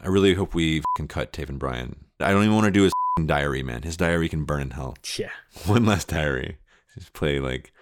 I 0.00 0.08
really 0.08 0.34
hope 0.34 0.54
we 0.54 0.82
can 0.96 1.08
cut 1.08 1.32
Taven 1.32 1.58
Bryan. 1.58 2.04
I 2.20 2.30
don't 2.32 2.42
even 2.42 2.54
want 2.54 2.66
to 2.66 2.70
do 2.70 2.82
his 2.82 2.92
diary, 3.26 3.62
man. 3.62 3.82
His 3.82 3.96
diary 3.96 4.28
can 4.28 4.44
burn 4.44 4.62
in 4.62 4.70
hell. 4.72 4.96
Yeah. 5.18 5.30
One 5.66 5.86
last 5.86 6.08
diary. 6.08 6.58
Just 6.94 7.12
play 7.12 7.40
like, 7.40 7.72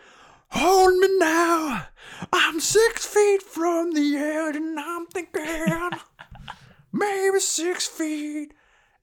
hold 0.49 0.97
me 0.97 1.09
now. 1.19 1.87
I'm 2.33 2.61
six 2.61 3.05
feet 3.07 3.43
from 3.43 3.93
the 3.93 4.17
edge, 4.17 4.57
and 4.57 4.79
I'm 4.79 5.07
thinking 5.07 5.91
maybe 6.93 7.41
six 7.41 7.87
feet 7.87 8.55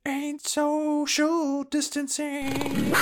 ain't 0.05 0.45
social 0.47 1.63
distancing. 1.63 2.93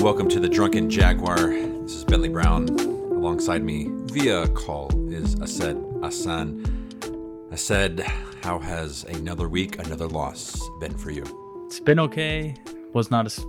Welcome 0.00 0.28
to 0.28 0.38
the 0.38 0.48
Drunken 0.48 0.88
Jaguar. 0.88 1.36
This 1.36 1.94
is 1.94 2.04
Bentley 2.04 2.28
Brown. 2.28 2.68
Alongside 2.68 3.64
me 3.64 3.88
via 4.12 4.46
call 4.48 4.92
is 5.12 5.34
Ased 5.40 5.76
Asan. 6.04 7.48
Ased, 7.50 8.00
how 8.44 8.60
has 8.60 9.02
another 9.04 9.48
week, 9.48 9.76
another 9.84 10.06
loss 10.06 10.60
been 10.78 10.96
for 10.96 11.10
you? 11.10 11.24
It's 11.66 11.80
been 11.80 11.98
okay. 11.98 12.54
Was 12.92 13.10
not 13.10 13.26
as 13.26 13.44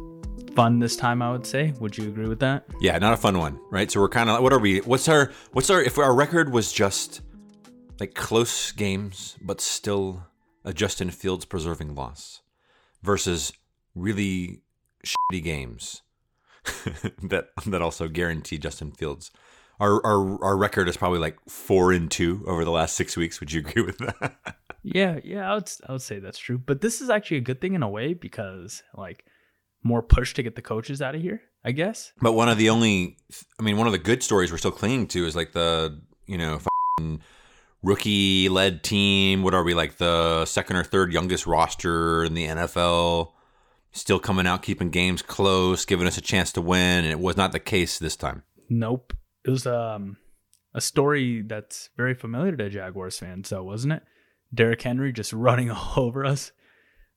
fun 0.55 0.79
this 0.79 0.95
time, 0.95 1.21
I 1.21 1.31
would 1.31 1.45
say. 1.45 1.71
Would 1.79 1.95
you 1.99 2.07
agree 2.07 2.27
with 2.27 2.39
that? 2.39 2.65
Yeah, 2.81 2.97
not 2.97 3.13
a 3.13 3.17
fun 3.17 3.37
one, 3.37 3.59
right? 3.69 3.91
So 3.91 3.99
we're 3.99 4.09
kind 4.09 4.31
of 4.31 4.41
what 4.41 4.51
are 4.51 4.59
we? 4.59 4.79
What's 4.79 5.07
our 5.07 5.31
what's 5.51 5.69
our 5.69 5.83
if 5.83 5.99
our 5.99 6.15
record 6.15 6.51
was 6.51 6.73
just 6.73 7.21
like 7.99 8.15
close 8.15 8.71
games, 8.71 9.37
but 9.39 9.61
still 9.61 10.23
a 10.65 10.73
Justin 10.73 11.11
Fields 11.11 11.45
preserving 11.45 11.93
loss 11.93 12.41
versus 13.03 13.53
really 13.93 14.61
shitty 15.05 15.43
games 15.43 16.01
that 17.23 17.49
that 17.65 17.81
also 17.81 18.07
guarantee 18.07 18.57
Justin 18.57 18.91
Fields. 18.91 19.31
Our, 19.79 20.05
our 20.05 20.43
our 20.43 20.57
record 20.57 20.89
is 20.89 20.97
probably 20.97 21.19
like 21.19 21.37
four 21.47 21.93
and 21.93 22.11
two 22.11 22.43
over 22.47 22.65
the 22.65 22.71
last 22.71 22.95
six 22.95 23.15
weeks. 23.15 23.39
Would 23.39 23.51
you 23.51 23.61
agree 23.61 23.83
with 23.83 23.97
that? 23.99 24.35
Yeah, 24.83 25.19
yeah, 25.23 25.51
I 25.51 25.55
would 25.55 25.71
I 25.87 25.91
would 25.93 26.01
say 26.01 26.19
that's 26.19 26.37
true. 26.37 26.57
But 26.57 26.81
this 26.81 27.01
is 27.01 27.09
actually 27.09 27.37
a 27.37 27.41
good 27.41 27.61
thing 27.61 27.73
in 27.73 27.83
a 27.83 27.89
way 27.89 28.13
because 28.13 28.83
like 28.95 29.25
more 29.83 30.01
push 30.01 30.33
to 30.33 30.43
get 30.43 30.55
the 30.55 30.61
coaches 30.61 31.01
out 31.01 31.15
of 31.15 31.21
here, 31.21 31.41
I 31.63 31.71
guess. 31.71 32.11
But 32.21 32.33
one 32.33 32.49
of 32.49 32.57
the 32.57 32.69
only, 32.69 33.17
I 33.59 33.63
mean, 33.63 33.77
one 33.77 33.87
of 33.87 33.93
the 33.93 33.99
good 33.99 34.23
stories 34.23 34.51
we're 34.51 34.57
still 34.57 34.71
clinging 34.71 35.07
to 35.07 35.25
is 35.25 35.35
like 35.35 35.51
the 35.53 36.01
you 36.27 36.37
know 36.37 36.59
rookie 37.83 38.49
led 38.49 38.83
team. 38.83 39.43
What 39.43 39.53
are 39.53 39.63
we 39.63 39.73
like 39.73 39.97
the 39.97 40.45
second 40.45 40.77
or 40.77 40.83
third 40.83 41.13
youngest 41.13 41.47
roster 41.47 42.23
in 42.23 42.33
the 42.33 42.47
NFL? 42.47 43.31
Still 43.91 44.19
coming 44.19 44.45
out, 44.45 44.61
keeping 44.61 44.91
games 44.91 45.21
close, 45.21 45.83
giving 45.85 46.07
us 46.07 46.17
a 46.17 46.21
chance 46.21 46.51
to 46.53 46.61
win, 46.61 47.03
and 47.03 47.07
it 47.07 47.19
was 47.19 47.35
not 47.35 47.51
the 47.51 47.59
case 47.59 47.97
this 47.97 48.15
time. 48.15 48.43
Nope. 48.69 49.13
It 49.43 49.49
was 49.49 49.65
um 49.65 50.17
a 50.73 50.81
story 50.81 51.41
that's 51.41 51.89
very 51.97 52.13
familiar 52.13 52.55
to 52.55 52.69
Jaguars 52.69 53.17
fans, 53.17 53.49
though, 53.49 53.63
wasn't 53.63 53.93
it? 53.93 54.03
Derrick 54.53 54.81
Henry 54.81 55.11
just 55.11 55.33
running 55.47 55.71
all 55.71 55.93
over 55.95 56.25
us. 56.25 56.51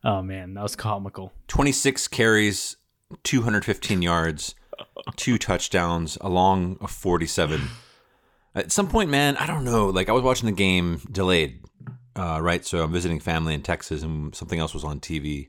Oh 0.05 0.23
man, 0.23 0.55
that 0.55 0.63
was 0.63 0.75
comical. 0.75 1.33
26 1.49 2.09
carries, 2.09 2.77
215 3.23 4.03
yards, 4.03 4.55
two 5.17 5.39
touchdowns, 5.39 6.19
along 6.21 6.79
a 6.81 6.89
47. 6.89 7.69
At 8.55 8.73
some 8.73 8.89
point, 8.89 9.11
man, 9.11 9.37
I 9.37 9.47
don't 9.47 9.65
know. 9.65 9.87
Like 9.87 10.09
I 10.09 10.13
was 10.13 10.23
watching 10.23 10.47
the 10.47 10.53
game 10.53 11.01
delayed, 11.11 11.61
uh, 12.17 12.41
right? 12.43 12.65
So 12.65 12.83
I'm 12.83 12.93
visiting 12.93 13.21
family 13.21 13.55
in 13.55 13.63
Texas, 13.63 14.03
and 14.03 14.35
something 14.35 14.59
else 14.59 14.75
was 14.75 14.85
on 14.85 15.01
TV, 15.01 15.49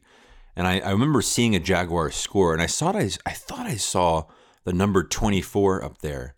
and 0.56 0.68
I, 0.68 0.80
I 0.80 0.92
remember 0.92 1.22
seeing 1.22 1.56
a 1.56 1.60
Jaguar 1.60 2.12
score, 2.12 2.54
and 2.54 2.62
I 2.62 2.68
saw 2.68 2.92
I, 2.92 3.10
I 3.26 3.32
thought 3.34 3.66
I 3.66 3.76
saw 3.76 4.26
the 4.64 4.74
number 4.74 5.04
24 5.04 5.84
up 5.84 6.00
there 6.00 6.36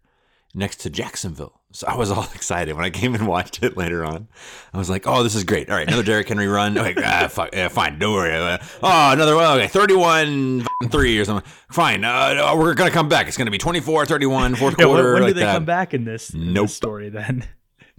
next 0.53 0.77
to 0.77 0.89
Jacksonville. 0.89 1.61
So 1.73 1.85
I 1.87 1.95
was 1.97 2.09
all 2.09 2.23
excited 2.33 2.73
when 2.75 2.85
I 2.85 2.89
came 2.89 3.13
and 3.15 3.27
watched 3.27 3.61
it 3.61 3.75
later 3.75 4.05
on. 4.05 4.29
I 4.73 4.77
was 4.77 4.89
like, 4.89 5.05
"Oh, 5.05 5.23
this 5.23 5.35
is 5.35 5.43
great! 5.43 5.69
All 5.69 5.75
right, 5.75 5.85
another 5.87 6.03
Derrick 6.03 6.27
Henry 6.29 6.47
run. 6.47 6.77
Okay, 6.77 6.93
ah, 7.05 7.27
fuck, 7.27 7.49
yeah, 7.53 7.67
fine, 7.67 7.99
don't 7.99 8.13
worry. 8.13 8.33
Uh, 8.33 8.57
oh, 8.81 9.11
another 9.11 9.35
one. 9.35 9.45
Okay, 9.59 9.67
thirty-one 9.67 10.65
three 10.89 11.17
or 11.19 11.25
something. 11.25 11.49
Fine. 11.71 12.03
Uh, 12.05 12.53
we're 12.57 12.73
gonna 12.75 12.91
come 12.91 13.09
back. 13.09 13.27
It's 13.27 13.35
gonna 13.37 13.51
be 13.51 13.57
24-31, 13.57 14.57
fourth 14.57 14.75
Yeah, 14.79 14.85
when, 14.85 14.93
quarter. 14.95 15.13
when 15.13 15.23
like 15.23 15.29
did 15.31 15.37
they 15.37 15.45
that. 15.45 15.53
come 15.55 15.65
back 15.65 15.93
in 15.93 16.05
this, 16.05 16.29
in 16.33 16.53
this 16.53 16.73
story 16.75 17.09
then? 17.09 17.45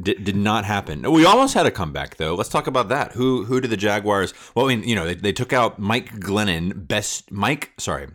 Did, 0.00 0.24
did 0.24 0.36
not 0.36 0.66
happen. 0.66 1.10
We 1.10 1.24
almost 1.24 1.54
had 1.54 1.64
a 1.64 1.70
comeback 1.70 2.16
though. 2.16 2.34
Let's 2.34 2.50
talk 2.50 2.66
about 2.66 2.90
that. 2.90 3.12
Who 3.12 3.44
who 3.44 3.62
did 3.62 3.70
the 3.70 3.78
Jaguars? 3.78 4.34
Well, 4.54 4.66
I 4.66 4.74
mean, 4.74 4.86
you 4.86 4.94
know, 4.94 5.06
they, 5.06 5.14
they 5.14 5.32
took 5.32 5.54
out 5.54 5.78
Mike 5.78 6.20
Glennon, 6.20 6.86
best 6.86 7.32
Mike. 7.32 7.72
Sorry, 7.78 8.08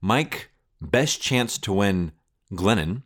Mike, 0.00 0.50
best 0.80 1.22
chance 1.22 1.58
to 1.58 1.72
win. 1.72 2.12
Glennon 2.52 3.02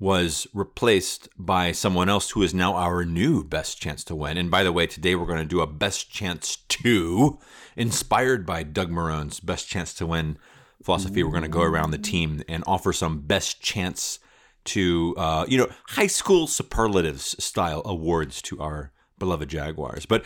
was 0.00 0.46
replaced 0.54 1.28
by 1.36 1.72
someone 1.72 2.08
else 2.08 2.30
who 2.30 2.42
is 2.42 2.54
now 2.54 2.74
our 2.74 3.04
new 3.04 3.44
best 3.44 3.80
chance 3.80 4.02
to 4.02 4.16
win. 4.16 4.36
And 4.38 4.50
by 4.50 4.64
the 4.64 4.72
way, 4.72 4.86
today 4.86 5.14
we're 5.14 5.26
going 5.26 5.38
to 5.38 5.44
do 5.44 5.60
a 5.60 5.66
best 5.66 6.10
chance 6.10 6.56
two, 6.68 7.38
inspired 7.76 8.46
by 8.46 8.62
Doug 8.62 8.90
Marrone's 8.90 9.40
best 9.40 9.68
chance 9.68 9.92
to 9.94 10.06
win 10.06 10.38
philosophy. 10.82 11.22
We're 11.22 11.30
going 11.30 11.42
to 11.42 11.48
go 11.48 11.60
around 11.60 11.90
the 11.90 11.98
team 11.98 12.42
and 12.48 12.64
offer 12.66 12.92
some 12.92 13.20
best 13.20 13.60
chance 13.60 14.18
to 14.64 15.14
uh, 15.16 15.44
you 15.48 15.58
know 15.58 15.68
high 15.88 16.06
school 16.06 16.46
superlatives 16.46 17.42
style 17.42 17.82
awards 17.84 18.42
to 18.42 18.60
our 18.60 18.92
beloved 19.18 19.48
Jaguars. 19.48 20.06
But 20.06 20.24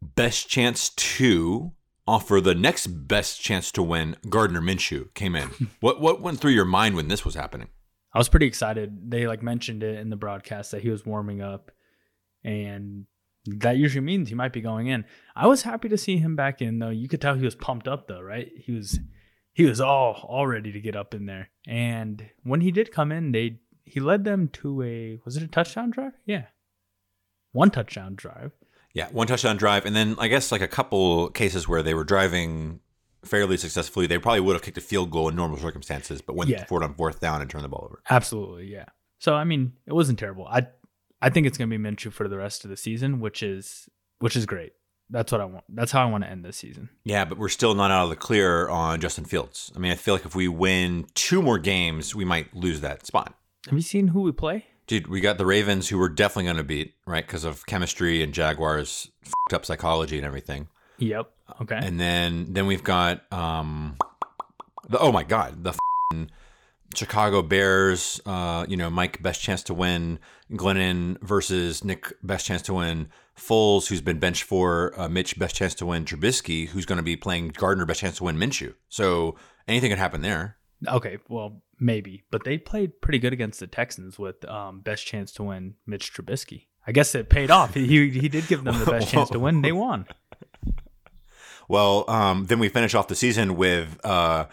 best 0.00 0.48
chance 0.48 0.90
to 0.90 1.72
offer 2.06 2.40
the 2.40 2.54
next 2.54 2.86
best 2.86 3.40
chance 3.40 3.72
to 3.72 3.82
win. 3.82 4.16
Gardner 4.28 4.60
Minshew 4.60 5.12
came 5.14 5.34
in. 5.34 5.50
what 5.80 6.00
what 6.00 6.20
went 6.20 6.40
through 6.40 6.52
your 6.52 6.64
mind 6.64 6.94
when 6.94 7.08
this 7.08 7.24
was 7.24 7.34
happening? 7.34 7.68
I 8.12 8.18
was 8.18 8.28
pretty 8.28 8.46
excited. 8.46 9.10
They 9.10 9.26
like 9.26 9.42
mentioned 9.42 9.82
it 9.82 9.98
in 9.98 10.10
the 10.10 10.16
broadcast 10.16 10.70
that 10.70 10.82
he 10.82 10.90
was 10.90 11.04
warming 11.04 11.42
up, 11.42 11.70
and 12.42 13.06
that 13.46 13.76
usually 13.76 14.04
means 14.04 14.28
he 14.28 14.34
might 14.34 14.52
be 14.52 14.60
going 14.60 14.86
in. 14.86 15.04
I 15.34 15.46
was 15.46 15.62
happy 15.62 15.88
to 15.88 15.98
see 15.98 16.16
him 16.16 16.36
back 16.36 16.62
in 16.62 16.78
though. 16.78 16.90
You 16.90 17.08
could 17.08 17.20
tell 17.20 17.34
he 17.34 17.44
was 17.44 17.54
pumped 17.54 17.88
up 17.88 18.08
though, 18.08 18.22
right? 18.22 18.50
He 18.56 18.72
was 18.72 18.98
he 19.52 19.64
was 19.64 19.80
all 19.80 20.24
all 20.28 20.46
ready 20.46 20.72
to 20.72 20.80
get 20.80 20.96
up 20.96 21.14
in 21.14 21.26
there. 21.26 21.50
And 21.66 22.28
when 22.42 22.60
he 22.60 22.70
did 22.70 22.92
come 22.92 23.12
in, 23.12 23.32
they 23.32 23.60
he 23.86 24.00
led 24.00 24.24
them 24.24 24.48
to 24.48 24.82
a 24.82 25.20
was 25.24 25.36
it 25.36 25.42
a 25.42 25.48
touchdown 25.48 25.90
drive? 25.90 26.12
Yeah, 26.26 26.46
one 27.52 27.70
touchdown 27.70 28.14
drive. 28.14 28.52
Yeah, 28.92 29.08
one 29.10 29.26
touchdown 29.26 29.56
drive, 29.56 29.84
and 29.86 29.94
then 29.94 30.16
I 30.18 30.28
guess 30.28 30.50
like 30.52 30.62
a 30.62 30.68
couple 30.68 31.28
cases 31.30 31.68
where 31.68 31.82
they 31.82 31.94
were 31.94 32.04
driving 32.04 32.80
fairly 33.24 33.56
successfully. 33.56 34.06
They 34.06 34.18
probably 34.18 34.40
would 34.40 34.54
have 34.54 34.62
kicked 34.62 34.78
a 34.78 34.82
field 34.82 35.10
goal 35.10 35.28
in 35.28 35.36
normal 35.36 35.58
circumstances, 35.58 36.20
but 36.20 36.36
went 36.36 36.50
Yeah. 36.50 36.64
for 36.64 36.80
it 36.80 36.84
on 36.84 36.94
fourth 36.94 37.20
down 37.20 37.40
and 37.42 37.50
turned 37.50 37.64
the 37.64 37.68
ball 37.68 37.84
over. 37.84 38.00
Absolutely, 38.08 38.66
yeah. 38.72 38.86
So 39.18 39.34
I 39.34 39.44
mean, 39.44 39.72
it 39.86 39.92
wasn't 39.92 40.18
terrible. 40.18 40.46
I 40.46 40.68
I 41.22 41.30
think 41.30 41.46
it's 41.46 41.58
gonna 41.58 41.68
be 41.68 41.78
Minshew 41.78 42.12
for 42.12 42.28
the 42.28 42.38
rest 42.38 42.64
of 42.64 42.70
the 42.70 42.76
season, 42.76 43.20
which 43.20 43.42
is 43.42 43.88
which 44.18 44.36
is 44.36 44.46
great. 44.46 44.72
That's 45.10 45.30
what 45.30 45.40
I 45.40 45.44
want. 45.44 45.64
That's 45.68 45.92
how 45.92 46.02
I 46.06 46.10
want 46.10 46.24
to 46.24 46.30
end 46.30 46.44
this 46.44 46.56
season. 46.56 46.88
Yeah, 47.04 47.24
but 47.24 47.38
we're 47.38 47.48
still 47.48 47.74
not 47.76 47.90
out 47.92 48.04
of 48.04 48.10
the 48.10 48.16
clear 48.16 48.68
on 48.68 49.00
Justin 49.00 49.24
Fields. 49.24 49.70
I 49.76 49.78
mean, 49.78 49.92
I 49.92 49.94
feel 49.94 50.14
like 50.14 50.24
if 50.24 50.34
we 50.34 50.48
win 50.48 51.06
two 51.14 51.42
more 51.42 51.58
games, 51.58 52.12
we 52.14 52.24
might 52.24 52.52
lose 52.56 52.80
that 52.80 53.06
spot. 53.06 53.34
Have 53.66 53.74
you 53.74 53.82
seen 53.82 54.08
who 54.08 54.22
we 54.22 54.32
play? 54.32 54.66
Dude, 54.86 55.08
we 55.08 55.20
got 55.20 55.38
the 55.38 55.46
Ravens 55.46 55.88
who 55.88 55.98
we're 55.98 56.08
definitely 56.08 56.44
going 56.44 56.56
to 56.58 56.64
beat, 56.64 56.94
right? 57.06 57.26
Because 57.26 57.44
of 57.44 57.66
chemistry 57.66 58.22
and 58.22 58.32
Jaguars' 58.32 59.10
up 59.52 59.64
psychology 59.64 60.16
and 60.16 60.24
everything. 60.24 60.68
Yep. 60.98 61.30
Okay. 61.62 61.78
And 61.80 61.98
then 61.98 62.46
then 62.50 62.66
we've 62.66 62.84
got 62.84 63.30
um 63.32 63.96
the 64.88 64.98
oh 64.98 65.10
my 65.10 65.24
god, 65.24 65.64
the 65.64 65.70
f***ing 65.70 66.30
Chicago 66.94 67.42
Bears, 67.42 68.20
uh, 68.26 68.64
you 68.68 68.76
know, 68.76 68.88
Mike 68.88 69.20
best 69.22 69.40
chance 69.40 69.62
to 69.64 69.74
win, 69.74 70.20
Glennon 70.52 71.20
versus 71.20 71.84
Nick 71.84 72.12
best 72.22 72.46
chance 72.46 72.62
to 72.62 72.74
win, 72.74 73.08
Foles 73.36 73.88
who's 73.88 74.00
been 74.00 74.20
benched 74.20 74.44
for 74.44 74.98
uh, 74.98 75.08
Mitch 75.08 75.38
best 75.38 75.56
chance 75.56 75.74
to 75.74 75.86
win, 75.86 76.04
Trubisky 76.04 76.68
who's 76.68 76.86
going 76.86 76.98
to 76.98 77.02
be 77.02 77.16
playing 77.16 77.48
Gardner 77.48 77.84
best 77.84 78.00
chance 78.00 78.18
to 78.18 78.24
win 78.24 78.36
Minshew. 78.36 78.74
So 78.88 79.36
anything 79.66 79.90
could 79.90 79.98
happen 79.98 80.22
there. 80.22 80.56
Okay. 80.86 81.18
Well, 81.28 81.62
maybe, 81.78 82.24
but 82.30 82.44
they 82.44 82.58
played 82.58 83.00
pretty 83.00 83.18
good 83.18 83.32
against 83.32 83.60
the 83.60 83.66
Texans 83.66 84.18
with 84.18 84.44
um, 84.46 84.80
best 84.80 85.06
chance 85.06 85.32
to 85.32 85.42
win, 85.42 85.74
Mitch 85.86 86.12
Trubisky. 86.12 86.66
I 86.86 86.92
guess 86.92 87.14
it 87.14 87.28
paid 87.28 87.50
off. 87.50 87.74
He 87.74 88.10
he 88.10 88.28
did 88.28 88.46
give 88.46 88.64
them 88.64 88.78
the 88.78 88.86
best 88.86 89.08
chance 89.08 89.30
to 89.30 89.38
win. 89.38 89.62
They 89.62 89.72
won. 89.72 90.06
Well, 91.68 92.08
um, 92.08 92.46
then 92.46 92.60
we 92.60 92.68
finish 92.68 92.94
off 92.94 93.08
the 93.08 93.16
season 93.16 93.56
with 93.56 93.98
uh, 94.04 94.46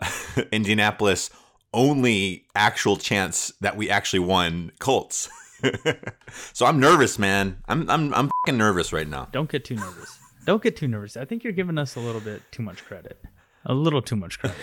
Indianapolis 0.52 1.30
only 1.72 2.46
actual 2.54 2.96
chance 2.96 3.52
that 3.60 3.76
we 3.76 3.90
actually 3.90 4.20
won 4.20 4.72
Colts. 4.78 5.28
so 6.52 6.66
I'm 6.66 6.80
nervous, 6.80 7.18
man. 7.18 7.58
I'm 7.68 7.88
I'm 7.90 8.14
I'm 8.14 8.30
fucking 8.44 8.58
nervous 8.58 8.92
right 8.92 9.08
now. 9.08 9.28
Don't 9.32 9.50
get 9.50 9.64
too 9.64 9.76
nervous. 9.76 10.18
Don't 10.46 10.62
get 10.62 10.76
too 10.76 10.88
nervous. 10.88 11.16
I 11.16 11.24
think 11.24 11.44
you're 11.44 11.52
giving 11.52 11.78
us 11.78 11.96
a 11.96 12.00
little 12.00 12.20
bit 12.20 12.42
too 12.50 12.62
much 12.62 12.84
credit. 12.84 13.22
A 13.66 13.74
little 13.74 14.00
too 14.00 14.16
much 14.16 14.38
credit. 14.38 14.56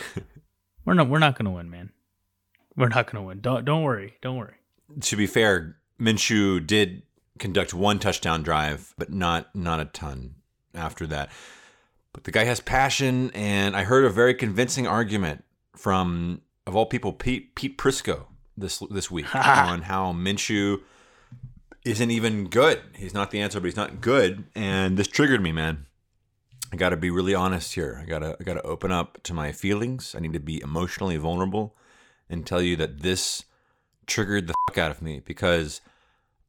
We're 0.87 0.93
not 0.93 1.09
we're 1.09 1.19
not 1.19 1.37
gonna 1.37 1.51
win, 1.51 1.69
man. 1.69 1.91
We're 2.77 2.87
not 2.87 3.11
gonna 3.11 3.25
win. 3.25 3.41
Don't 3.41 3.65
don't 3.65 3.83
worry. 3.83 4.15
Don't 4.21 4.37
worry. 4.37 4.55
To 5.01 5.17
be 5.17 5.27
fair, 5.27 5.75
Minshew 5.99 6.65
did 6.65 7.03
conduct 7.39 7.73
one 7.73 7.99
touchdown 7.99 8.41
drive, 8.41 8.93
but 8.97 9.11
not 9.11 9.53
not 9.53 9.81
a 9.81 9.85
ton 9.85 10.35
after 10.73 11.05
that. 11.07 11.29
But 12.13 12.23
the 12.23 12.31
guy 12.31 12.45
has 12.45 12.61
passion, 12.61 13.31
and 13.31 13.75
I 13.75 13.83
heard 13.83 14.05
a 14.05 14.09
very 14.09 14.33
convincing 14.33 14.87
argument 14.87 15.43
from, 15.75 16.41
of 16.65 16.75
all 16.75 16.85
people, 16.85 17.11
Pete 17.11 17.53
Pete 17.53 17.77
Prisco 17.77 18.27
this 18.55 18.81
this 18.89 19.11
week 19.11 19.35
on 19.35 19.81
how 19.83 20.13
Minshew 20.13 20.81
isn't 21.83 22.11
even 22.11 22.47
good. 22.47 22.81
He's 22.95 23.13
not 23.13 23.31
the 23.31 23.41
answer, 23.41 23.59
but 23.59 23.65
he's 23.65 23.75
not 23.75 23.99
good, 23.99 24.45
and 24.55 24.95
this 24.95 25.09
triggered 25.09 25.41
me, 25.41 25.51
man. 25.51 25.86
I 26.71 26.75
got 26.75 26.89
to 26.89 26.97
be 26.97 27.09
really 27.09 27.33
honest 27.33 27.75
here. 27.75 27.99
I 28.01 28.05
gotta 28.05 28.35
I 28.39 28.43
gotta 28.43 28.61
open 28.63 28.91
up 28.91 29.21
to 29.23 29.33
my 29.33 29.51
feelings. 29.51 30.15
I 30.15 30.19
need 30.19 30.33
to 30.33 30.39
be 30.39 30.61
emotionally 30.61 31.17
vulnerable 31.17 31.75
and 32.29 32.45
tell 32.45 32.61
you 32.61 32.75
that 32.75 33.01
this 33.01 33.45
triggered 34.05 34.47
the 34.47 34.53
fuck 34.67 34.77
out 34.77 34.91
of 34.91 35.01
me 35.01 35.21
because 35.23 35.81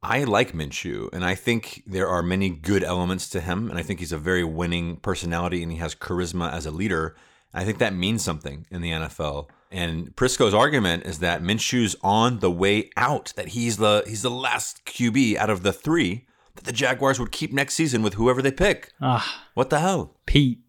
I 0.01 0.23
like 0.23 0.53
Minshew, 0.53 1.09
and 1.11 1.25
I 1.25 1.35
think 1.35 1.83
there 1.85 2.07
are 2.07 2.23
many 2.23 2.49
good 2.49 2.83
elements 2.83 3.29
to 3.31 3.41
him, 3.41 3.69
and 3.69 3.77
I 3.77 3.83
think 3.83 3.99
he's 3.99 4.13
a 4.13 4.17
very 4.17 4.45
winning 4.45 4.97
personality, 4.97 5.61
and 5.61 5.71
he 5.71 5.77
has 5.79 5.93
charisma 5.93 6.51
as 6.53 6.65
a 6.65 6.71
leader. 6.71 7.15
I 7.53 7.65
think 7.65 7.79
that 7.79 7.93
means 7.93 8.23
something 8.23 8.65
in 8.71 8.81
the 8.81 8.91
NFL. 8.91 9.49
And 9.71 10.15
Prisco's 10.15 10.53
argument 10.53 11.05
is 11.05 11.19
that 11.19 11.43
Minshew's 11.43 11.95
on 12.01 12.39
the 12.39 12.51
way 12.51 12.89
out; 12.95 13.33
that 13.35 13.49
he's 13.49 13.77
the 13.77 14.03
he's 14.07 14.21
the 14.21 14.31
last 14.31 14.85
QB 14.85 15.35
out 15.35 15.49
of 15.49 15.63
the 15.63 15.73
three 15.73 16.25
that 16.59 16.65
the 16.65 16.73
Jaguars 16.73 17.19
would 17.19 17.31
keep 17.31 17.53
next 17.53 17.75
season 17.75 18.01
with 18.01 18.15
whoever 18.15 18.41
they 18.41 18.51
pick. 18.51 18.91
Ah, 19.01 19.45
What 19.53 19.69
the 19.69 19.79
hell? 19.79 20.17
Pete. 20.25 20.59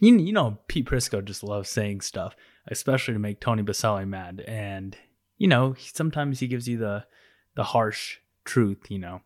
You, 0.00 0.18
you 0.18 0.32
know, 0.32 0.58
Pete 0.66 0.86
Prisco 0.86 1.24
just 1.24 1.44
loves 1.44 1.70
saying 1.70 2.00
stuff, 2.00 2.34
especially 2.68 3.14
to 3.14 3.20
make 3.20 3.40
Tony 3.40 3.62
Boselli 3.62 4.06
mad. 4.08 4.42
And, 4.46 4.96
you 5.38 5.46
know, 5.46 5.76
sometimes 5.78 6.40
he 6.40 6.48
gives 6.48 6.66
you 6.68 6.76
the 6.78 7.04
the 7.54 7.62
harsh 7.62 8.18
truth, 8.44 8.90
you 8.90 8.98
know. 8.98 9.20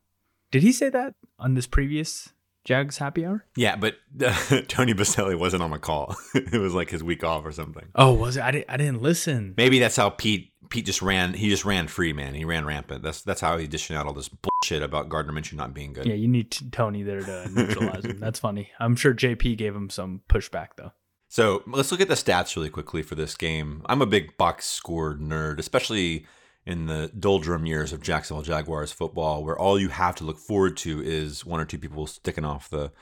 Did 0.51 0.63
he 0.63 0.73
say 0.73 0.91
that 0.91 1.15
on 1.39 1.55
this 1.55 1.67
previous 1.67 2.29
Jags 2.65 2.99
happy 2.99 3.25
hour? 3.25 3.47
Yeah, 3.57 3.77
but 3.77 3.95
Tony 4.69 4.93
Boselli 4.93 5.39
wasn't 5.39 5.63
on 5.63 5.71
the 5.71 5.79
call. 5.79 6.15
it 6.35 6.61
was 6.61 6.75
like 6.75 6.91
his 6.91 7.03
week 7.03 7.25
off 7.25 7.47
or 7.47 7.53
something. 7.53 7.87
Oh, 7.95 8.13
was 8.13 8.37
it? 8.37 8.43
I 8.43 8.51
didn't, 8.51 8.67
I 8.69 8.77
didn't 8.77 9.01
listen. 9.01 9.55
Maybe 9.57 9.79
that's 9.79 9.97
how 9.97 10.11
Pete 10.11 10.53
Pete 10.69 10.87
just 10.87 11.03
ran. 11.03 11.35
He 11.35 11.49
just 11.49 11.65
ran 11.65 11.89
free, 11.89 12.13
man. 12.13 12.35
He 12.35 12.45
ran 12.45 12.65
rampant. 12.65 13.03
That's 13.03 13.23
that's 13.23 13.41
how 13.41 13.57
he 13.59 13.67
dishing 13.67 13.97
out 13.97 14.07
all 14.07 14.13
this 14.13 14.29
bullshit 14.29 14.83
about 14.83 15.09
Gardner 15.09 15.33
Minshew 15.33 15.55
not 15.55 15.75
being 15.75 15.93
good. 15.93 16.07
Yeah, 16.07 16.15
you 16.15 16.29
need 16.29 16.57
Tony 16.73 17.03
there 17.03 17.21
to 17.21 17.49
neutralize 17.53 18.05
him. 18.05 18.21
That's 18.21 18.39
funny. 18.39 18.71
I'm 18.79 18.97
sure 18.97 19.15
JP 19.15 19.57
gave 19.59 19.75
him 19.75 19.91
some 19.91 20.23
pushback, 20.29 20.69
though. 20.77 20.93
So 21.29 21.63
let's 21.67 21.93
look 21.93 22.01
at 22.01 22.09
the 22.09 22.15
stats 22.15 22.57
really 22.57 22.71
quickly 22.71 23.03
for 23.03 23.15
this 23.15 23.37
game. 23.37 23.83
I'm 23.87 24.01
a 24.01 24.07
big 24.07 24.37
box 24.39 24.67
score 24.67 25.15
nerd, 25.15 25.59
especially 25.59 26.27
in 26.65 26.87
the 26.87 27.11
doldrum 27.19 27.67
years 27.67 27.93
of 27.93 28.03
Jacksonville 28.03 28.43
Jaguars 28.43 28.93
football, 28.93 29.45
where 29.45 29.59
all 29.59 29.79
you 29.79 29.89
have 29.89 30.15
to 30.17 30.25
look 30.25 30.39
forward 30.39 30.77
to 30.79 31.03
is 31.03 31.45
one 31.45 31.61
or 31.61 31.65
two 31.65 31.79
people 31.79 32.07
sticking 32.07 32.45
off 32.45 32.71
the 32.71 32.93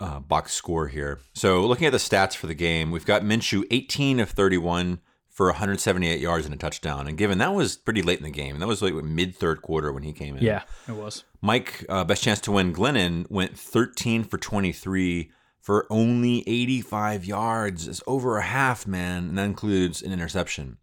uh, 0.00 0.20
box 0.20 0.52
score 0.52 0.88
here. 0.88 1.20
So 1.34 1.66
looking 1.66 1.86
at 1.86 1.92
the 1.92 1.98
stats 1.98 2.34
for 2.34 2.46
the 2.46 2.54
game, 2.54 2.90
we've 2.90 3.06
got 3.06 3.22
Minshew 3.22 3.64
18 3.70 4.20
of 4.20 4.30
31 4.30 5.00
for 5.32 5.46
178 5.46 6.20
yards 6.20 6.44
and 6.44 6.54
a 6.54 6.58
touchdown. 6.58 7.08
And 7.08 7.16
given 7.16 7.38
that 7.38 7.54
was 7.54 7.76
pretty 7.76 8.02
late 8.02 8.18
in 8.18 8.24
the 8.24 8.30
game, 8.30 8.58
that 8.58 8.68
was 8.68 8.82
like 8.82 8.92
mid 8.94 9.34
third 9.34 9.62
quarter 9.62 9.90
when 9.90 10.02
he 10.02 10.12
came 10.12 10.36
in. 10.36 10.44
Yeah, 10.44 10.62
it 10.86 10.92
was. 10.92 11.24
Mike, 11.40 11.84
uh, 11.88 12.04
best 12.04 12.22
chance 12.22 12.40
to 12.42 12.52
win, 12.52 12.74
Glennon 12.74 13.28
went 13.30 13.58
13 13.58 14.24
for 14.24 14.36
23 14.36 15.30
for 15.58 15.86
only 15.88 16.40
85 16.46 17.24
yards. 17.24 17.88
It's 17.88 18.02
over 18.06 18.36
a 18.36 18.42
half, 18.42 18.86
man, 18.86 19.30
and 19.30 19.38
that 19.38 19.44
includes 19.44 20.02
an 20.02 20.12
interception. 20.12 20.76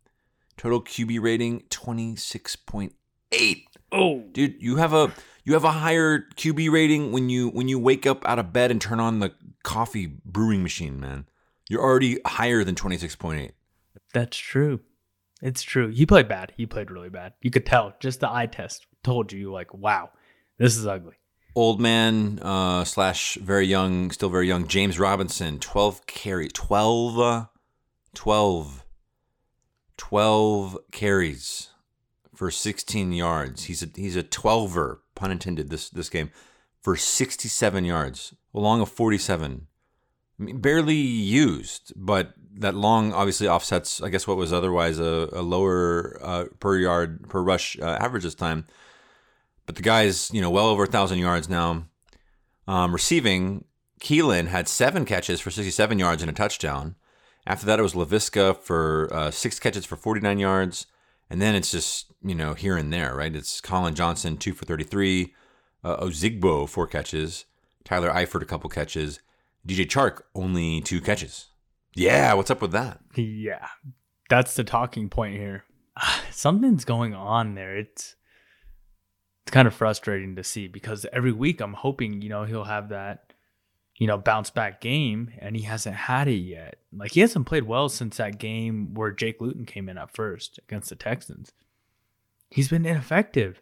Total 0.58 0.82
QB 0.82 1.22
rating 1.22 1.62
26.8. 1.70 3.64
Oh, 3.92 4.24
Dude, 4.32 4.62
you 4.62 4.78
have 4.78 4.94
a 4.94 5.12
you 5.44 5.54
have 5.54 5.64
a 5.64 5.72
higher 5.72 6.20
QB 6.36 6.72
rating 6.72 7.12
when 7.12 7.30
you 7.30 7.50
when 7.50 7.68
you 7.68 7.80
wake 7.80 8.06
up 8.06 8.28
out 8.28 8.40
of 8.40 8.52
bed 8.52 8.72
and 8.72 8.82
turn 8.82 9.00
on 9.00 9.20
the 9.20 9.34
coffee 9.64 10.08
brewing 10.26 10.64
machine, 10.64 11.00
man. 11.00 11.28
You're 11.70 11.82
already 11.82 12.20
higher 12.26 12.64
than 12.64 12.76
26.8. 12.76 13.52
that's 14.14 14.38
true. 14.38 14.82
It's 15.42 15.62
true. 15.62 15.90
He 15.90 16.06
played 16.06 16.28
bad. 16.28 16.54
He 16.58 16.66
played 16.66 16.92
really 16.92 17.10
bad. 17.10 17.34
You 17.42 17.52
could 17.52 17.66
tell. 17.66 17.94
Just 18.00 18.20
the 18.20 18.30
eye 18.30 18.48
test 18.48 18.86
told 19.04 19.32
you, 19.32 19.52
like, 19.52 19.74
wow, 19.74 20.10
this 20.58 20.76
is 20.76 20.86
ugly. 20.86 21.16
old 21.56 21.80
man 21.80 22.40
uh, 22.42 22.84
slash 22.84 23.36
very 23.36 23.66
young, 23.66 24.12
still 24.12 24.30
very 24.30 24.48
young, 24.48 24.68
James 24.68 25.00
Robinson, 25.00 25.60
12 25.60 26.06
carries, 26.06 26.52
12, 26.54 27.20
uh, 27.20 27.46
12, 28.16 28.86
12 29.98 30.78
carries 30.92 31.70
for 32.36 32.52
16 32.52 33.14
yards. 33.14 33.66
He's 33.66 33.84
a, 33.84 33.88
he's 33.96 34.16
a 34.16 34.24
12er, 34.24 35.00
pun 35.16 35.32
intended, 35.32 35.70
this, 35.70 35.90
this 35.90 36.10
game, 36.10 36.32
for 36.82 36.96
67 36.96 37.86
yards, 37.86 38.36
along 38.54 38.82
of 38.82 38.90
47. 38.90 39.68
Barely 40.40 40.96
used, 40.96 41.92
but 41.96 42.34
that 42.56 42.76
long 42.76 43.14
obviously 43.14 43.48
offsets, 43.48 44.02
I 44.02 44.10
guess, 44.10 44.28
what 44.28 44.38
was 44.38 44.54
otherwise 44.54 45.00
a, 45.00 45.30
a 45.34 45.42
lower 45.42 46.18
uh, 46.22 46.46
per 46.60 46.78
yard, 46.78 47.28
per 47.30 47.42
rush 47.42 47.78
uh, 47.80 47.98
average 48.00 48.24
this 48.24 48.36
time. 48.36 48.66
But 49.66 49.76
the 49.76 49.82
guy's, 49.82 50.32
you 50.32 50.42
know, 50.42 50.50
well 50.50 50.68
over 50.68 50.84
a 50.84 50.88
thousand 50.88 51.20
yards 51.20 51.50
now. 51.50 51.86
Um, 52.68 52.94
receiving, 52.94 53.66
Keelan 54.00 54.48
had 54.48 54.68
seven 54.68 55.06
catches 55.06 55.42
for 55.42 55.52
67 55.52 56.00
yards 56.00 56.22
and 56.22 56.30
a 56.30 56.34
touchdown. 56.34 56.96
After 57.46 57.66
that, 57.66 57.80
it 57.80 57.84
was 57.84 57.94
Laviska 57.94 58.58
for 58.58 59.10
uh, 59.12 59.32
six 59.32 59.60
catches 59.60 59.86
for 59.86 59.96
49 59.96 60.40
yards. 60.40 60.86
And 61.30 61.42
then 61.42 61.56
it's 61.56 61.72
just, 61.72 62.12
you 62.24 62.36
know, 62.36 62.54
here 62.54 62.78
and 62.78 62.92
there, 62.92 63.16
right? 63.16 63.36
It's 63.36 63.62
Collin 63.62 63.96
Johnson, 63.96 64.38
two 64.38 64.54
for 64.54 64.66
33. 64.66 65.34
Uh, 65.84 65.98
Ozigbo, 65.98 66.68
four 66.68 66.88
catches. 66.88 67.46
Tyler 67.84 68.10
Eifert, 68.10 68.42
a 68.42 68.46
couple 68.46 68.70
catches. 68.70 69.20
DJ 69.68 69.86
Chark, 69.86 70.22
only 70.36 70.82
two 70.82 71.02
catches. 71.02 71.48
Yeah, 71.96 72.34
what's 72.34 72.52
up 72.52 72.62
with 72.62 72.72
that? 72.72 73.00
Yeah, 73.16 73.68
that's 74.30 74.56
the 74.56 74.64
talking 74.64 75.10
point 75.10 75.36
here. 75.36 75.66
Something's 76.32 76.86
going 76.86 77.14
on 77.14 77.56
there. 77.56 77.78
It's 77.78 78.16
it's 79.44 79.52
kind 79.52 79.68
of 79.68 79.74
frustrating 79.74 80.36
to 80.36 80.44
see 80.44 80.68
because 80.68 81.06
every 81.12 81.32
week 81.32 81.60
I'm 81.62 81.74
hoping 81.74 82.22
you 82.22 82.30
know 82.30 82.44
he'll 82.44 82.66
have 82.66 82.90
that 82.90 83.34
you 83.98 84.08
know 84.08 84.18
bounce 84.18 84.50
back 84.50 84.82
game, 84.82 85.32
and 85.40 85.56
he 85.56 85.64
hasn't 85.64 85.96
had 85.96 86.28
it 86.28 86.34
yet. 86.34 86.78
Like 86.96 87.12
he 87.12 87.20
hasn't 87.20 87.48
played 87.48 87.64
well 87.64 87.90
since 87.90 88.18
that 88.18 88.40
game 88.40 88.94
where 88.94 89.12
Jake 89.12 89.42
Luton 89.42 89.66
came 89.66 89.90
in 89.90 89.98
at 89.98 90.16
first 90.16 90.60
against 90.68 90.90
the 90.90 90.96
Texans. 90.96 91.52
He's 92.50 92.70
been 92.70 92.86
ineffective, 92.86 93.62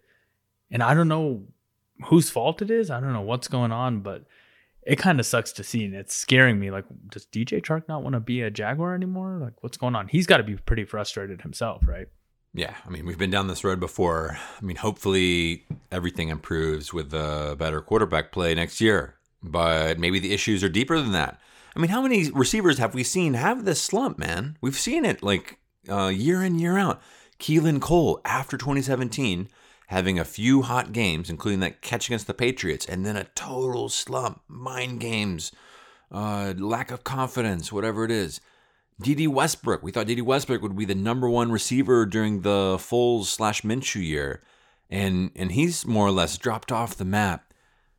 and 0.69 0.83
I 0.83 0.93
don't 0.93 1.07
know 1.07 1.43
whose 2.05 2.29
fault 2.29 2.61
it 2.61 2.69
is. 2.69 2.91
I 2.91 2.99
don't 2.99 3.13
know 3.13 3.21
what's 3.21 3.47
going 3.47 3.71
on, 3.71 4.01
but 4.01 4.25
it 4.87 4.97
kind 4.97 5.19
of 5.19 5.25
sucks 5.25 5.51
to 5.51 5.63
see 5.63 5.83
and 5.83 5.93
it's 5.93 6.15
scaring 6.15 6.59
me 6.59 6.71
like 6.71 6.85
does 7.09 7.25
dj 7.27 7.61
chark 7.61 7.87
not 7.87 8.01
want 8.01 8.13
to 8.13 8.19
be 8.19 8.41
a 8.41 8.49
jaguar 8.49 8.95
anymore 8.95 9.37
like 9.41 9.53
what's 9.61 9.77
going 9.77 9.95
on 9.95 10.07
he's 10.07 10.25
got 10.25 10.37
to 10.37 10.43
be 10.43 10.55
pretty 10.55 10.85
frustrated 10.85 11.41
himself 11.41 11.85
right 11.85 12.07
Yeah, 12.53 12.73
I 12.85 12.89
mean, 12.89 13.05
we've 13.05 13.19
been 13.19 13.29
down 13.29 13.47
this 13.47 13.63
road 13.63 13.79
before. 13.79 14.39
I 14.59 14.65
mean, 14.65 14.77
hopefully 14.77 15.65
everything 15.91 16.29
improves 16.29 16.91
with 16.91 17.13
a 17.13 17.55
better 17.59 17.81
quarterback 17.81 18.31
play 18.31 18.55
next 18.55 18.81
year, 18.81 19.15
but 19.43 19.99
maybe 19.99 20.17
the 20.17 20.33
issues 20.33 20.63
are 20.63 20.69
deeper 20.69 20.99
than 20.99 21.11
that. 21.11 21.39
I 21.75 21.79
mean, 21.79 21.91
how 21.91 22.01
many 22.01 22.31
receivers 22.31 22.79
have 22.79 22.95
we 22.95 23.03
seen 23.03 23.35
have 23.35 23.65
this 23.65 23.79
slump, 23.81 24.17
man? 24.17 24.57
We've 24.61 24.79
seen 24.79 25.05
it 25.05 25.21
like 25.21 25.59
uh, 25.87 26.07
year 26.07 26.41
in, 26.41 26.57
year 26.57 26.79
out. 26.79 26.99
Keelan 27.39 27.79
Cole, 27.79 28.21
after 28.25 28.57
2017, 28.57 29.49
having 29.87 30.19
a 30.19 30.25
few 30.25 30.61
hot 30.61 30.91
games, 30.91 31.29
including 31.29 31.59
that 31.61 31.81
catch 31.81 32.07
against 32.07 32.27
the 32.27 32.33
Patriots, 32.33 32.85
and 32.85 33.05
then 33.05 33.15
a 33.15 33.25
total 33.35 33.89
slump, 33.89 34.41
mind 34.47 34.99
games, 34.99 35.51
uh, 36.11 36.53
lack 36.57 36.91
of 36.91 37.03
confidence, 37.03 37.71
whatever 37.71 38.03
it 38.03 38.11
is. 38.11 38.39
Dede 39.01 39.27
Westbrook. 39.27 39.83
We 39.83 39.91
thought 39.91 40.07
Dede 40.07 40.21
Westbrook 40.21 40.61
would 40.61 40.75
be 40.75 40.85
the 40.85 40.95
number 40.95 41.29
one 41.29 41.51
receiver 41.51 42.05
during 42.05 42.41
the 42.41 42.77
Foles 42.77 43.25
slash 43.25 43.61
Minshew 43.61 44.05
year, 44.05 44.41
and 44.89 45.31
and 45.35 45.51
he's 45.51 45.85
more 45.85 46.07
or 46.07 46.11
less 46.11 46.37
dropped 46.37 46.71
off 46.71 46.95
the 46.95 47.05
map. 47.05 47.53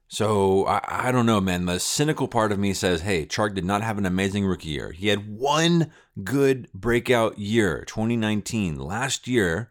So 0.08 0.66
I, 0.66 1.08
I 1.08 1.12
don't 1.12 1.26
know, 1.26 1.40
man. 1.40 1.66
The 1.66 1.78
cynical 1.78 2.28
part 2.28 2.50
of 2.50 2.58
me 2.58 2.72
says, 2.72 3.02
hey, 3.02 3.26
Chark 3.26 3.54
did 3.54 3.64
not 3.64 3.82
have 3.82 3.98
an 3.98 4.06
amazing 4.06 4.46
rookie 4.46 4.70
year. 4.70 4.90
He 4.90 5.08
had 5.08 5.28
one 5.28 5.92
good 6.24 6.68
breakout 6.72 7.38
year, 7.38 7.84
2019, 7.86 8.78
last 8.78 9.28
year, 9.28 9.70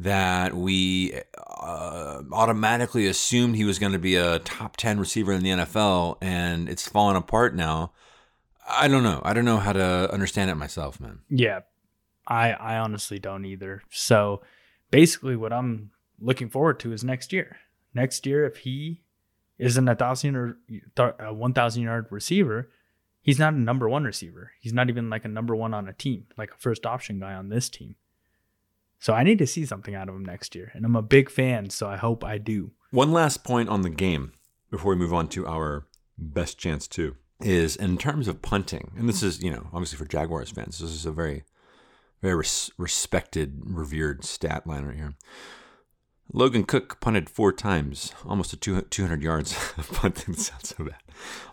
that 0.00 0.54
we 0.54 1.20
uh, 1.38 2.22
automatically 2.32 3.06
assumed 3.06 3.56
he 3.56 3.64
was 3.64 3.78
going 3.78 3.92
to 3.92 3.98
be 3.98 4.16
a 4.16 4.38
top 4.40 4.76
10 4.76 4.98
receiver 4.98 5.32
in 5.32 5.42
the 5.42 5.50
NFL, 5.50 6.18
and 6.20 6.68
it's 6.68 6.88
fallen 6.88 7.16
apart 7.16 7.54
now. 7.54 7.92
I 8.68 8.88
don't 8.88 9.02
know. 9.02 9.20
I 9.24 9.32
don't 9.34 9.44
know 9.44 9.58
how 9.58 9.72
to 9.72 10.10
understand 10.12 10.50
it 10.50 10.54
myself, 10.56 11.00
man. 11.00 11.20
yeah 11.28 11.60
i 12.26 12.52
i 12.52 12.78
honestly 12.78 13.18
don't 13.18 13.44
either 13.44 13.82
so 13.90 14.40
basically 14.90 15.36
what 15.36 15.52
i'm 15.52 15.90
looking 16.18 16.48
forward 16.48 16.80
to 16.80 16.92
is 16.92 17.04
next 17.04 17.32
year 17.34 17.58
next 17.92 18.24
year 18.24 18.46
if 18.46 18.58
he 18.58 19.02
isn't 19.58 19.88
a 19.88 19.94
thousand 19.94 20.34
or 20.34 20.56
a 21.18 21.34
1000 21.34 21.82
yard 21.82 22.06
receiver 22.10 22.70
he's 23.20 23.38
not 23.38 23.52
a 23.52 23.58
number 23.58 23.88
one 23.88 24.04
receiver 24.04 24.52
he's 24.60 24.72
not 24.72 24.88
even 24.88 25.10
like 25.10 25.26
a 25.26 25.28
number 25.28 25.54
one 25.54 25.74
on 25.74 25.86
a 25.86 25.92
team 25.92 26.24
like 26.38 26.50
a 26.50 26.56
first 26.56 26.86
option 26.86 27.20
guy 27.20 27.34
on 27.34 27.50
this 27.50 27.68
team 27.68 27.94
so 29.04 29.12
i 29.12 29.22
need 29.22 29.38
to 29.38 29.46
see 29.46 29.64
something 29.66 29.94
out 29.94 30.08
of 30.08 30.14
him 30.14 30.24
next 30.24 30.54
year 30.54 30.68
and 30.74 30.84
i'm 30.86 30.96
a 30.96 31.02
big 31.16 31.28
fan 31.30 31.68
so 31.70 31.88
i 31.88 31.96
hope 32.06 32.24
i 32.24 32.36
do 32.38 32.72
One 32.90 33.12
last 33.12 33.44
point 33.44 33.68
on 33.68 33.82
the 33.82 33.90
game 34.06 34.32
before 34.70 34.92
we 34.92 34.98
move 35.02 35.12
on 35.20 35.28
to 35.34 35.46
our 35.46 35.86
best 36.16 36.58
chance 36.58 36.88
too. 36.88 37.10
is 37.40 37.76
in 37.76 37.98
terms 37.98 38.28
of 38.28 38.40
punting, 38.40 38.86
and 38.96 39.08
this 39.08 39.22
is, 39.22 39.42
you 39.42 39.50
know, 39.50 39.66
obviously 39.72 39.98
for 39.98 40.06
Jaguars 40.16 40.50
fans, 40.50 40.78
this 40.78 40.90
is 40.90 41.04
a 41.06 41.12
very, 41.12 41.42
very 42.22 42.36
res- 42.36 42.70
respected, 42.78 43.48
revered 43.82 44.24
stat 44.24 44.66
line 44.66 44.84
right 44.84 44.96
here. 44.96 45.14
Logan 46.32 46.64
Cooke 46.64 47.00
punted 47.00 47.28
four 47.28 47.52
times, 47.52 48.12
almost 48.24 48.50
to 48.62 48.82
200 48.82 49.22
yards 49.22 49.52
punting. 49.92 50.34
sounds 50.34 50.68
so 50.76 50.84
bad. 50.84 51.02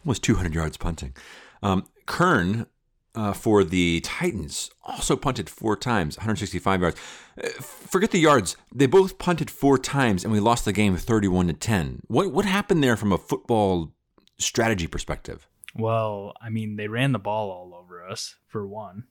Almost 0.06 0.24
200 0.24 0.54
yards 0.54 0.78
punting. 0.78 1.14
Um, 1.62 1.86
Kern 2.06 2.68
uh, 3.16 3.34
for 3.34 3.64
the 3.64 4.00
Titans 4.02 4.72
also 4.84 5.16
punted 5.16 5.50
four 5.50 5.76
times, 5.76 6.18
165 6.18 6.82
yards. 6.82 6.98
Uh, 7.42 7.48
forget 7.60 8.12
the 8.12 8.20
yards; 8.20 8.56
they 8.74 8.86
both 8.86 9.18
punted 9.18 9.50
four 9.52 9.78
times, 9.78 10.24
and 10.24 10.32
we 10.32 10.40
lost 10.40 10.66
the 10.66 10.74
game 10.74 10.96
31 10.96 11.48
to 11.48 11.54
10. 11.54 12.02
What 12.08 12.32
what 12.32 12.46
happened 12.46 12.84
there 12.84 12.98
from 12.98 13.12
a 13.12 13.18
football 13.18 13.94
strategy 14.38 14.88
perspective? 14.88 15.48
Well, 15.76 16.34
I 16.42 16.50
mean, 16.50 16.76
they 16.76 16.88
ran 16.88 17.12
the 17.12 17.20
ball 17.20 17.50
all 17.50 17.74
over 17.74 18.06
us 18.06 18.36
for 18.48 18.68
one, 18.68 19.06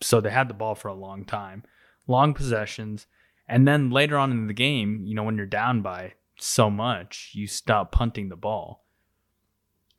so 0.00 0.20
they 0.20 0.30
had 0.30 0.48
the 0.48 0.54
ball 0.54 0.74
for 0.74 0.88
a 0.88 0.94
long 0.94 1.24
time, 1.24 1.64
long 2.06 2.34
possessions, 2.34 3.06
and 3.48 3.66
then 3.66 3.90
later 3.90 4.16
on 4.16 4.30
in 4.30 4.46
the 4.46 4.52
game, 4.54 5.02
you 5.04 5.14
know, 5.14 5.24
when 5.24 5.36
you're 5.36 5.46
down 5.46 5.82
by 5.82 6.14
so 6.38 6.70
much, 6.70 7.32
you 7.34 7.46
stop 7.46 7.92
punting 7.92 8.28
the 8.28 8.36
ball. 8.36 8.84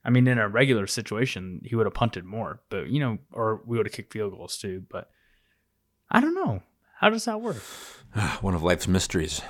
I 0.03 0.09
mean, 0.09 0.27
in 0.27 0.39
a 0.39 0.49
regular 0.49 0.87
situation, 0.87 1.61
he 1.63 1.75
would 1.75 1.85
have 1.85 1.93
punted 1.93 2.25
more, 2.25 2.61
but 2.69 2.87
you 2.87 2.99
know, 2.99 3.19
or 3.31 3.61
we 3.65 3.77
would 3.77 3.85
have 3.85 3.93
kicked 3.93 4.13
field 4.13 4.33
goals 4.33 4.57
too. 4.57 4.83
But 4.89 5.09
I 6.09 6.19
don't 6.19 6.35
know. 6.35 6.63
How 6.99 7.09
does 7.09 7.25
that 7.25 7.41
work? 7.41 7.57
One 8.41 8.55
of 8.55 8.63
life's 8.63 8.87
mysteries. 8.87 9.41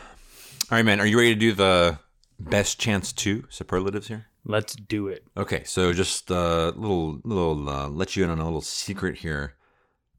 All 0.71 0.77
right, 0.77 0.85
man. 0.85 0.99
Are 0.99 1.05
you 1.05 1.17
ready 1.17 1.33
to 1.33 1.39
do 1.39 1.53
the 1.53 1.99
best 2.39 2.79
chance 2.79 3.11
to 3.13 3.45
superlatives 3.49 4.07
here? 4.07 4.27
Let's 4.43 4.75
do 4.75 5.07
it. 5.07 5.25
Okay, 5.37 5.63
so 5.65 5.93
just 5.93 6.31
a 6.31 6.73
little, 6.75 7.19
little, 7.23 7.69
uh, 7.69 7.87
let 7.89 8.15
you 8.15 8.23
in 8.23 8.29
on 8.29 8.39
a 8.39 8.43
little 8.43 8.61
secret 8.61 9.17
here. 9.19 9.55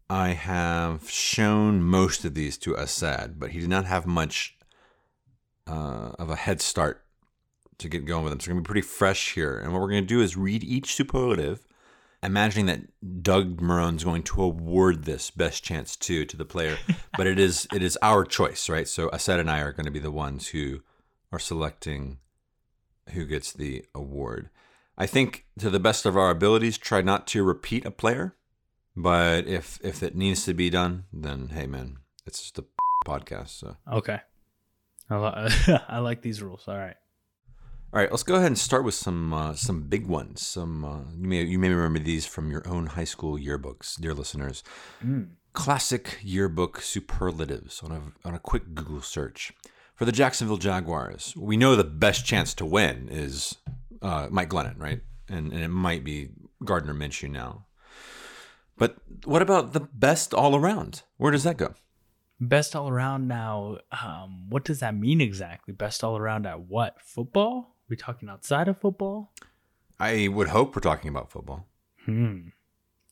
I 0.08 0.30
have 0.30 1.08
shown 1.08 1.82
most 1.82 2.24
of 2.24 2.34
these 2.34 2.58
to 2.58 2.74
Assad, 2.74 3.40
but 3.40 3.50
he 3.50 3.60
did 3.60 3.70
not 3.70 3.86
have 3.86 4.06
much 4.06 4.56
uh, 5.66 6.12
of 6.18 6.30
a 6.30 6.36
head 6.36 6.60
start 6.60 7.01
to 7.78 7.88
get 7.88 8.04
going 8.04 8.24
with 8.24 8.32
them. 8.32 8.40
So 8.40 8.48
we're 8.50 8.54
going 8.54 8.64
to 8.64 8.68
be 8.68 8.72
pretty 8.72 8.86
fresh 8.86 9.34
here. 9.34 9.58
And 9.58 9.72
what 9.72 9.80
we're 9.80 9.90
going 9.90 10.02
to 10.02 10.06
do 10.06 10.20
is 10.20 10.36
read 10.36 10.62
each 10.64 10.94
superlative, 10.94 11.66
imagining 12.22 12.66
that 12.66 13.22
Doug 13.22 13.60
Marrone's 13.60 14.04
going 14.04 14.22
to 14.24 14.42
award 14.42 15.04
this 15.04 15.30
best 15.30 15.64
chance 15.64 15.96
to 15.96 16.24
to 16.24 16.36
the 16.36 16.44
player. 16.44 16.76
but 17.16 17.26
it 17.26 17.38
is 17.38 17.66
it 17.72 17.82
is 17.82 17.98
our 18.02 18.24
choice, 18.24 18.68
right? 18.68 18.86
So 18.88 19.08
Assad 19.12 19.40
and 19.40 19.50
I 19.50 19.60
are 19.60 19.72
going 19.72 19.86
to 19.86 19.90
be 19.92 19.98
the 19.98 20.10
ones 20.12 20.48
who 20.48 20.80
are 21.32 21.38
selecting 21.38 22.18
who 23.10 23.24
gets 23.24 23.52
the 23.52 23.84
award. 23.94 24.48
I 24.96 25.06
think 25.06 25.46
to 25.58 25.70
the 25.70 25.80
best 25.80 26.06
of 26.06 26.16
our 26.16 26.30
abilities, 26.30 26.78
try 26.78 27.00
not 27.02 27.26
to 27.28 27.42
repeat 27.42 27.84
a 27.84 27.90
player. 27.90 28.36
But 28.94 29.46
if 29.46 29.80
if 29.82 30.02
it 30.02 30.14
needs 30.14 30.44
to 30.44 30.54
be 30.54 30.68
done, 30.70 31.04
then 31.12 31.48
hey 31.48 31.66
man, 31.66 31.96
it's 32.26 32.42
just 32.42 32.58
a 32.58 32.64
podcast. 33.06 33.48
So 33.48 33.76
Okay. 33.90 34.20
I, 35.10 35.16
li- 35.16 35.78
I 35.88 35.98
like 35.98 36.22
these 36.22 36.40
rules. 36.42 36.64
All 36.68 36.76
right. 36.76 36.96
All 37.94 38.00
right, 38.00 38.10
let's 38.10 38.22
go 38.22 38.36
ahead 38.36 38.46
and 38.46 38.58
start 38.58 38.84
with 38.84 38.94
some 38.94 39.34
uh, 39.34 39.54
some 39.54 39.82
big 39.82 40.06
ones. 40.06 40.40
Some 40.40 40.82
uh, 40.82 41.00
you 41.14 41.28
may 41.28 41.42
you 41.42 41.58
may 41.58 41.68
remember 41.68 41.98
these 41.98 42.24
from 42.24 42.50
your 42.50 42.66
own 42.66 42.86
high 42.86 43.04
school 43.04 43.36
yearbooks, 43.36 44.00
dear 44.00 44.14
listeners. 44.14 44.64
Classic 45.52 46.18
yearbook 46.22 46.80
superlatives 46.80 47.82
on 47.82 47.92
a 47.92 48.26
on 48.26 48.34
a 48.34 48.38
quick 48.38 48.74
Google 48.74 49.02
search 49.02 49.52
for 49.94 50.06
the 50.06 50.12
Jacksonville 50.12 50.56
Jaguars. 50.56 51.34
We 51.36 51.58
know 51.58 51.76
the 51.76 51.84
best 51.84 52.24
chance 52.24 52.54
to 52.54 52.64
win 52.64 53.08
is 53.10 53.56
uh, 54.00 54.28
Mike 54.30 54.48
Glennon, 54.48 54.78
right? 54.78 55.02
And 55.28 55.52
and 55.52 55.62
it 55.62 55.68
might 55.68 56.02
be 56.02 56.30
Gardner 56.64 56.94
Minshew 56.94 57.30
now. 57.30 57.66
But 58.78 58.96
what 59.24 59.42
about 59.42 59.74
the 59.74 59.80
best 59.80 60.32
all 60.32 60.56
around? 60.56 61.02
Where 61.18 61.30
does 61.30 61.44
that 61.44 61.58
go? 61.58 61.74
Best 62.40 62.74
all 62.74 62.88
around 62.88 63.28
now. 63.28 63.80
Um, 64.02 64.48
what 64.48 64.64
does 64.64 64.80
that 64.80 64.94
mean 64.96 65.20
exactly? 65.20 65.74
Best 65.74 66.02
all 66.02 66.16
around 66.16 66.46
at 66.46 66.60
what? 66.60 66.96
Football? 67.02 67.71
We 67.92 67.96
talking 67.96 68.30
outside 68.30 68.68
of 68.68 68.80
football? 68.80 69.34
I 70.00 70.26
would 70.28 70.48
hope 70.48 70.74
we're 70.74 70.80
talking 70.80 71.10
about 71.10 71.30
football. 71.30 71.66
Hmm. 72.06 72.48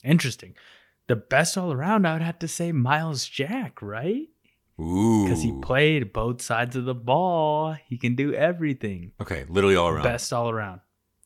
Interesting. 0.02 0.54
The 1.06 1.16
best 1.16 1.58
all 1.58 1.70
around, 1.70 2.06
I 2.06 2.14
would 2.14 2.22
have 2.22 2.38
to 2.38 2.48
say 2.48 2.72
Myles 2.72 3.26
Jack, 3.28 3.82
right? 3.82 4.28
Ooh. 4.80 5.24
Because 5.24 5.42
he 5.42 5.52
played 5.60 6.14
both 6.14 6.40
sides 6.40 6.76
of 6.76 6.86
the 6.86 6.94
ball. 6.94 7.76
He 7.88 7.98
can 7.98 8.14
do 8.14 8.32
everything. 8.32 9.12
Okay, 9.20 9.44
literally 9.50 9.76
all 9.76 9.90
around. 9.90 10.04
Best 10.04 10.32
all 10.32 10.48
around. 10.48 10.80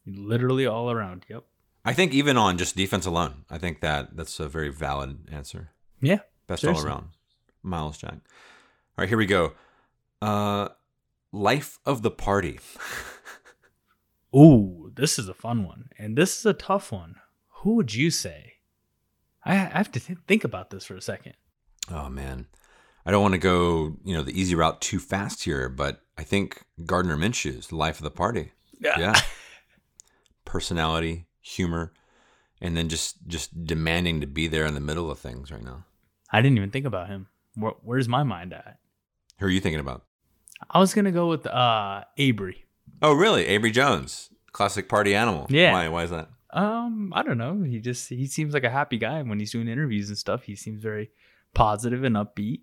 Literally 0.04 0.66
all 0.66 0.90
around. 0.90 1.24
Yep. 1.28 1.44
I 1.84 1.92
think 1.92 2.12
even 2.12 2.36
on 2.36 2.58
just 2.58 2.74
defense 2.74 3.06
alone, 3.06 3.44
I 3.48 3.58
think 3.58 3.82
that 3.82 4.16
that's 4.16 4.40
a 4.40 4.48
very 4.48 4.70
valid 4.72 5.28
answer. 5.30 5.70
Yeah. 6.00 6.22
Best 6.48 6.62
Seriously. 6.62 6.90
all 6.90 6.96
around. 6.96 7.08
Myles 7.62 7.98
Jack. 7.98 8.14
All 8.14 8.18
right, 8.98 9.08
here 9.08 9.16
we 9.16 9.26
go. 9.26 9.52
Uh 10.20 10.70
life 11.30 11.78
of 11.86 12.02
the 12.02 12.10
party. 12.10 12.58
Ooh, 14.34 14.90
this 14.94 15.18
is 15.18 15.28
a 15.28 15.34
fun 15.34 15.64
one. 15.64 15.90
And 15.98 16.16
this 16.16 16.38
is 16.38 16.46
a 16.46 16.52
tough 16.54 16.90
one. 16.92 17.16
Who 17.62 17.74
would 17.76 17.94
you 17.94 18.10
say? 18.10 18.54
I 19.44 19.52
I 19.52 19.56
have 19.56 19.92
to 19.92 20.00
th- 20.00 20.18
think 20.26 20.44
about 20.44 20.70
this 20.70 20.84
for 20.86 20.96
a 20.96 21.00
second. 21.00 21.34
oh 21.90 22.08
man. 22.08 22.46
I 23.06 23.10
don't 23.10 23.20
want 23.20 23.34
to 23.34 23.38
go, 23.38 23.98
you 24.02 24.14
know, 24.14 24.22
the 24.22 24.38
easy 24.40 24.54
route 24.54 24.80
too 24.80 24.98
fast 24.98 25.44
here, 25.44 25.68
but 25.68 26.00
I 26.16 26.22
think 26.22 26.64
Gardner 26.86 27.18
Minshew's 27.18 27.66
the 27.66 27.76
life 27.76 27.98
of 27.98 28.04
the 28.04 28.10
party. 28.10 28.52
Yeah. 28.80 29.20
Personality, 30.46 31.26
humor, 31.42 31.92
and 32.60 32.76
then 32.76 32.88
just 32.88 33.26
just 33.26 33.64
demanding 33.64 34.20
to 34.20 34.26
be 34.26 34.46
there 34.46 34.64
in 34.66 34.74
the 34.74 34.80
middle 34.80 35.10
of 35.10 35.18
things 35.18 35.50
right 35.52 35.62
now. 35.62 35.84
I 36.30 36.40
didn't 36.42 36.56
even 36.56 36.70
think 36.70 36.86
about 36.86 37.08
him. 37.08 37.28
Where, 37.54 37.72
where's 37.82 38.08
my 38.08 38.22
mind 38.22 38.52
at? 38.52 38.78
Who 39.38 39.46
are 39.46 39.50
you 39.50 39.60
thinking 39.60 39.80
about? 39.80 40.04
I 40.70 40.78
was 40.78 40.94
gonna 40.94 41.12
go 41.12 41.28
with 41.28 41.46
uh 41.46 42.04
Abry. 42.18 42.63
Oh, 43.04 43.12
really? 43.12 43.44
Abry 43.44 43.70
Jones, 43.70 44.30
classic 44.52 44.88
party 44.88 45.14
animal. 45.14 45.46
Yeah. 45.50 45.72
Why? 45.72 45.88
Why 45.88 46.04
is 46.04 46.10
that? 46.10 46.30
Um, 46.54 47.12
I 47.14 47.22
don't 47.22 47.36
know. 47.36 47.62
He 47.62 47.78
just 47.80 48.08
he 48.08 48.26
seems 48.26 48.54
like 48.54 48.64
a 48.64 48.70
happy 48.70 48.96
guy 48.96 49.20
when 49.20 49.38
he's 49.38 49.52
doing 49.52 49.68
interviews 49.68 50.08
and 50.08 50.16
stuff. 50.16 50.44
He 50.44 50.56
seems 50.56 50.80
very 50.80 51.10
positive 51.52 52.02
and 52.02 52.16
upbeat. 52.16 52.60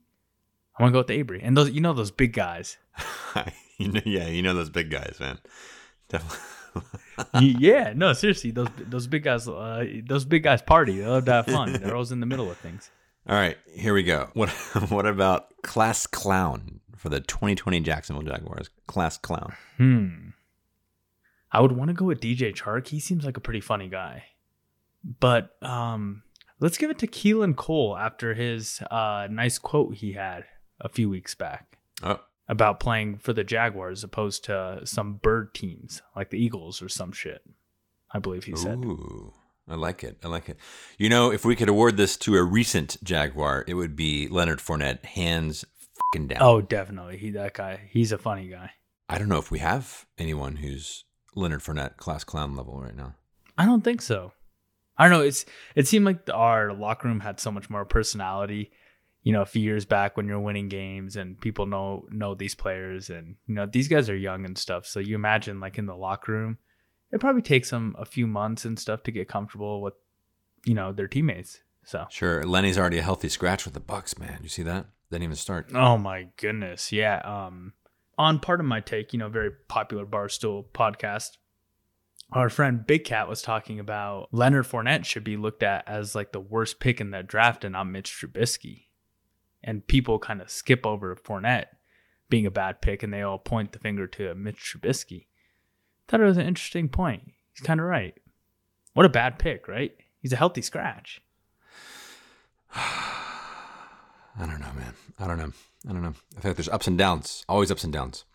I'm 0.80 0.86
gonna 0.86 0.94
go 0.94 0.98
with 1.00 1.10
Abry. 1.10 1.42
And 1.44 1.56
those 1.56 1.70
you 1.70 1.80
know 1.80 1.94
those 1.94 2.10
big 2.10 2.34
guys. 2.34 2.78
you 3.78 3.92
know, 3.92 4.02
yeah, 4.04 4.28
you 4.28 4.42
know 4.42 4.56
those 4.56 4.72
big 4.72 4.90
guys, 4.90 5.18
man. 5.20 5.38
Definitely. 6.10 6.40
yeah, 7.60 7.94
no, 7.96 8.14
seriously, 8.14 8.50
those 8.50 8.70
those 8.80 9.06
big 9.06 9.24
guys 9.24 9.48
uh, 9.48 9.86
those 10.08 10.26
big 10.26 10.42
guys 10.42 10.64
party. 10.64 10.98
They 10.98 11.06
love 11.06 11.26
to 11.26 11.34
have 11.34 11.46
fun. 11.46 11.74
They're 11.74 11.94
always 11.94 12.12
in 12.12 12.20
the 12.20 12.26
middle 12.26 12.50
of 12.50 12.58
things. 12.58 12.90
All 13.28 13.36
right, 13.36 13.58
here 13.74 13.94
we 13.94 14.04
go. 14.04 14.30
What 14.34 14.50
what 14.90 15.06
about 15.06 15.48
class 15.64 16.08
clown 16.08 16.80
for 16.96 17.10
the 17.10 17.20
2020 17.20 17.80
Jacksonville 17.82 18.24
Jaguars? 18.24 18.70
Class 18.88 19.18
clown. 19.18 19.54
Hmm. 19.78 20.30
I 21.52 21.60
would 21.60 21.74
want 21.74 21.90
to 21.90 21.94
go 21.94 22.06
with 22.06 22.22
DJ 22.22 22.54
Chark. 22.56 22.88
He 22.88 23.00
seems 23.00 23.26
like 23.26 23.38
a 23.38 23.42
pretty 23.42 23.60
funny 23.62 23.88
guy. 23.90 24.24
But 25.20 25.56
um 25.62 26.24
let's 26.60 26.78
give 26.78 26.90
it 26.90 27.00
to 27.00 27.08
Keelan 27.08 27.56
Cole 27.56 27.98
after 27.98 28.34
his 28.34 28.82
uh 28.90 29.28
nice 29.30 29.58
quote 29.60 29.96
he 29.96 30.14
had 30.14 30.46
a 30.80 30.90
few 30.90 31.10
weeks 31.10 31.36
back 31.36 31.78
Oh, 32.04 32.20
about 32.48 32.80
playing 32.80 33.18
for 33.20 33.34
the 33.34 33.44
Jaguars 33.44 34.04
opposed 34.04 34.44
to 34.46 34.82
some 34.86 35.16
bird 35.16 35.54
teams 35.54 36.02
like 36.16 36.30
the 36.32 36.44
Eagles 36.44 36.82
or 36.82 36.90
some 36.90 37.12
shit. 37.12 37.44
I 38.14 38.20
believe 38.20 38.44
he 38.46 38.56
said. 38.56 38.80
ooh, 38.80 39.34
I 39.70 39.76
like 39.76 40.04
it. 40.04 40.18
I 40.24 40.28
like 40.28 40.50
it. 40.50 40.58
You 40.98 41.10
know, 41.10 41.32
if 41.32 41.46
we 41.46 41.56
could 41.56 41.70
award 41.70 41.98
this 41.98 42.18
to 42.18 42.36
a 42.36 42.44
recent 42.44 42.98
Jaguar, 43.04 43.64
it 43.68 43.76
would 43.76 43.96
be 43.96 44.28
Leonard 44.28 44.60
Fournette, 44.60 45.06
hands 45.06 45.66
fucking 46.14 46.28
down. 46.28 46.42
Oh, 46.42 46.62
definitely. 46.62 47.18
He 47.18 47.32
that 47.32 47.54
guy. 47.54 47.90
He's 47.92 48.12
a 48.12 48.18
funny 48.18 48.48
guy. 48.48 48.72
I 49.08 49.18
don't 49.18 49.30
know 49.30 49.40
if 49.40 49.52
we 49.52 49.60
have 49.60 50.06
anyone 50.18 50.58
who's 50.58 51.06
Leonard 51.36 51.62
Fournette 51.62 51.98
class 51.98 52.24
clown 52.24 52.56
level 52.56 52.80
right 52.80 52.96
now. 52.96 53.16
I 53.58 53.66
don't 53.66 53.84
think 53.84 54.02
so. 54.02 54.34
I 54.98 55.08
don't 55.08 55.18
know. 55.18 55.26
It's 55.26 55.46
it 55.76 55.88
seemed 55.88 56.06
like 56.06 56.30
our 56.34 56.74
locker 56.74 57.08
room 57.08 57.20
had 57.20 57.40
so 57.40 57.52
much 57.52 57.70
more 57.70 57.86
personality. 57.86 58.72
You 59.24 59.34
know, 59.34 59.42
a 59.42 59.46
few 59.46 59.62
years 59.62 59.86
back 59.86 60.18
when 60.18 60.28
you're 60.28 60.40
winning 60.40 60.68
games 60.68 61.16
and 61.16 61.40
people 61.40 61.66
know 61.66 62.06
know 62.10 62.36
these 62.36 62.56
players 62.56 63.10
and 63.10 63.36
you 63.48 63.56
know 63.56 63.66
these 63.66 63.88
guys 63.88 64.10
are 64.10 64.16
young 64.16 64.46
and 64.46 64.58
stuff. 64.58 64.86
So 64.86 65.00
you 65.00 65.16
imagine 65.16 65.60
like 65.60 65.78
in 65.78 65.86
the 65.86 65.96
locker 65.96 66.32
room, 66.32 66.58
it 67.12 67.20
probably 67.20 67.42
takes 67.42 67.70
them 67.70 67.96
a 67.98 68.06
few 68.06 68.28
months 68.28 68.66
and 68.66 68.80
stuff 68.80 69.04
to 69.04 69.12
get 69.12 69.28
comfortable 69.28 69.82
with 69.82 69.94
you 70.66 70.74
know 70.74 70.92
their 70.92 71.08
teammates. 71.08 71.62
So 71.84 72.06
Sure, 72.10 72.44
Lenny's 72.44 72.78
already 72.78 73.00
a 73.00 73.04
healthy 73.04 73.30
scratch 73.30 73.66
with 73.66 73.74
the 73.74 73.82
Bucs, 73.82 74.20
man. 74.20 74.40
You 74.44 74.50
see 74.50 74.64
that? 74.64 74.86
Didn't 75.10 75.24
even 75.24 75.36
start. 75.36 75.72
Oh 75.74 75.98
my 75.98 76.28
goodness. 76.38 76.92
Yeah. 76.92 77.22
Um 77.24 77.74
on 78.18 78.40
Pardon 78.40 78.66
My 78.68 78.82
Take, 78.82 79.14
you 79.14 79.20
know, 79.20 79.30
very 79.30 79.52
popular 79.68 80.06
Barstool 80.06 80.66
podcast, 80.74 81.38
our 82.32 82.50
friend 82.50 82.86
Big 82.86 83.04
Cat 83.04 83.28
was 83.28 83.42
talking 83.42 83.80
about 83.80 84.28
Leonard 84.32 84.66
Fournette 84.66 85.06
should 85.06 85.24
be 85.24 85.38
looked 85.38 85.64
at 85.64 85.88
as 85.88 86.16
like 86.16 86.32
the 86.32 86.40
worst 86.40 86.80
pick 86.80 87.02
in 87.02 87.12
that 87.12 87.28
draft 87.28 87.64
and 87.64 87.74
not 87.74 87.86
Mitch 87.86 88.12
Trubisky. 88.12 88.86
And 89.64 89.86
people 89.86 90.20
kind 90.20 90.42
of 90.42 90.50
skip 90.50 90.86
over 90.86 91.16
Fournette 91.16 91.68
being 92.30 92.46
a 92.46 92.52
bad 92.52 92.82
pick 92.82 93.04
and 93.04 93.14
they 93.14 93.22
all 93.22 93.38
point 93.38 93.74
the 93.74 93.80
finger 93.80 94.08
to 94.08 94.34
Mitch 94.36 94.76
Trubisky. 94.76 95.26
Thought 96.12 96.20
it 96.20 96.26
was 96.26 96.38
an 96.38 96.46
interesting 96.46 96.90
point. 96.90 97.32
He's 97.54 97.66
kind 97.66 97.80
of 97.80 97.86
right. 97.86 98.14
What 98.96 99.06
a 99.06 99.10
bad 99.10 99.40
pick, 99.40 99.70
right? 99.70 99.96
He's 100.20 100.34
a 100.34 100.36
healthy 100.36 100.62
scratch. 100.62 101.22
I 102.76 104.40
don't 104.40 104.60
know, 104.60 104.74
man. 104.76 104.94
I 105.18 105.28
don't 105.28 105.38
know. 105.38 105.54
I 105.88 105.94
don't 105.94 106.02
know. 106.02 106.14
I 106.38 106.42
think 106.42 106.58
there's 106.58 106.68
ups 106.68 106.88
and 106.88 106.98
downs, 106.98 107.46
always 107.48 107.72
ups 107.72 107.86
and 107.86 107.94
downs. 107.94 108.26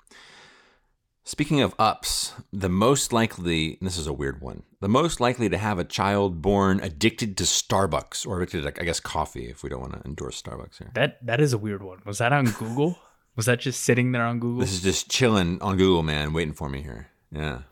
Speaking 1.23 1.61
of 1.61 1.75
ups, 1.78 2.33
the 2.50 2.71
most 2.71 3.12
likely, 3.12 3.76
this 3.83 3.99
is 3.99 4.06
a 4.06 4.12
weird 4.14 4.40
one, 4.40 4.62
the 4.80 4.88
most 4.88 5.21
likely 5.21 5.50
to 5.50 5.59
have 5.59 5.78
a 5.78 5.85
child 5.85 6.40
born 6.40 6.80
addicted 6.80 7.37
to 7.37 7.45
Starbucks 7.45 8.26
or 8.26 8.40
addicted 8.40 8.62
to, 8.62 8.80
I 8.80 8.85
guess, 8.85 9.00
coffee, 9.00 9.50
if 9.50 9.62
we 9.62 9.68
don't 9.68 9.83
want 9.83 10.00
to 10.00 10.09
endorse 10.09 10.40
Starbucks 10.40 10.78
here. 10.78 10.92
That 10.95 11.26
that 11.26 11.42
is 11.42 11.52
a 11.52 11.59
weird 11.59 11.83
one. 11.83 12.00
Was 12.06 12.16
that 12.18 12.33
on 12.33 12.47
Google? 12.47 12.99
Was 13.37 13.45
that 13.45 13.61
just 13.61 13.85
sitting 13.85 14.12
there 14.12 14.25
on 14.25 14.40
Google? 14.40 14.61
This 14.61 14.73
is 14.73 14.83
just 14.83 15.11
chilling 15.11 15.61
on 15.61 15.76
Google, 15.76 16.02
man, 16.02 16.33
waiting 16.33 16.54
for 16.54 16.71
me 16.71 16.80
here. 16.80 17.09
Yeah. 17.37 17.62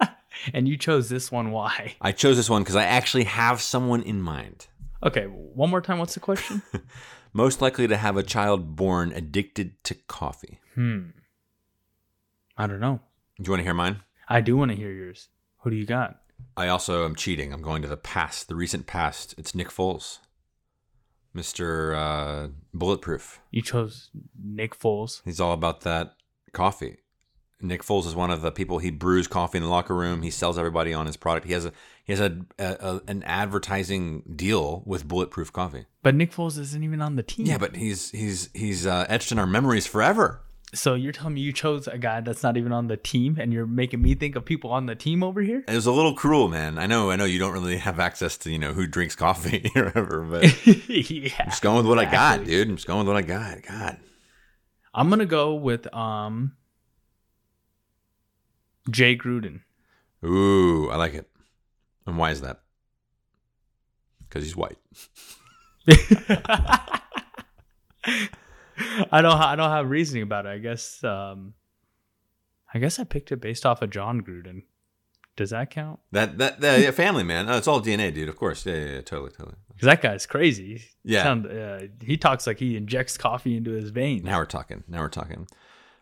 yeah. 0.00 0.08
and 0.52 0.68
you 0.68 0.76
chose 0.76 1.08
this 1.08 1.30
one. 1.30 1.50
Why? 1.50 1.94
I 2.00 2.12
chose 2.12 2.36
this 2.36 2.50
one 2.50 2.62
because 2.62 2.76
I 2.76 2.84
actually 2.84 3.24
have 3.24 3.60
someone 3.60 4.02
in 4.02 4.20
mind. 4.20 4.66
Okay, 5.02 5.24
one 5.24 5.70
more 5.70 5.80
time. 5.80 5.98
What's 5.98 6.14
the 6.14 6.20
question? 6.20 6.62
most 7.32 7.60
likely 7.60 7.86
to 7.86 7.96
have 7.96 8.16
a 8.16 8.22
child 8.22 8.76
born 8.76 9.12
addicted 9.12 9.82
to 9.84 9.94
coffee. 9.94 10.58
Hmm. 10.74 11.10
I 12.56 12.66
don't 12.66 12.80
know. 12.80 13.00
Do 13.38 13.44
you 13.44 13.52
want 13.52 13.60
to 13.60 13.64
hear 13.64 13.74
mine? 13.74 14.02
I 14.28 14.40
do 14.40 14.56
want 14.56 14.70
to 14.72 14.76
hear 14.76 14.90
yours. 14.90 15.28
Who 15.58 15.70
do 15.70 15.76
you 15.76 15.86
got? 15.86 16.20
I 16.56 16.68
also 16.68 17.04
am 17.04 17.14
cheating. 17.14 17.52
I'm 17.52 17.62
going 17.62 17.82
to 17.82 17.88
the 17.88 17.96
past, 17.96 18.48
the 18.48 18.56
recent 18.56 18.86
past. 18.86 19.34
It's 19.38 19.54
Nick 19.54 19.68
Foles, 19.68 20.18
Mr. 21.34 21.96
Uh, 21.96 22.48
Bulletproof. 22.74 23.40
You 23.50 23.62
chose 23.62 24.10
Nick 24.40 24.78
Foles. 24.78 25.22
He's 25.24 25.40
all 25.40 25.52
about 25.52 25.82
that 25.82 26.14
coffee. 26.52 26.98
Nick 27.60 27.82
Foles 27.82 28.06
is 28.06 28.14
one 28.14 28.30
of 28.30 28.42
the 28.42 28.52
people. 28.52 28.78
He 28.78 28.90
brews 28.90 29.26
coffee 29.26 29.58
in 29.58 29.64
the 29.64 29.70
locker 29.70 29.94
room. 29.94 30.22
He 30.22 30.30
sells 30.30 30.58
everybody 30.58 30.94
on 30.94 31.06
his 31.06 31.16
product. 31.16 31.46
He 31.46 31.52
has 31.52 31.64
a 31.64 31.72
he 32.04 32.12
has 32.12 32.20
a, 32.20 32.38
a, 32.58 32.64
a 32.64 33.00
an 33.08 33.22
advertising 33.24 34.22
deal 34.34 34.82
with 34.86 35.08
Bulletproof 35.08 35.52
Coffee. 35.52 35.86
But 36.02 36.14
Nick 36.14 36.32
Foles 36.32 36.58
isn't 36.58 36.82
even 36.82 37.02
on 37.02 37.16
the 37.16 37.22
team. 37.22 37.46
Yeah, 37.46 37.58
but 37.58 37.76
he's 37.76 38.10
he's 38.10 38.50
he's 38.54 38.86
uh, 38.86 39.06
etched 39.08 39.32
in 39.32 39.38
our 39.38 39.46
memories 39.46 39.86
forever. 39.86 40.40
So 40.74 40.94
you're 40.94 41.12
telling 41.12 41.34
me 41.34 41.40
you 41.40 41.52
chose 41.52 41.88
a 41.88 41.96
guy 41.96 42.20
that's 42.20 42.42
not 42.42 42.58
even 42.58 42.72
on 42.72 42.88
the 42.88 42.98
team, 42.98 43.38
and 43.40 43.52
you're 43.52 43.66
making 43.66 44.02
me 44.02 44.14
think 44.14 44.36
of 44.36 44.44
people 44.44 44.70
on 44.70 44.84
the 44.84 44.94
team 44.94 45.22
over 45.22 45.40
here? 45.40 45.64
It 45.66 45.74
was 45.74 45.86
a 45.86 45.92
little 45.92 46.14
cruel, 46.14 46.48
man. 46.48 46.78
I 46.78 46.84
know, 46.84 47.10
I 47.10 47.16
know 47.16 47.24
you 47.24 47.38
don't 47.38 47.52
really 47.52 47.78
have 47.78 47.98
access 47.98 48.36
to 48.38 48.50
you 48.50 48.58
know 48.58 48.74
who 48.74 48.86
drinks 48.86 49.16
coffee 49.16 49.70
or 49.76 49.86
whatever, 49.86 50.20
but 50.22 50.66
yeah, 50.88 51.32
I'm 51.40 51.46
just 51.46 51.62
going 51.62 51.78
with 51.78 51.86
what 51.86 51.98
exactly. 51.98 52.18
I 52.18 52.36
got, 52.36 52.46
dude. 52.46 52.68
I'm 52.68 52.76
just 52.76 52.86
going 52.86 52.98
with 53.00 53.08
what 53.08 53.16
I 53.16 53.22
got. 53.22 53.62
God, 53.62 53.96
I'm 54.94 55.08
gonna 55.08 55.26
go 55.26 55.54
with 55.54 55.92
um 55.94 56.52
Jay 58.90 59.16
Gruden. 59.16 59.60
Ooh, 60.24 60.90
I 60.90 60.96
like 60.96 61.14
it. 61.14 61.28
And 62.06 62.18
why 62.18 62.30
is 62.30 62.40
that? 62.40 62.60
Because 64.28 64.44
he's 64.44 64.56
white. 64.56 64.78
I 69.10 69.22
don't. 69.22 69.32
I 69.32 69.56
don't 69.56 69.70
have 69.70 69.88
reasoning 69.88 70.22
about 70.22 70.46
it. 70.46 70.50
I 70.50 70.58
guess. 70.58 71.02
Um, 71.02 71.54
I 72.72 72.78
guess 72.78 72.98
I 72.98 73.04
picked 73.04 73.32
it 73.32 73.40
based 73.40 73.64
off 73.64 73.80
of 73.82 73.90
Jon 73.90 74.20
Gruden. 74.20 74.62
Does 75.36 75.50
that 75.50 75.70
count? 75.70 76.00
That 76.12 76.38
that, 76.38 76.60
that 76.60 76.80
yeah, 76.80 76.90
family 76.90 77.22
man. 77.22 77.48
Oh, 77.48 77.56
it's 77.56 77.68
all 77.68 77.80
DNA, 77.80 78.12
dude. 78.12 78.28
Of 78.28 78.36
course. 78.36 78.66
Yeah, 78.66 78.74
yeah, 78.74 78.84
yeah 78.84 79.00
totally, 79.02 79.30
totally. 79.30 79.56
Because 79.68 79.86
that 79.86 80.02
guy's 80.02 80.26
crazy. 80.26 80.82
Yeah. 81.04 81.22
Sound, 81.22 81.46
uh, 81.46 81.80
he 82.02 82.16
talks 82.16 82.46
like 82.46 82.58
he 82.58 82.76
injects 82.76 83.16
coffee 83.16 83.56
into 83.56 83.70
his 83.70 83.90
veins. 83.90 84.24
Now 84.24 84.38
we're 84.38 84.46
talking. 84.46 84.82
Now 84.88 85.00
we're 85.00 85.08
talking. 85.08 85.46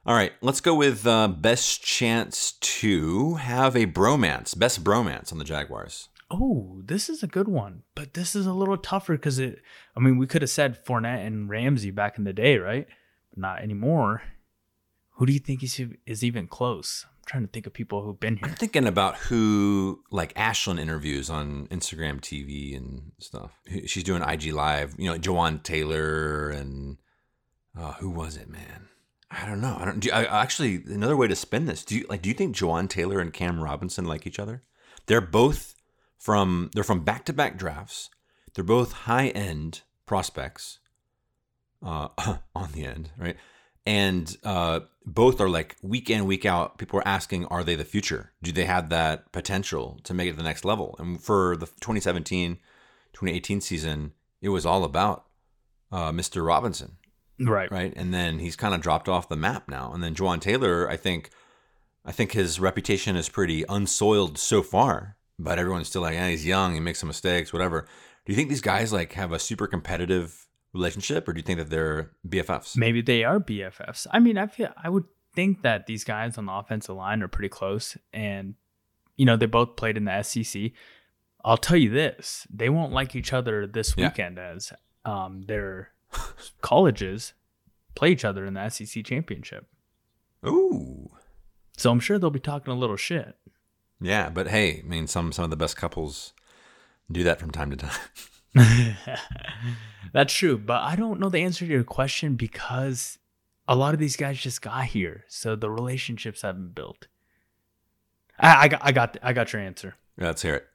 All 0.06 0.14
right, 0.14 0.32
let's 0.40 0.60
go 0.60 0.72
with 0.72 1.04
uh, 1.04 1.26
best 1.26 1.82
chance 1.82 2.52
to 2.52 3.34
have 3.34 3.74
a 3.74 3.86
bromance, 3.86 4.56
best 4.56 4.84
bromance 4.84 5.32
on 5.32 5.38
the 5.38 5.44
Jaguars. 5.44 6.10
Oh, 6.30 6.80
this 6.84 7.08
is 7.08 7.24
a 7.24 7.26
good 7.26 7.48
one, 7.48 7.82
but 7.96 8.14
this 8.14 8.36
is 8.36 8.46
a 8.46 8.52
little 8.52 8.76
tougher 8.76 9.14
because 9.14 9.40
it. 9.40 9.60
I 9.96 10.00
mean, 10.00 10.16
we 10.16 10.28
could 10.28 10.42
have 10.42 10.50
said 10.50 10.84
Fournette 10.84 11.26
and 11.26 11.48
Ramsey 11.48 11.90
back 11.90 12.18
in 12.18 12.24
the 12.24 12.32
day, 12.32 12.58
right? 12.58 12.86
But 13.30 13.38
not 13.40 13.62
anymore. 13.62 14.22
Who 15.14 15.26
do 15.26 15.32
you 15.32 15.40
think 15.40 15.64
is 15.64 15.80
is 16.06 16.22
even 16.22 16.46
close? 16.46 17.04
I'm 17.04 17.24
trying 17.26 17.42
to 17.42 17.50
think 17.50 17.66
of 17.66 17.72
people 17.72 18.04
who've 18.04 18.20
been 18.20 18.36
here. 18.36 18.44
I'm 18.44 18.54
thinking 18.54 18.86
about 18.86 19.16
who, 19.16 20.04
like 20.12 20.32
Ashlyn 20.34 20.78
interviews 20.78 21.28
on 21.28 21.66
Instagram 21.66 22.20
TV 22.20 22.76
and 22.76 23.10
stuff. 23.18 23.58
She's 23.86 24.04
doing 24.04 24.22
IG 24.22 24.52
Live. 24.52 24.94
You 24.98 25.10
know, 25.10 25.18
Jawaan 25.18 25.64
Taylor 25.64 26.48
and 26.50 26.98
uh, 27.76 27.94
who 27.94 28.08
was 28.08 28.36
it, 28.36 28.48
man? 28.48 28.86
I 29.30 29.46
don't 29.46 29.60
know. 29.60 29.76
I 29.78 29.84
don't. 29.84 30.00
Do, 30.00 30.10
I, 30.12 30.42
actually, 30.42 30.82
another 30.86 31.16
way 31.16 31.26
to 31.26 31.36
spin 31.36 31.66
this. 31.66 31.84
Do 31.84 31.96
you 31.96 32.06
like? 32.08 32.22
Do 32.22 32.28
you 32.28 32.34
think 32.34 32.54
Jawaan 32.54 32.88
Taylor 32.88 33.18
and 33.20 33.32
Cam 33.32 33.60
Robinson 33.60 34.04
like 34.04 34.26
each 34.26 34.38
other? 34.38 34.62
They're 35.06 35.20
both 35.20 35.74
from 36.18 36.70
they're 36.74 36.84
from 36.84 37.00
back 37.00 37.24
to 37.26 37.32
back 37.32 37.58
drafts. 37.58 38.10
They're 38.54 38.64
both 38.64 38.92
high 38.92 39.28
end 39.28 39.82
prospects 40.06 40.78
uh, 41.82 42.08
on 42.54 42.72
the 42.72 42.84
end, 42.84 43.10
right? 43.18 43.36
And 43.84 44.36
uh, 44.42 44.80
both 45.04 45.40
are 45.40 45.48
like 45.48 45.76
week 45.82 46.10
in, 46.10 46.26
week 46.26 46.44
out. 46.44 46.78
People 46.78 46.98
are 46.98 47.06
asking, 47.06 47.46
are 47.46 47.62
they 47.62 47.76
the 47.76 47.84
future? 47.84 48.32
Do 48.42 48.50
they 48.50 48.64
have 48.64 48.88
that 48.88 49.30
potential 49.30 50.00
to 50.02 50.12
make 50.12 50.28
it 50.28 50.32
to 50.32 50.36
the 50.36 50.42
next 50.42 50.64
level? 50.64 50.96
And 50.98 51.20
for 51.22 51.56
the 51.56 51.66
2017 51.66 52.58
2018 53.12 53.60
season, 53.62 54.12
it 54.42 54.50
was 54.50 54.66
all 54.66 54.84
about 54.84 55.26
uh, 55.90 56.10
Mr. 56.10 56.46
Robinson. 56.46 56.96
Right. 57.38 57.70
Right. 57.70 57.92
And 57.96 58.14
then 58.14 58.38
he's 58.38 58.56
kind 58.56 58.74
of 58.74 58.80
dropped 58.80 59.08
off 59.08 59.28
the 59.28 59.36
map 59.36 59.68
now. 59.68 59.92
And 59.92 60.02
then 60.02 60.14
Jawaan 60.14 60.40
Taylor, 60.40 60.88
I 60.88 60.96
think, 60.96 61.30
I 62.04 62.12
think 62.12 62.32
his 62.32 62.58
reputation 62.58 63.16
is 63.16 63.28
pretty 63.28 63.64
unsoiled 63.68 64.38
so 64.38 64.62
far 64.62 65.16
but 65.38 65.58
everyone's 65.58 65.88
still 65.88 66.02
like, 66.02 66.14
yeah, 66.14 66.28
he's 66.28 66.46
young, 66.46 66.74
he 66.74 66.80
makes 66.80 67.00
some 67.00 67.08
mistakes, 67.08 67.52
whatever. 67.52 67.86
Do 68.24 68.32
you 68.32 68.36
think 68.36 68.48
these 68.48 68.60
guys 68.60 68.92
like 68.92 69.12
have 69.12 69.32
a 69.32 69.38
super 69.38 69.66
competitive 69.66 70.46
relationship, 70.72 71.28
or 71.28 71.32
do 71.32 71.38
you 71.38 71.42
think 71.42 71.58
that 71.58 71.70
they're 71.70 72.12
BFFs? 72.26 72.76
Maybe 72.76 73.02
they 73.02 73.24
are 73.24 73.38
BFFs. 73.38 74.06
I 74.10 74.18
mean, 74.18 74.38
I 74.38 74.46
feel 74.46 74.72
I 74.82 74.88
would 74.88 75.04
think 75.34 75.62
that 75.62 75.86
these 75.86 76.04
guys 76.04 76.38
on 76.38 76.46
the 76.46 76.52
offensive 76.52 76.96
line 76.96 77.22
are 77.22 77.28
pretty 77.28 77.48
close, 77.48 77.96
and 78.12 78.54
you 79.16 79.26
know 79.26 79.36
they 79.36 79.46
both 79.46 79.76
played 79.76 79.96
in 79.96 80.04
the 80.04 80.22
SEC. 80.22 80.72
I'll 81.44 81.56
tell 81.56 81.76
you 81.76 81.90
this: 81.90 82.46
they 82.52 82.68
won't 82.68 82.92
like 82.92 83.14
each 83.14 83.32
other 83.32 83.66
this 83.66 83.96
weekend 83.96 84.38
yeah. 84.38 84.54
as 84.56 84.72
um, 85.04 85.42
their 85.46 85.90
colleges 86.60 87.32
play 87.94 88.10
each 88.10 88.24
other 88.24 88.44
in 88.44 88.54
the 88.54 88.68
SEC 88.68 89.04
championship. 89.04 89.66
Ooh! 90.46 91.10
So 91.76 91.90
I'm 91.90 92.00
sure 92.00 92.18
they'll 92.18 92.30
be 92.30 92.40
talking 92.40 92.72
a 92.72 92.76
little 92.76 92.96
shit. 92.96 93.36
Yeah, 94.00 94.28
but 94.28 94.48
hey, 94.48 94.82
I 94.84 94.88
mean, 94.88 95.06
some 95.06 95.32
some 95.32 95.44
of 95.44 95.50
the 95.50 95.56
best 95.56 95.76
couples 95.76 96.32
do 97.10 97.22
that 97.22 97.40
from 97.40 97.50
time 97.50 97.70
to 97.70 97.76
time. 97.76 97.98
That's 100.12 100.32
true, 100.32 100.56
but 100.56 100.82
I 100.82 100.96
don't 100.96 101.20
know 101.20 101.28
the 101.28 101.40
answer 101.40 101.66
to 101.66 101.70
your 101.70 101.84
question 101.84 102.36
because 102.36 103.18
a 103.68 103.76
lot 103.76 103.94
of 103.94 104.00
these 104.00 104.16
guys 104.16 104.38
just 104.38 104.62
got 104.62 104.86
here, 104.86 105.24
so 105.28 105.56
the 105.56 105.70
relationships 105.70 106.42
haven't 106.42 106.74
built. 106.74 107.08
I, 108.38 108.64
I 108.64 108.68
got, 108.68 108.80
I 108.82 108.92
got, 108.92 109.18
I 109.22 109.32
got 109.32 109.52
your 109.52 109.62
answer. 109.62 109.96
Yeah, 110.18 110.26
let's 110.26 110.42
hear 110.42 110.54
it. 110.56 110.66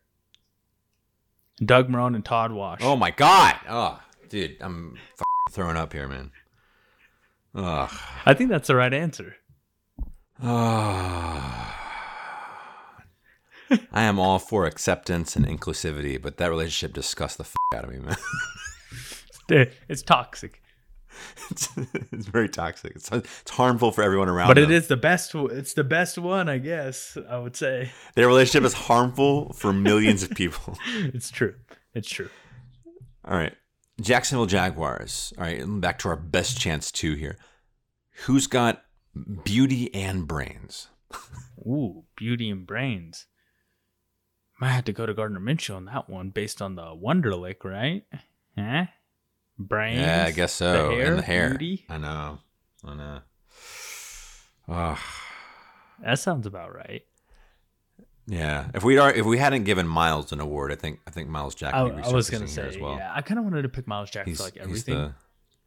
Doug 1.64 1.90
Marrone 1.90 2.16
and 2.16 2.26
Todd 2.26 2.52
Wash. 2.52 2.80
Oh 2.82 2.96
my 2.96 3.12
god! 3.12 3.56
Oh, 3.70 4.00
dude, 4.32 4.58
I'm 4.62 4.98
throwing 5.52 5.76
up 5.78 5.94
here, 5.94 6.08
man. 6.08 6.32
Ugh. 7.54 7.92
I 8.26 8.34
think 8.34 8.50
that's 8.50 8.68
the 8.68 8.76
right 8.76 8.94
answer. 8.94 9.36
I 10.42 11.68
am 13.94 14.20
all 14.20 14.40
for 14.40 14.66
acceptance 14.66 15.36
and 15.36 15.46
inclusivity, 15.46 16.20
but 16.20 16.38
that 16.38 16.50
relationship 16.50 16.94
disgusts 16.94 17.38
the 17.38 17.44
f- 17.44 17.56
out 17.76 17.84
of 17.84 17.92
me, 17.92 18.00
man. 18.00 18.16
it's 19.90 20.02
toxic. 20.02 20.62
It's, 21.50 21.68
it's 22.12 22.28
very 22.28 22.48
toxic. 22.48 22.94
It's, 22.96 23.12
it's 23.12 23.52
harmful 23.52 23.92
for 23.92 24.02
everyone 24.02 24.30
around. 24.30 24.48
But 24.48 24.56
them. 24.56 24.72
it 24.72 24.72
is 24.72 24.88
the 24.88 24.98
best. 24.98 25.36
It's 25.36 25.74
the 25.74 25.84
best 25.84 26.18
one, 26.18 26.48
I 26.48 26.58
guess. 26.58 27.18
I 27.30 27.38
would 27.38 27.58
say 27.58 27.92
their 28.16 28.28
relationship 28.28 28.66
is 28.66 28.74
harmful 28.74 29.52
for 29.54 29.74
millions 29.74 30.24
of 30.24 30.32
people. 30.32 30.78
it's 30.88 31.30
true. 31.30 31.56
It's 31.94 32.10
true. 32.10 32.30
All 33.26 33.36
right, 33.36 33.54
Jacksonville 34.02 34.48
Jaguars. 34.48 35.34
All 35.38 35.44
right, 35.44 35.64
back 35.66 36.00
to 36.00 36.10
our 36.10 36.16
best 36.16 36.60
chance 36.60 36.92
two 36.92 37.16
here. 37.16 37.38
Who's 38.26 38.48
got 38.48 38.84
beauty 39.44 39.94
and 39.94 40.28
brains? 40.28 40.88
Ooh, 41.60 42.04
beauty 42.16 42.50
and 42.50 42.66
brains. 42.66 43.28
Might 44.60 44.72
have 44.72 44.86
to 44.86 44.94
go 44.94 45.06
to 45.06 45.14
Gardner 45.14 45.40
Minshew 45.40 45.76
on 45.76 45.86
that 45.86 46.10
one 46.10 46.30
based 46.30 46.62
on 46.62 46.76
the 46.76 46.96
Wonderlic, 46.96 47.64
right? 47.64 48.04
Huh? 48.58 48.86
Brains. 49.58 50.02
Yeah, 50.02 50.26
I 50.28 50.32
guess 50.32 50.54
so. 50.54 50.90
The 50.90 50.96
hair, 50.96 51.10
and 51.10 51.18
the 51.18 51.24
hair. 51.24 51.50
Beauty. 51.50 51.86
I 51.90 51.98
know. 51.98 52.40
I 52.84 52.94
know. 52.96 53.20
Oh. 54.68 55.00
That 56.04 56.20
sounds 56.20 56.46
about 56.46 56.74
right. 56.74 57.04
Yeah, 58.32 58.68
if 58.74 58.82
we 58.86 58.98
are 58.98 59.12
if 59.12 59.26
we 59.26 59.38
hadn't 59.38 59.66
given 59.66 59.86
Myles 59.86 60.32
an 60.32 60.40
award, 60.40 60.72
I 60.72 60.76
think 60.76 61.02
I 61.06 61.12
think 61.12 61.28
Myles 61.28 61.54
Jack. 61.54 61.74
I, 61.74 61.82
I 61.82 62.14
was 62.14 62.30
gonna 62.30 62.48
say, 62.48 62.66
as 62.66 62.78
well. 62.78 62.96
yeah, 62.96 63.12
I 63.14 63.22
kind 63.22 63.38
of 63.38 63.44
wanted 63.44 63.64
to 63.64 63.70
pick 63.70 63.88
Myles 63.88 64.10
Jack 64.10 64.26
he's, 64.26 64.38
for 64.38 64.44
like 64.44 64.56
everything, 64.56 64.96
the, 64.96 65.14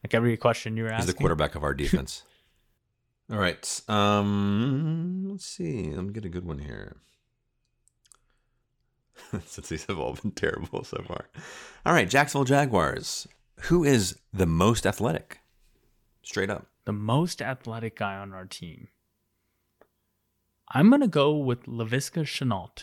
like 0.02 0.14
every 0.14 0.34
question 0.38 0.74
you 0.74 0.84
were 0.84 0.88
asking. 0.88 1.06
He's 1.06 1.14
the 1.14 1.18
quarterback 1.18 1.56
of 1.56 1.62
our 1.62 1.74
defense. 1.84 2.22
All 3.30 3.38
right, 3.38 3.82
um, 3.86 5.28
let's 5.30 5.44
see. 5.44 5.92
Let 5.94 6.06
me 6.06 6.12
get 6.14 6.24
a 6.24 6.30
good 6.30 6.46
one 6.46 6.58
here. 6.58 6.96
since 9.46 9.68
these 9.68 9.84
have 9.84 9.98
all 9.98 10.14
been 10.14 10.30
terrible 10.34 10.84
so 10.84 11.02
far. 11.06 11.28
All 11.84 11.92
right, 11.92 12.08
Jacksonville 12.08 12.44
Jaguars. 12.44 13.28
Who 13.64 13.84
is 13.84 14.18
the 14.32 14.46
most 14.46 14.86
athletic? 14.86 15.40
Straight 16.22 16.50
up. 16.50 16.66
The 16.86 16.92
most 16.92 17.42
athletic 17.42 17.98
guy 17.98 18.16
on 18.16 18.32
our 18.32 18.46
team. 18.46 18.88
I'm 20.74 20.90
gonna 20.90 21.08
go 21.08 21.36
with 21.36 21.66
Laviska 21.66 22.24
Shenault. 22.24 22.82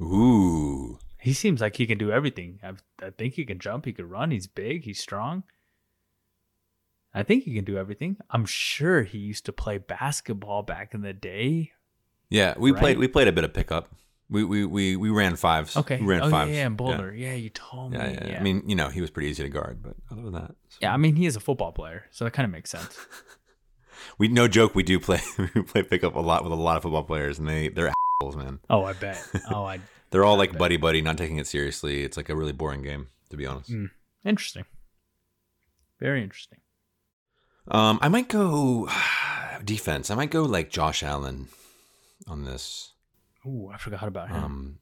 Ooh. 0.00 0.98
He 1.18 1.32
seems 1.32 1.60
like 1.60 1.76
he 1.76 1.86
can 1.86 1.98
do 1.98 2.10
everything. 2.12 2.60
I, 2.62 2.72
I 3.04 3.10
think 3.10 3.34
he 3.34 3.44
can 3.44 3.58
jump, 3.58 3.86
he 3.86 3.92
can 3.92 4.08
run, 4.08 4.30
he's 4.30 4.46
big, 4.46 4.84
he's 4.84 5.00
strong. 5.00 5.44
I 7.12 7.22
think 7.22 7.44
he 7.44 7.54
can 7.54 7.64
do 7.64 7.76
everything. 7.76 8.18
I'm 8.30 8.46
sure 8.46 9.02
he 9.02 9.18
used 9.18 9.44
to 9.46 9.52
play 9.52 9.78
basketball 9.78 10.62
back 10.62 10.94
in 10.94 11.00
the 11.02 11.12
day. 11.12 11.72
Yeah, 12.28 12.54
we 12.56 12.70
Right. 12.70 12.80
played 12.80 12.98
we 12.98 13.08
played 13.08 13.28
a 13.28 13.32
bit 13.32 13.44
of 13.44 13.52
pickup. 13.52 13.90
We 14.28 14.44
we 14.44 14.64
we, 14.64 14.94
we 14.94 15.10
ran 15.10 15.34
fives. 15.34 15.76
Okay. 15.76 15.98
We 16.00 16.06
ran 16.06 16.22
oh, 16.22 16.30
fives. 16.30 16.50
yeah, 16.52 16.58
yeah, 16.58 16.66
in 16.68 16.76
Boulder. 16.76 17.12
Yeah. 17.12 17.34
you 17.34 17.48
told 17.50 17.92
me. 17.92 17.98
Yeah. 17.98 18.10
Yeah, 18.10 18.26
yeah. 18.28 18.38
I 18.38 18.42
mean, 18.42 18.62
you 18.66 18.76
know, 18.76 18.88
he 18.88 19.00
was 19.00 19.10
pretty 19.10 19.28
easy 19.28 19.42
to 19.42 19.48
guard, 19.48 19.82
but 19.82 19.96
other 20.12 20.22
than 20.22 20.32
that, 20.34 20.54
so- 20.68 20.78
yeah, 20.82 20.94
I 20.94 20.98
mean, 20.98 21.16
he 21.16 21.26
is 21.26 21.34
a 21.34 21.40
football 21.40 21.72
player, 21.72 22.04
so 22.12 22.24
that 22.24 22.30
kind 22.32 22.44
of 22.44 22.52
makes 22.52 22.70
sense. 22.70 22.96
we 24.18 24.28
no 24.28 24.48
joke. 24.48 24.74
We 24.74 24.82
do 24.82 25.00
play 25.00 25.20
we 25.54 25.62
play 25.62 25.82
pickup 25.82 26.14
a 26.14 26.20
lot 26.20 26.42
with 26.44 26.52
a 26.52 26.56
lot 26.56 26.76
of 26.76 26.82
football 26.82 27.04
players, 27.04 27.38
and 27.38 27.48
they 27.48 27.68
they're 27.68 27.92
assholes, 28.20 28.36
man. 28.36 28.60
Oh, 28.68 28.84
I 28.84 28.92
bet. 28.92 29.24
Oh, 29.50 29.64
I. 29.64 29.80
They're 30.10 30.24
all 30.24 30.36
like 30.36 30.58
buddy 30.58 30.76
buddy, 30.76 31.02
not 31.02 31.16
taking 31.16 31.36
it 31.36 31.46
seriously. 31.46 32.02
It's 32.02 32.16
like 32.16 32.28
a 32.28 32.34
really 32.34 32.50
boring 32.50 32.82
game, 32.82 33.06
to 33.28 33.36
be 33.36 33.46
honest. 33.46 33.70
Mm. 33.70 33.90
Interesting. 34.24 34.64
Very 36.00 36.20
interesting. 36.20 36.58
Um, 37.68 38.00
I 38.02 38.08
might 38.08 38.26
go 38.26 38.88
defense. 39.64 40.10
I 40.10 40.16
might 40.16 40.32
go 40.32 40.42
like 40.42 40.68
Josh 40.68 41.04
Allen 41.04 41.46
on 42.26 42.44
this. 42.44 42.92
Oh, 43.46 43.70
I 43.72 43.78
forgot 43.78 44.08
about 44.08 44.30
him. 44.30 44.44
Um, 44.44 44.78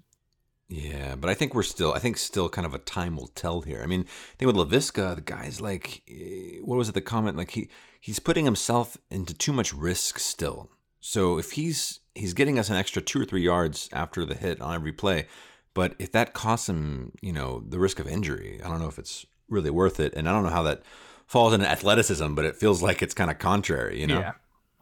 yeah, 0.68 1.14
but 1.14 1.30
I 1.30 1.34
think 1.34 1.54
we're 1.54 1.62
still. 1.62 1.94
I 1.94 1.98
think 1.98 2.18
still 2.18 2.50
kind 2.50 2.66
of 2.66 2.74
a 2.74 2.78
time 2.78 3.16
will 3.16 3.28
tell 3.28 3.62
here. 3.62 3.80
I 3.82 3.86
mean, 3.86 4.02
I 4.02 4.36
think 4.36 4.54
with 4.54 4.56
Laviska, 4.56 5.14
the 5.14 5.22
guy's 5.22 5.62
like, 5.62 6.02
eh, 6.08 6.58
what 6.62 6.76
was 6.76 6.90
it? 6.90 6.94
The 6.94 7.00
comment 7.00 7.38
like 7.38 7.52
he 7.52 7.70
he's 8.00 8.18
putting 8.18 8.44
himself 8.44 8.98
into 9.10 9.32
too 9.32 9.52
much 9.52 9.72
risk 9.72 10.18
still. 10.18 10.70
So 11.00 11.38
if 11.38 11.52
he's 11.52 12.00
he's 12.14 12.34
getting 12.34 12.58
us 12.58 12.68
an 12.68 12.76
extra 12.76 13.00
two 13.00 13.20
or 13.20 13.24
three 13.24 13.42
yards 13.42 13.88
after 13.94 14.26
the 14.26 14.34
hit 14.34 14.60
on 14.60 14.74
every 14.74 14.92
play, 14.92 15.26
but 15.72 15.94
if 15.98 16.12
that 16.12 16.34
costs 16.34 16.68
him, 16.68 17.12
you 17.22 17.32
know, 17.32 17.64
the 17.66 17.78
risk 17.78 17.98
of 17.98 18.06
injury, 18.06 18.60
I 18.62 18.68
don't 18.68 18.80
know 18.80 18.88
if 18.88 18.98
it's 18.98 19.24
really 19.48 19.70
worth 19.70 19.98
it. 20.00 20.12
And 20.14 20.28
I 20.28 20.32
don't 20.32 20.42
know 20.42 20.50
how 20.50 20.64
that 20.64 20.82
falls 21.26 21.54
into 21.54 21.66
athleticism, 21.66 22.34
but 22.34 22.44
it 22.44 22.56
feels 22.56 22.82
like 22.82 23.02
it's 23.02 23.14
kind 23.14 23.30
of 23.30 23.38
contrary. 23.38 24.00
You 24.00 24.06
know. 24.06 24.20
Yeah. 24.20 24.32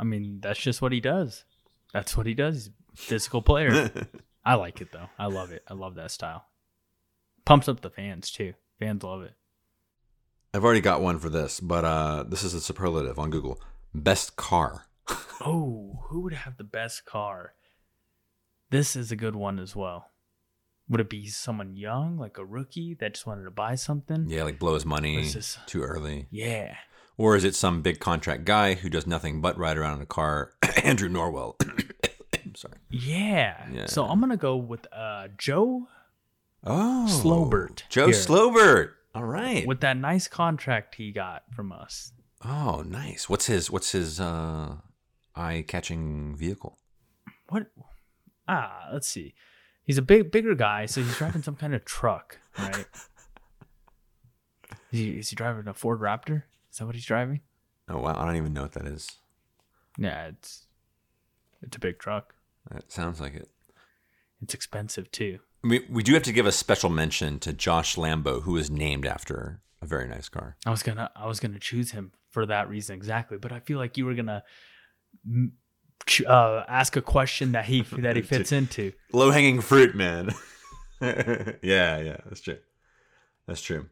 I 0.01 0.05
mean, 0.05 0.41
that's 0.41 0.59
just 0.59 0.83
what 0.83 0.91
he 0.91 1.01
does. 1.01 1.45
That's 1.93 2.17
what 2.17 2.27
he 2.27 2.35
does. 2.35 2.57
He's 2.57 2.69
a 2.69 3.03
physical 3.03 3.41
player. 3.41 3.91
I 4.47 4.55
like 4.55 4.81
it 4.81 4.93
though. 4.93 5.09
I 5.19 5.27
love 5.27 5.51
it. 5.51 5.65
I 5.69 5.75
love 5.75 5.97
that 5.97 6.13
style. 6.13 6.45
Pumps 7.45 7.69
up 7.69 7.81
the 7.81 7.91
fans 7.91 8.31
too. 8.31 8.55
Fans 8.79 9.03
love 9.03 9.23
it. 9.23 9.33
I've 10.55 10.65
already 10.65 10.81
got 10.81 11.03
one 11.03 11.19
for 11.19 11.29
this, 11.29 11.59
but 11.59 11.85
uh, 11.85 12.23
this 12.23 12.45
is 12.45 12.55
a 12.55 12.61
superlative 12.61 13.19
on 13.19 13.31
Google. 13.31 13.61
Best 13.93 14.37
car. 14.37 14.87
Oh, 15.39 16.01
who 16.09 16.23
would 16.23 16.33
have 16.33 16.57
the 16.57 16.65
best 16.65 17.05
car? 17.05 17.53
This 18.71 18.97
is 18.97 19.13
a 19.13 19.17
good 19.17 19.37
one 19.37 19.59
as 19.59 19.77
well. 19.77 20.11
Would 20.89 21.01
it 21.01 21.11
be 21.11 21.27
someone 21.27 21.77
young, 21.77 22.17
like 22.17 22.39
a 22.39 22.45
rookie 22.45 22.97
that 22.99 23.15
just 23.15 23.27
wanted 23.27 23.45
to 23.45 23.51
buy 23.51 23.75
something? 23.75 24.25
Yeah, 24.29 24.45
like 24.45 24.59
blow 24.59 24.75
his 24.75 24.87
money 24.87 25.29
this? 25.29 25.59
too 25.67 25.83
early. 25.83 26.27
Yeah. 26.31 26.75
Or 27.19 27.37
is 27.37 27.45
it 27.45 27.55
some 27.55 27.83
big 27.83 28.01
contract 28.01 28.47
guy 28.47 28.75
who 28.75 28.89
does 28.89 29.07
nothing 29.07 29.43
but 29.43 29.59
ride 29.59 29.77
around 29.77 29.97
in 29.97 30.03
a 30.03 30.07
car? 30.07 30.53
Andrew 30.83 31.11
Norwell. 31.11 31.61
Sorry. 32.57 32.75
Yeah. 32.91 33.67
Yeah. 33.71 33.87
So 33.87 34.05
I'm 34.05 34.19
gonna 34.21 34.37
go 34.37 34.57
with 34.57 34.87
uh 34.93 35.29
Joe 35.39 35.89
Oh, 36.65 37.07
Schobert. 37.09 37.83
Joe 37.89 38.07
here. 38.07 38.15
Schobert. 38.15 38.91
All 39.15 39.25
right. 39.25 39.67
with 39.67 39.81
that 39.81 39.97
nice 39.97 40.27
contract 40.29 40.97
he 40.97 41.13
got 41.13 41.45
from 41.55 41.71
us. 41.73 42.13
Oh, 42.45 42.83
nice. 42.87 43.29
What's 43.29 43.47
his 43.47 43.71
What's 43.71 43.93
his 43.93 44.21
uh, 44.21 44.77
eye-catching 45.35 46.37
vehicle? 46.37 46.79
What? 47.49 47.69
Ah, 48.49 48.89
let's 48.93 49.07
see. 49.09 49.35
He's 49.85 49.99
a 49.99 50.03
big, 50.03 50.31
bigger 50.33 50.55
guy, 50.55 50.87
so 50.87 51.01
he's 51.03 51.17
driving 51.17 51.43
some 51.43 51.55
kind 51.57 51.75
of 51.75 51.85
truck, 51.85 52.39
right? 52.59 52.87
Is 54.93 54.99
he, 55.01 55.11
is 55.19 55.31
he 55.31 55.37
driving 55.37 55.69
a 55.69 55.75
Ford 55.75 56.01
Raptor? 56.01 56.43
Is 56.73 56.79
that 56.79 56.87
what 56.87 56.95
he's 56.95 57.05
driving? 57.07 57.41
Oh 57.89 57.99
wow, 57.99 58.17
I 58.19 58.25
don't 58.25 58.37
even 58.37 58.53
know 58.53 58.63
what 58.63 58.73
that 58.73 58.87
is. 58.87 59.09
Yeah, 59.99 60.27
it's 60.29 60.67
it's 61.63 61.77
a 61.77 61.81
big 61.81 61.99
truck. 61.99 62.35
That 62.71 62.91
sounds 62.91 63.21
like 63.21 63.35
it. 63.35 63.49
It's 64.43 64.55
expensive 64.55 65.11
too. 65.11 65.39
We 65.63 65.87
we 65.89 66.03
do 66.03 66.15
have 66.15 66.23
to 66.25 66.33
give 66.33 66.47
a 66.47 66.53
special 66.53 66.91
mention 66.91 67.39
to 67.41 67.53
Josh 67.53 67.97
Lambo, 67.97 68.43
who 68.43 68.57
is 68.57 68.71
named 68.71 69.07
after 69.07 69.61
a 69.83 69.87
very 69.87 70.09
nice 70.09 70.29
car. 70.29 70.57
I 70.67 70.71
was 70.71 70.83
gonna 70.83 71.11
I 71.17 71.27
was 71.27 71.41
gonna 71.41 71.59
choose 71.59 71.93
him 71.93 72.13
for 72.31 72.47
that 72.47 72.69
reason 72.69 72.97
exactly, 72.97 73.39
but 73.39 73.53
I 73.53 73.61
feel 73.61 73.79
like 73.79 73.97
you 73.97 74.05
were 74.05 74.15
gonna 74.15 74.43
uh, 76.27 76.65
ask 76.69 76.97
a 76.97 77.03
question 77.03 77.53
that 77.53 77.65
he 77.65 77.83
that 77.99 78.17
he 78.17 78.23
fits 78.35 78.53
into. 78.53 78.93
Low 79.13 79.31
hanging 79.31 79.61
fruit, 79.61 79.95
man. 79.95 80.31
yeah, 81.01 81.53
yeah, 81.63 82.17
that's 82.27 82.41
true. 82.41 82.59
That's 83.47 83.63
true. 83.63 83.87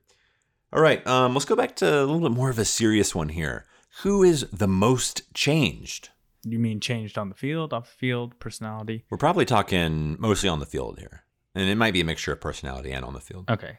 All 0.72 0.82
right, 0.82 1.06
um, 1.06 1.34
let's 1.34 1.44
go 1.44 1.54
back 1.54 1.76
to 1.76 1.86
a 1.86 2.04
little 2.04 2.20
bit 2.20 2.32
more 2.32 2.50
of 2.50 2.58
a 2.58 2.64
serious 2.64 3.14
one 3.14 3.28
here. 3.28 3.66
Who 4.02 4.22
is 4.24 4.46
the 4.52 4.66
most 4.66 5.32
changed? 5.32 6.10
You 6.44 6.58
mean 6.58 6.80
changed 6.80 7.16
on 7.16 7.28
the 7.28 7.34
field, 7.34 7.72
off 7.72 7.86
the 7.86 7.96
field, 7.96 8.38
personality? 8.38 9.04
We're 9.10 9.18
probably 9.18 9.44
talking 9.44 10.16
mostly 10.18 10.48
on 10.48 10.60
the 10.60 10.66
field 10.66 10.98
here, 10.98 11.24
and 11.54 11.68
it 11.68 11.76
might 11.76 11.94
be 11.94 12.00
a 12.00 12.04
mixture 12.04 12.32
of 12.32 12.40
personality 12.40 12.92
and 12.92 13.04
on 13.04 13.14
the 13.14 13.20
field. 13.20 13.50
Okay. 13.50 13.78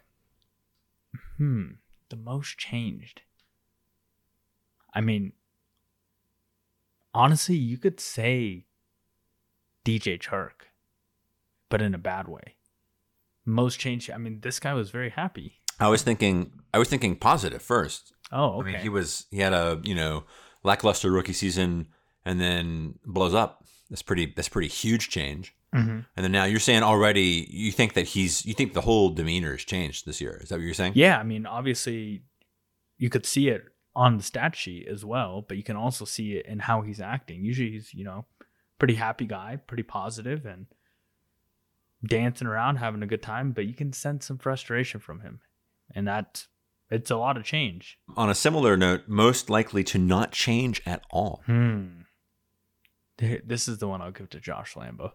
Hmm. 1.38 1.66
The 2.10 2.16
most 2.16 2.58
changed. 2.58 3.22
I 4.94 5.02
mean, 5.02 5.34
honestly, 7.14 7.56
you 7.56 7.78
could 7.78 8.00
say 8.00 8.66
DJ 9.84 10.20
Chark, 10.20 10.70
but 11.70 11.82
in 11.82 11.94
a 11.94 12.00
bad 12.00 12.28
way. 12.28 12.56
Most 13.46 13.80
changed. 13.80 14.10
I 14.10 14.18
mean, 14.18 14.40
this 14.42 14.60
guy 14.60 14.74
was 14.74 14.90
very 14.90 15.12
happy. 15.12 15.62
I 15.80 15.90
was 15.90 16.02
thinking, 16.02 16.52
I 16.74 16.80
was 16.80 16.90
thinking 16.90 17.16
positive 17.16 17.62
first. 17.62 18.14
Oh, 18.32 18.60
okay. 18.60 18.70
I 18.70 18.72
mean, 18.74 18.82
he 18.82 18.90
was 18.90 19.26
he 19.30 19.40
had 19.40 19.54
a 19.54 19.80
you 19.84 19.94
know 19.94 20.24
lackluster 20.64 21.12
rookie 21.12 21.34
season, 21.34 21.88
and 22.26 22.42
then 22.42 22.96
blows 23.06 23.34
up. 23.34 23.64
That's 23.90 24.02
pretty. 24.02 24.34
That's 24.36 24.50
pretty 24.50 24.68
huge 24.68 25.10
change. 25.10 25.56
hmm 25.72 26.00
And 26.16 26.24
then 26.24 26.32
now 26.32 26.46
you're 26.46 26.60
saying 26.60 26.84
already 26.84 27.48
you 27.50 27.72
think 27.72 27.94
that 27.94 28.08
he's 28.08 28.46
you 28.46 28.54
think 28.54 28.74
the 28.74 28.82
whole 28.82 29.10
demeanor 29.10 29.52
has 29.52 29.64
changed 29.64 30.06
this 30.06 30.20
year. 30.20 30.40
Is 30.42 30.50
that 30.50 30.56
what 30.56 30.64
you're 30.66 30.74
saying? 30.74 30.94
Yeah, 30.96 31.20
I 31.20 31.24
mean, 31.24 31.46
obviously, 31.46 32.24
you 32.98 33.10
could 33.10 33.26
see 33.26 33.50
it 33.50 33.66
on 33.96 34.18
the 34.18 34.24
stat 34.24 34.56
sheet 34.56 34.88
as 34.88 35.06
well, 35.06 35.46
but 35.48 35.56
you 35.56 35.64
can 35.64 35.76
also 35.78 36.04
see 36.04 36.34
it 36.34 36.46
in 36.48 36.60
how 36.60 36.82
he's 36.82 37.00
acting. 37.00 37.46
Usually, 37.46 37.72
he's 37.72 37.94
you 37.94 38.04
know, 38.04 38.26
pretty 38.80 38.96
happy 38.96 39.26
guy, 39.26 39.60
pretty 39.68 39.84
positive, 39.84 40.46
and 40.46 40.66
dancing 42.04 42.48
around, 42.48 42.78
having 42.78 43.04
a 43.04 43.08
good 43.08 43.22
time. 43.22 43.52
But 43.52 43.66
you 43.66 43.74
can 43.74 43.94
sense 43.94 44.26
some 44.26 44.38
frustration 44.40 45.00
from 45.00 45.22
him, 45.22 45.42
and 45.94 46.08
that 46.08 46.48
it's 46.90 47.12
a 47.12 47.18
lot 47.18 47.38
of 47.38 47.44
change. 47.44 48.00
On 48.18 48.30
a 48.30 48.36
similar 48.36 48.76
note, 48.78 49.04
most 49.08 49.50
likely 49.50 49.84
to 49.86 49.98
not 49.98 50.32
change 50.32 50.82
at 50.86 51.04
all. 51.12 51.44
Hmm. 51.46 52.02
Th- 53.18 53.42
This 53.46 53.68
is 53.68 53.78
the 53.80 53.88
one 53.88 54.02
I'll 54.02 54.12
give 54.12 54.30
to 54.32 54.40
Josh 54.40 54.74
Lambo. 54.76 55.12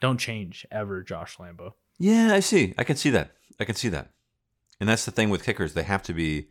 Don't 0.00 0.18
change 0.18 0.66
ever, 0.70 1.02
Josh 1.02 1.36
Lambo. 1.38 1.72
Yeah, 1.98 2.32
I 2.32 2.40
see. 2.40 2.74
I 2.78 2.84
can 2.84 2.96
see 2.96 3.10
that. 3.10 3.32
I 3.58 3.64
can 3.64 3.74
see 3.74 3.88
that. 3.88 4.10
And 4.80 4.88
that's 4.88 5.04
the 5.04 5.10
thing 5.10 5.28
with 5.30 5.44
kickers; 5.44 5.74
they 5.74 5.82
have 5.82 6.02
to 6.04 6.14
be 6.14 6.48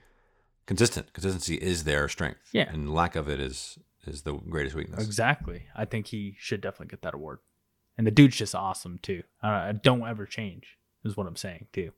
consistent. 0.66 1.14
Consistency 1.14 1.56
is 1.56 1.86
their 1.86 2.10
strength. 2.10 2.50
Yeah. 2.52 2.70
and 2.70 2.94
lack 2.94 3.16
of 3.16 3.30
it 3.30 3.40
is 3.40 3.78
is 4.06 4.24
the 4.24 4.34
greatest 4.34 4.76
weakness. 4.76 5.04
Exactly. 5.06 5.64
I 5.76 5.86
think 5.86 6.08
he 6.08 6.36
should 6.38 6.62
definitely 6.62 6.88
get 6.92 7.02
that 7.04 7.14
award. 7.14 7.40
And 7.98 8.06
the 8.06 8.12
dude's 8.12 8.36
just 8.38 8.54
awesome 8.56 9.00
too. 9.02 9.24
Uh, 9.42 9.72
don't 9.72 10.06
ever 10.08 10.26
change 10.26 10.78
is 11.06 11.16
what 11.18 11.26
I'm 11.28 11.36
saying 11.38 11.68
too. 11.74 11.92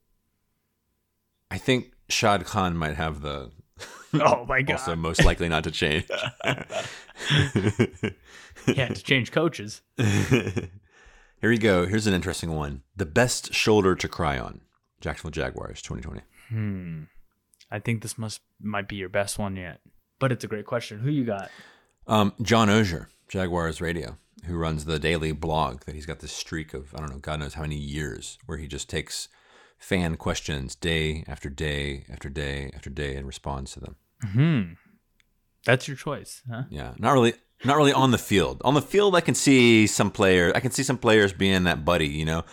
I 1.50 1.58
think 1.58 1.92
Shad 2.08 2.44
Khan 2.44 2.76
might 2.76 2.96
have 2.96 3.20
the 3.22 3.50
Oh 4.12 4.44
my 4.44 4.62
god! 4.62 4.72
also 4.72 4.96
most 4.96 5.24
likely 5.24 5.48
not 5.48 5.62
to 5.62 5.70
change. 5.70 6.04
had 6.44 6.66
to 8.96 9.02
change 9.04 9.30
coaches. 9.30 9.82
Here 9.96 11.52
you 11.52 11.58
go. 11.58 11.86
Here's 11.86 12.08
an 12.08 12.14
interesting 12.14 12.52
one. 12.52 12.82
The 12.96 13.06
best 13.06 13.54
shoulder 13.54 13.94
to 13.94 14.08
cry 14.08 14.36
on. 14.36 14.62
Jacksonville 15.00 15.30
Jaguars 15.30 15.80
2020. 15.80 16.22
Hmm. 16.48 17.02
I 17.70 17.78
think 17.78 18.02
this 18.02 18.18
must 18.18 18.40
might 18.60 18.88
be 18.88 18.96
your 18.96 19.08
best 19.08 19.38
one 19.38 19.56
yet. 19.56 19.80
But 20.18 20.32
it's 20.32 20.44
a 20.44 20.48
great 20.48 20.66
question. 20.66 20.98
Who 20.98 21.10
you 21.10 21.24
got? 21.24 21.50
Um, 22.06 22.34
John 22.42 22.68
Oehser, 22.68 23.06
Jaguars 23.28 23.80
Radio, 23.80 24.18
who 24.44 24.56
runs 24.56 24.84
the 24.84 24.98
daily 24.98 25.32
blog 25.32 25.84
that 25.84 25.94
he's 25.94 26.06
got 26.06 26.20
this 26.20 26.32
streak 26.32 26.74
of, 26.74 26.94
I 26.94 26.98
don't 26.98 27.10
know, 27.10 27.18
God 27.18 27.40
knows 27.40 27.54
how 27.54 27.62
many 27.62 27.76
years, 27.76 28.38
where 28.46 28.58
he 28.58 28.66
just 28.66 28.90
takes 28.90 29.28
fan 29.80 30.16
questions 30.16 30.76
day 30.76 31.24
after 31.26 31.48
day 31.48 32.04
after 32.08 32.28
day 32.28 32.70
after 32.74 32.90
day 32.90 33.16
and 33.16 33.26
responds 33.26 33.72
to 33.72 33.80
them. 33.80 33.96
Hmm. 34.22 34.62
That's 35.64 35.88
your 35.88 35.96
choice, 35.96 36.42
huh? 36.48 36.64
Yeah. 36.70 36.92
Not 36.98 37.12
really 37.12 37.34
not 37.64 37.76
really 37.76 37.92
on 37.92 38.12
the 38.12 38.18
field. 38.18 38.60
On 38.64 38.74
the 38.74 38.82
field 38.82 39.16
I 39.16 39.20
can 39.20 39.34
see 39.34 39.86
some 39.86 40.10
players 40.10 40.52
I 40.54 40.60
can 40.60 40.70
see 40.70 40.82
some 40.82 40.98
players 40.98 41.32
being 41.32 41.64
that 41.64 41.84
buddy, 41.84 42.06
you 42.06 42.24
know. 42.24 42.44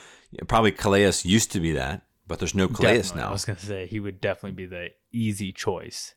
Probably 0.48 0.72
Calais 0.72 1.12
used 1.24 1.52
to 1.52 1.60
be 1.60 1.74
that, 1.74 2.04
but 2.28 2.40
there's 2.40 2.56
no 2.56 2.68
Calais 2.68 2.98
Definitely. 2.98 3.24
I 3.24 3.32
was 3.32 3.46
gonna 3.46 3.60
say 3.60 3.86
he 3.86 4.00
would 4.00 4.20
definitely 4.20 4.56
be 4.56 4.66
the 4.66 4.88
easy 5.12 5.52
choice. 5.52 6.16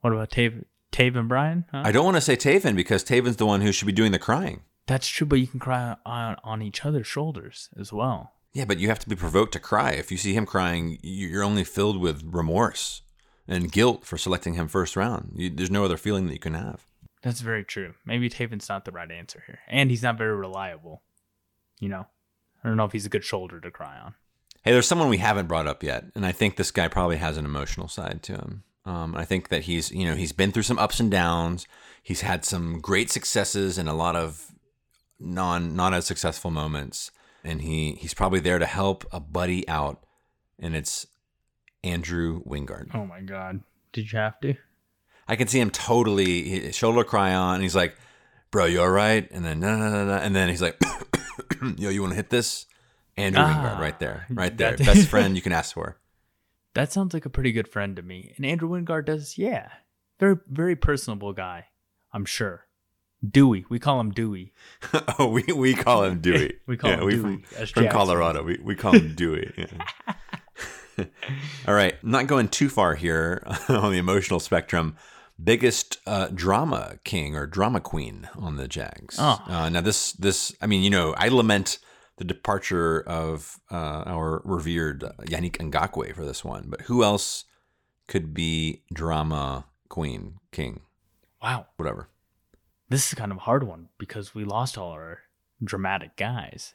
What 0.00 0.12
about 0.12 0.30
Tav 0.30 0.64
Taven 0.92 1.28
Bryan? 1.28 1.64
Huh? 1.70 1.82
I 1.84 1.92
don't 1.92 2.04
want 2.04 2.16
to 2.16 2.20
say 2.20 2.36
Taven 2.36 2.74
because 2.76 3.04
Taven's 3.04 3.36
the 3.36 3.46
one 3.46 3.60
who 3.60 3.72
should 3.72 3.86
be 3.86 3.92
doing 3.92 4.12
the 4.12 4.18
crying. 4.18 4.62
That's 4.86 5.06
true, 5.06 5.26
but 5.26 5.38
you 5.38 5.46
can 5.46 5.60
cry 5.60 5.96
on, 6.06 6.36
on 6.42 6.62
each 6.62 6.84
other's 6.84 7.06
shoulders 7.06 7.68
as 7.78 7.92
well. 7.92 8.32
Yeah, 8.52 8.64
but 8.64 8.78
you 8.78 8.88
have 8.88 8.98
to 9.00 9.08
be 9.08 9.16
provoked 9.16 9.52
to 9.52 9.60
cry. 9.60 9.90
If 9.92 10.10
you 10.10 10.16
see 10.16 10.32
him 10.34 10.46
crying, 10.46 10.98
you- 11.02 11.28
you're 11.28 11.44
only 11.44 11.64
filled 11.64 12.00
with 12.00 12.22
remorse 12.24 13.02
and 13.46 13.70
guilt 13.70 14.04
for 14.04 14.18
selecting 14.18 14.54
him 14.54 14.68
first 14.68 14.96
round. 14.96 15.32
You, 15.36 15.50
there's 15.50 15.70
no 15.70 15.84
other 15.84 15.96
feeling 15.96 16.26
that 16.26 16.32
you 16.32 16.38
can 16.38 16.54
have. 16.54 16.86
That's 17.22 17.40
very 17.40 17.64
true. 17.64 17.94
Maybe 18.04 18.28
Taven's 18.30 18.68
not 18.68 18.84
the 18.84 18.92
right 18.92 19.10
answer 19.10 19.42
here, 19.46 19.58
and 19.68 19.90
he's 19.90 20.02
not 20.02 20.18
very 20.18 20.34
reliable. 20.36 21.02
You 21.80 21.88
know, 21.88 22.06
I 22.62 22.68
don't 22.68 22.76
know 22.76 22.84
if 22.84 22.92
he's 22.92 23.06
a 23.06 23.10
good 23.10 23.24
shoulder 23.24 23.60
to 23.60 23.70
cry 23.70 23.98
on. 23.98 24.14
Hey, 24.62 24.72
there's 24.72 24.86
someone 24.88 25.08
we 25.08 25.18
haven't 25.18 25.46
brought 25.46 25.66
up 25.66 25.82
yet, 25.82 26.04
and 26.14 26.24
I 26.26 26.32
think 26.32 26.56
this 26.56 26.70
guy 26.70 26.88
probably 26.88 27.16
has 27.16 27.36
an 27.36 27.44
emotional 27.44 27.88
side 27.88 28.22
to 28.24 28.34
him. 28.34 28.62
Um, 28.84 29.14
I 29.14 29.24
think 29.24 29.48
that 29.48 29.62
he's, 29.64 29.90
you 29.90 30.06
know, 30.06 30.14
he's 30.14 30.32
been 30.32 30.52
through 30.52 30.62
some 30.62 30.78
ups 30.78 31.00
and 31.00 31.10
downs. 31.10 31.66
He's 32.02 32.22
had 32.22 32.44
some 32.44 32.80
great 32.80 33.10
successes 33.10 33.78
and 33.78 33.88
a 33.88 33.92
lot 33.92 34.16
of 34.16 34.52
non 35.20 35.74
not 35.76 35.92
as 35.94 36.06
successful 36.06 36.50
moments, 36.50 37.10
and 37.44 37.62
he 37.62 37.92
he's 37.92 38.14
probably 38.14 38.40
there 38.40 38.58
to 38.58 38.66
help 38.66 39.04
a 39.12 39.20
buddy 39.20 39.68
out, 39.68 40.04
and 40.58 40.74
it's 40.76 41.06
Andrew 41.84 42.42
Wingard. 42.44 42.94
Oh 42.94 43.06
my 43.06 43.20
god, 43.20 43.60
did 43.92 44.12
you 44.12 44.18
have 44.18 44.40
to? 44.40 44.54
I 45.26 45.36
can 45.36 45.46
see 45.48 45.60
him 45.60 45.70
totally 45.70 46.72
shoulder 46.72 47.04
cry 47.04 47.34
on. 47.34 47.54
And 47.56 47.62
he's 47.62 47.76
like, 47.76 47.96
"Bro, 48.50 48.66
you 48.66 48.80
all 48.80 48.88
right?" 48.90 49.30
And 49.30 49.44
then 49.44 49.60
no, 49.60 49.76
no, 49.76 49.90
no, 49.90 50.06
no. 50.06 50.14
And 50.14 50.34
then 50.34 50.48
he's 50.48 50.62
like, 50.62 50.80
"Yo, 51.76 51.90
you 51.90 52.00
want 52.00 52.12
to 52.12 52.16
hit 52.16 52.30
this?" 52.30 52.66
Andrew 53.16 53.42
Ah, 53.42 53.48
Wingard, 53.52 53.80
right 53.80 53.98
there, 53.98 54.26
right 54.30 54.56
there, 54.56 54.76
that- 54.76 54.86
best 54.86 55.08
friend 55.10 55.34
you 55.36 55.42
can 55.42 55.52
ask 55.52 55.74
for. 55.74 55.98
That 56.74 56.92
sounds 56.92 57.12
like 57.14 57.24
a 57.26 57.30
pretty 57.30 57.50
good 57.50 57.66
friend 57.66 57.96
to 57.96 58.02
me. 58.02 58.32
And 58.36 58.46
Andrew 58.46 58.68
Wingard 58.68 59.06
does, 59.06 59.36
yeah, 59.36 59.68
very 60.20 60.36
very 60.48 60.76
personable 60.76 61.32
guy. 61.32 61.66
I'm 62.12 62.24
sure. 62.24 62.66
Dewey, 63.26 63.64
we 63.68 63.78
call 63.78 64.00
him 64.00 64.10
Dewey. 64.10 64.52
oh, 65.18 65.28
we 65.28 65.42
we 65.54 65.74
call 65.74 66.04
him 66.04 66.20
Dewey. 66.20 66.58
We 66.66 66.76
call 66.76 66.90
him 66.90 67.04
we 67.04 67.16
Dewey, 67.16 67.42
from, 67.42 67.66
from 67.66 67.88
Colorado. 67.88 68.42
We 68.42 68.58
we 68.62 68.74
call 68.74 68.92
him 68.92 69.14
Dewey. 69.16 69.52
Yeah. 69.56 71.04
all 71.66 71.74
right, 71.74 72.02
not 72.04 72.26
going 72.26 72.48
too 72.48 72.68
far 72.68 72.94
here 72.94 73.42
on 73.68 73.92
the 73.92 73.98
emotional 73.98 74.40
spectrum. 74.40 74.96
Biggest 75.42 75.98
uh, 76.06 76.28
drama 76.34 76.98
king 77.04 77.36
or 77.36 77.46
drama 77.46 77.80
queen 77.80 78.28
on 78.36 78.56
the 78.56 78.66
Jags. 78.66 79.16
Oh. 79.18 79.42
Uh, 79.46 79.68
now 79.68 79.80
this 79.80 80.12
this 80.12 80.54
I 80.60 80.66
mean 80.66 80.82
you 80.82 80.90
know 80.90 81.14
I 81.16 81.28
lament 81.28 81.78
the 82.16 82.24
departure 82.24 83.00
of 83.00 83.60
uh, 83.70 84.02
our 84.06 84.42
revered 84.44 85.02
Yannick 85.22 85.58
Ngakoue 85.58 86.14
for 86.14 86.24
this 86.24 86.44
one, 86.44 86.66
but 86.68 86.82
who 86.82 87.04
else 87.04 87.44
could 88.08 88.34
be 88.34 88.82
drama 88.92 89.66
queen 89.88 90.34
king 90.50 90.80
Wow, 91.42 91.66
whatever? 91.76 92.08
This 92.88 93.08
is 93.08 93.14
kind 93.14 93.30
of 93.32 93.38
a 93.38 93.40
hard 93.42 93.64
one 93.64 93.88
because 93.98 94.34
we 94.34 94.44
lost 94.44 94.76
all 94.78 94.90
our 94.90 95.20
dramatic 95.62 96.16
guys. 96.16 96.74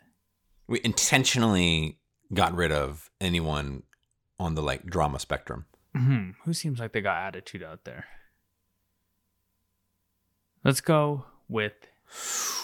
we 0.68 0.80
intentionally 0.84 2.00
got 2.34 2.54
rid 2.56 2.72
of 2.72 3.10
anyone 3.22 3.84
on 4.40 4.56
the 4.56 4.62
like 4.62 4.86
drama 4.86 5.20
spectrum. 5.20 5.66
Hmm, 5.96 6.32
who 6.44 6.54
seems 6.54 6.80
like 6.80 6.92
they 6.94 7.02
got 7.02 7.18
attitude 7.18 7.62
out 7.64 7.84
there? 7.86 8.06
Let's 10.64 10.82
go 10.82 11.26
with. 11.48 11.74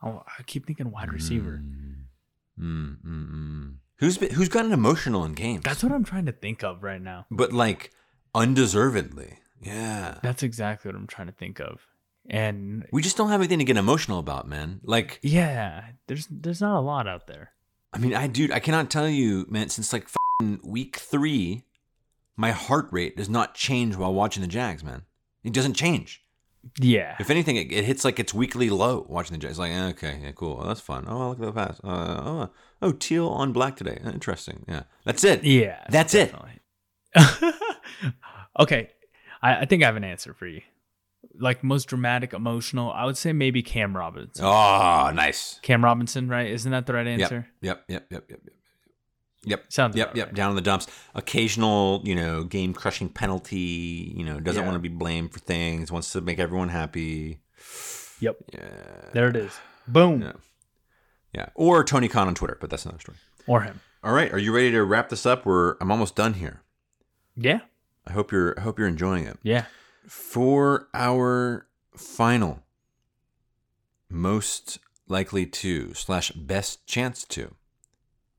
Oh, 0.00 0.22
I 0.38 0.42
keep 0.44 0.64
thinking 0.64 0.92
wide 0.92 1.12
receiver. 1.12 1.60
Mm, 1.60 2.04
mm, 2.56 2.98
mm. 3.04 3.74
Who's 3.96 4.16
been, 4.16 4.30
who's 4.32 4.48
gotten 4.48 4.70
emotional 4.70 5.24
in 5.24 5.34
games? 5.34 5.64
That's 5.64 5.82
what 5.82 5.90
I'm 5.90 6.04
trying 6.04 6.26
to 6.26 6.32
think 6.32 6.62
of 6.62 6.84
right 6.84 7.02
now. 7.02 7.26
but 7.32 7.52
like 7.52 7.90
undeservedly. 8.32 9.40
Yeah. 9.60 10.18
That's 10.22 10.42
exactly 10.42 10.88
what 10.88 10.96
I'm 10.96 11.06
trying 11.06 11.26
to 11.28 11.32
think 11.32 11.60
of. 11.60 11.86
And 12.30 12.86
We 12.92 13.02
just 13.02 13.16
don't 13.16 13.30
have 13.30 13.40
anything 13.40 13.58
to 13.58 13.64
get 13.64 13.76
emotional 13.76 14.18
about, 14.18 14.46
man. 14.46 14.80
Like, 14.82 15.18
yeah, 15.22 15.84
there's 16.06 16.26
there's 16.30 16.60
not 16.60 16.78
a 16.78 16.80
lot 16.80 17.08
out 17.08 17.26
there. 17.26 17.52
I 17.92 17.98
mean, 17.98 18.14
I 18.14 18.26
dude, 18.26 18.52
I 18.52 18.60
cannot 18.60 18.90
tell 18.90 19.08
you, 19.08 19.46
man. 19.48 19.70
Since 19.70 19.92
like 19.92 20.08
week 20.62 20.96
three, 20.96 21.64
my 22.36 22.50
heart 22.50 22.88
rate 22.90 23.16
does 23.16 23.30
not 23.30 23.54
change 23.54 23.96
while 23.96 24.12
watching 24.12 24.42
the 24.42 24.46
Jags, 24.46 24.84
man. 24.84 25.02
It 25.42 25.54
doesn't 25.54 25.74
change. 25.74 26.22
Yeah. 26.78 27.16
If 27.18 27.30
anything, 27.30 27.56
it, 27.56 27.72
it 27.72 27.84
hits 27.84 28.04
like 28.04 28.18
its 28.20 28.34
weekly 28.34 28.68
low 28.68 29.06
watching 29.08 29.32
the 29.32 29.38
Jags. 29.38 29.52
It's 29.52 29.58
Like, 29.58 29.72
eh, 29.72 29.88
okay, 29.88 30.20
yeah, 30.22 30.32
cool. 30.32 30.60
Oh, 30.62 30.66
that's 30.66 30.80
fun. 30.80 31.06
Oh, 31.08 31.30
look 31.30 31.40
at 31.40 31.46
the 31.46 31.52
pass. 31.52 31.80
Uh, 31.82 32.20
oh, 32.24 32.50
oh, 32.82 32.92
teal 32.92 33.28
on 33.28 33.52
black 33.52 33.76
today. 33.76 33.98
Interesting. 34.04 34.66
Yeah, 34.68 34.82
that's 35.04 35.24
it. 35.24 35.44
Yeah. 35.44 35.82
That's 35.88 36.14
it. 36.14 36.34
okay. 38.60 38.90
I, 39.42 39.60
I 39.60 39.64
think 39.64 39.82
I 39.82 39.86
have 39.86 39.96
an 39.96 40.04
answer 40.04 40.34
for 40.34 40.46
you. 40.46 40.62
Like 41.38 41.64
most 41.64 41.86
dramatic, 41.88 42.32
emotional, 42.32 42.92
I 42.92 43.04
would 43.04 43.16
say 43.16 43.32
maybe 43.32 43.62
Cam 43.62 43.96
Robinson. 43.96 44.44
Oh, 44.44 45.10
nice. 45.14 45.58
Cam 45.62 45.84
Robinson, 45.84 46.28
right? 46.28 46.48
Isn't 46.50 46.70
that 46.72 46.86
the 46.86 46.94
right 46.94 47.06
answer? 47.06 47.48
Yep, 47.60 47.84
yep, 47.88 48.06
yep, 48.10 48.24
yep, 48.30 48.40
yep. 48.44 48.54
Yep. 49.44 49.64
Sounds 49.72 49.96
Yep, 49.96 50.16
yep. 50.16 50.26
right. 50.26 50.34
Down 50.34 50.50
in 50.50 50.56
the 50.56 50.62
dumps. 50.62 50.86
Occasional, 51.14 52.02
you 52.04 52.14
know, 52.14 52.44
game 52.44 52.74
crushing 52.74 53.08
penalty. 53.08 54.12
You 54.16 54.24
know, 54.24 54.40
doesn't 54.40 54.62
Yeah. 54.62 54.68
want 54.68 54.74
to 54.82 54.88
be 54.88 54.94
blamed 54.94 55.32
for 55.32 55.38
things. 55.38 55.90
Wants 55.92 56.12
to 56.12 56.20
make 56.20 56.38
everyone 56.38 56.68
happy. 56.68 57.38
Yep. 58.20 58.36
Yeah. 58.52 58.60
There 59.12 59.28
it 59.28 59.36
is. 59.36 59.52
Boom. 59.86 60.22
Yeah. 60.22 60.32
Yeah. 61.32 61.48
Or 61.54 61.84
Tony 61.84 62.08
Khan 62.08 62.26
on 62.28 62.34
Twitter, 62.34 62.58
but 62.60 62.68
that's 62.68 62.84
another 62.84 63.00
story. 63.00 63.18
Or 63.46 63.62
him. 63.62 63.80
All 64.02 64.12
right. 64.12 64.32
Are 64.32 64.38
you 64.38 64.52
ready 64.54 64.70
to 64.72 64.82
wrap 64.84 65.08
this 65.08 65.24
up? 65.24 65.46
We're 65.46 65.76
I'm 65.80 65.90
almost 65.90 66.14
done 66.16 66.34
here. 66.34 66.62
Yeah. 67.36 67.60
I 68.08 68.12
hope 68.12 68.32
you're 68.32 68.58
I 68.58 68.62
hope 68.62 68.78
you're 68.78 68.88
enjoying 68.88 69.26
it. 69.26 69.38
Yeah. 69.42 69.66
For 70.06 70.88
our 70.94 71.66
final 71.94 72.62
most 74.10 74.78
likely 75.06 75.44
to 75.46 75.92
slash 75.94 76.30
best 76.30 76.86
chance 76.86 77.24
to 77.24 77.54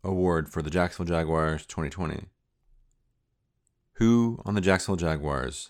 award 0.04 0.50
for 0.50 0.62
the 0.62 0.70
Jacksonville 0.70 1.16
Jaguars 1.16 1.66
2020. 1.66 2.26
Who 3.94 4.42
on 4.46 4.56
the 4.56 4.62
Jacksonville 4.62 4.96
Jaguars 4.96 5.70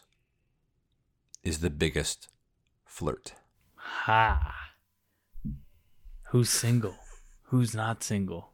is 1.43 1.59
the 1.59 1.69
biggest 1.69 2.29
flirt? 2.85 3.33
Ha. 3.75 4.55
Who's 6.29 6.49
single? 6.49 6.95
Who's 7.43 7.73
not 7.73 8.03
single? 8.03 8.51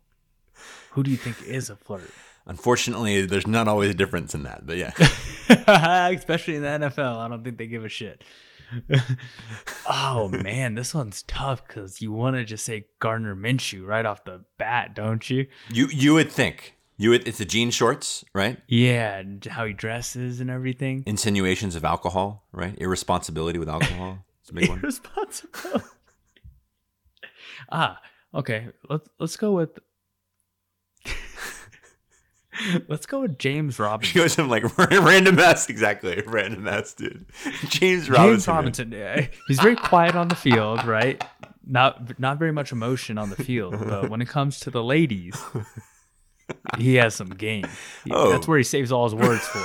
Who 0.91 1.03
do 1.03 1.11
you 1.11 1.17
think 1.17 1.43
is 1.43 1.69
a 1.69 1.75
flirt? 1.75 2.09
Unfortunately, 2.45 3.25
there's 3.25 3.47
not 3.47 3.67
always 3.67 3.89
a 3.89 3.93
difference 3.93 4.33
in 4.33 4.43
that, 4.43 4.65
but 4.65 4.77
yeah. 4.77 4.93
Especially 5.67 6.55
in 6.55 6.61
the 6.61 6.67
NFL, 6.67 7.17
I 7.17 7.27
don't 7.27 7.43
think 7.43 7.57
they 7.57 7.67
give 7.67 7.85
a 7.85 7.89
shit. 7.89 8.23
oh 9.89 10.27
man, 10.43 10.75
this 10.75 10.93
one's 10.93 11.23
tough 11.23 11.67
because 11.67 12.01
you 12.01 12.11
want 12.11 12.35
to 12.35 12.43
just 12.43 12.65
say 12.65 12.85
Gardner 12.99 13.35
Minshew 13.35 13.85
right 13.85 14.05
off 14.05 14.23
the 14.23 14.43
bat, 14.57 14.95
don't 14.95 15.29
you? 15.29 15.47
You 15.69 15.87
you 15.87 16.13
would 16.13 16.31
think 16.31 16.75
you 16.97 17.09
would 17.11 17.27
it's 17.27 17.37
the 17.37 17.45
jean 17.45 17.71
shorts, 17.71 18.23
right? 18.33 18.57
Yeah, 18.67 19.17
and 19.17 19.43
how 19.45 19.65
he 19.65 19.73
dresses 19.73 20.39
and 20.39 20.49
everything. 20.49 21.03
Insinuations 21.05 21.75
of 21.75 21.83
alcohol, 21.83 22.45
right? 22.51 22.75
Irresponsibility 22.77 23.59
with 23.59 23.69
alcohol. 23.69 24.19
It's 24.41 24.49
a 24.49 24.53
big 24.53 24.69
one. 24.69 24.79
Irresponsible. 24.83 25.81
ah, 27.71 27.99
okay. 28.33 28.69
Let's 28.89 29.09
let's 29.19 29.37
go 29.37 29.51
with. 29.53 29.79
let's 32.87 33.05
go 33.05 33.21
with 33.21 33.37
James 33.39 33.77
He 33.77 33.83
Robinson. 33.83 34.21
goes 34.21 34.35
from 34.35 34.49
like 34.49 34.77
random 34.91 35.39
ass, 35.39 35.69
exactly 35.69 36.21
random 36.25 36.67
ass, 36.67 36.93
dude. 36.93 37.25
James 37.69 38.09
Robinson. 38.09 38.35
James. 38.35 38.47
Robinson. 38.47 38.91
yeah, 38.91 39.27
He's 39.47 39.59
very 39.59 39.75
quiet 39.75 40.15
on 40.15 40.27
the 40.27 40.35
field, 40.35 40.85
right? 40.85 41.23
Not 41.67 42.19
not 42.19 42.37
very 42.39 42.51
much 42.51 42.71
emotion 42.71 43.17
on 43.17 43.29
the 43.31 43.35
field, 43.37 43.75
but 43.79 44.09
when 44.09 44.21
it 44.21 44.27
comes 44.27 44.59
to 44.61 44.69
the 44.71 44.83
ladies, 44.83 45.35
he 46.77 46.95
has 46.95 47.15
some 47.15 47.29
game. 47.29 47.65
He- 48.03 48.11
Oh. 48.13 48.31
That's 48.31 48.47
where 48.47 48.57
he 48.59 48.63
saves 48.63 48.91
all 48.91 49.05
his 49.05 49.15
words 49.15 49.41
for. 49.47 49.63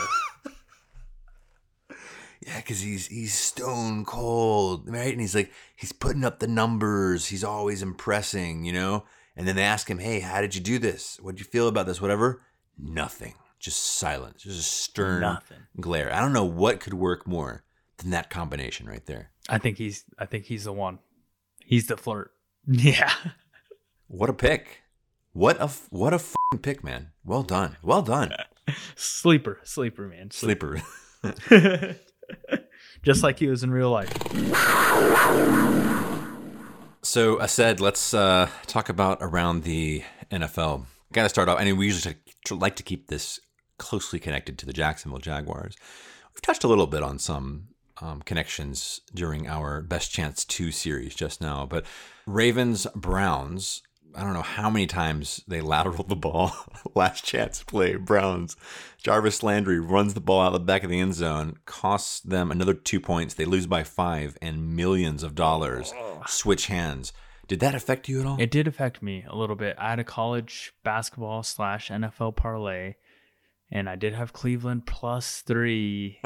Yeah, 2.46 2.57
because 2.57 2.81
he's 2.81 3.07
he's 3.09 3.35
stone 3.35 4.05
cold, 4.07 4.88
right? 4.88 5.12
And 5.12 5.20
he's 5.20 5.35
like 5.35 5.53
he's 5.76 5.92
putting 5.92 6.24
up 6.24 6.38
the 6.38 6.46
numbers. 6.46 7.26
He's 7.26 7.44
always 7.44 7.83
impressing, 7.83 8.64
you 8.64 8.72
know. 8.72 9.05
And 9.37 9.46
then 9.46 9.57
they 9.57 9.62
ask 9.62 9.88
him, 9.90 9.98
"Hey, 9.98 10.20
how 10.20 10.40
did 10.40 10.55
you 10.55 10.61
do 10.62 10.79
this? 10.79 11.18
What 11.20 11.33
did 11.37 11.40
you 11.40 11.50
feel 11.50 11.68
about 11.68 11.87
this? 11.87 12.00
Whatever." 12.00 12.40
Nothing. 12.83 13.35
Just 13.59 13.83
silence. 13.83 14.43
Just 14.43 14.59
a 14.61 14.62
stern 14.62 15.21
Nothing. 15.21 15.59
glare. 15.81 16.12
I 16.12 16.21
don't 16.21 16.33
know 16.33 16.45
what 16.45 16.81
could 16.81 16.95
work 16.95 17.27
more 17.27 17.64
than 17.99 18.11
that 18.11 18.31
combination 18.31 18.87
right 18.87 19.05
there. 19.05 19.31
I 19.49 19.59
think 19.59 19.77
he's 19.79 20.05
I 20.19 20.25
think 20.27 20.45
he's 20.47 20.64
the 20.64 20.73
one. 20.73 20.99
He's 21.64 21.87
the 21.87 21.97
flirt. 21.97 22.33
Yeah. 22.66 23.12
What 24.07 24.29
a 24.29 24.33
pick! 24.35 24.83
What 25.33 25.61
a 25.61 25.69
what 25.90 26.12
a 26.12 26.16
f***ing 26.16 26.59
pick, 26.61 26.83
man. 26.85 27.12
Well 27.25 27.43
done. 27.43 27.77
Well 27.83 28.03
done. 28.03 28.33
Sleeper, 28.97 29.61
sleeper, 29.62 30.07
man. 30.09 30.31
Sleeper. 30.31 30.83
Just 33.03 33.23
like 33.23 33.38
he 33.38 33.47
was 33.47 33.62
in 33.62 33.71
real 33.71 33.90
life. 33.90 34.12
So, 37.03 37.40
I 37.40 37.47
said, 37.47 37.81
let's 37.81 38.12
uh, 38.12 38.49
talk 38.66 38.88
about 38.90 39.19
around 39.21 39.62
the 39.62 40.05
NFL. 40.31 40.85
Got 41.12 41.25
to 41.25 41.29
start 41.29 41.49
off. 41.49 41.59
I 41.59 41.64
mean, 41.64 41.77
we 41.77 41.87
usually 41.87 42.16
like 42.51 42.77
to 42.77 42.83
keep 42.83 43.09
this 43.09 43.40
closely 43.79 44.20
connected 44.20 44.59
to 44.59 44.66
the 44.66 44.73
Jacksonville 44.73 45.18
Jaguars. 45.18 45.77
We've 46.33 46.42
touched 46.42 46.62
a 46.62 46.68
little 46.68 46.87
bit 46.87 47.03
on 47.03 47.18
some 47.18 47.68
um, 48.01 48.23
connections 48.23 49.01
during 49.12 49.49
our 49.49 49.81
Best 49.83 50.12
Chance 50.12 50.44
2 50.44 50.70
series 50.70 51.14
just 51.14 51.40
now, 51.40 51.66
but 51.66 51.85
Ravens 52.27 52.87
Browns. 52.94 53.83
I 54.14 54.23
don't 54.23 54.35
know 54.35 54.42
how 54.42 54.70
many 54.70 54.87
times 54.87 55.40
they 55.46 55.61
lateraled 55.61 56.09
the 56.09 56.16
ball. 56.16 56.53
Last 56.96 57.25
chance 57.25 57.62
play, 57.62 57.94
Browns. 57.94 58.57
Jarvis 59.01 59.44
Landry 59.44 59.79
runs 59.79 60.14
the 60.14 60.20
ball 60.20 60.40
out 60.40 60.49
of 60.49 60.55
the 60.55 60.61
back 60.61 60.83
of 60.83 60.90
the 60.90 60.99
end 60.99 61.14
zone, 61.14 61.59
costs 61.64 62.18
them 62.20 62.51
another 62.51 62.75
two 62.75 62.99
points. 62.99 63.35
They 63.35 63.44
lose 63.44 63.68
by 63.68 63.85
five, 63.85 64.37
and 64.42 64.75
millions 64.75 65.23
of 65.23 65.37
dollars 65.37 65.92
switch 66.27 66.66
hands. 66.66 67.12
Did 67.50 67.58
that 67.58 67.74
affect 67.74 68.08
you 68.08 68.20
at 68.20 68.26
all? 68.26 68.40
It 68.40 68.52
did 68.52 68.68
affect 68.68 69.02
me 69.02 69.24
a 69.26 69.34
little 69.34 69.56
bit. 69.56 69.74
I 69.76 69.90
had 69.90 69.98
a 69.98 70.04
college 70.04 70.72
basketball 70.84 71.42
slash 71.42 71.90
NFL 71.90 72.36
parlay, 72.36 72.94
and 73.72 73.88
I 73.88 73.96
did 73.96 74.14
have 74.14 74.32
Cleveland 74.32 74.86
plus 74.86 75.40
three. 75.40 76.20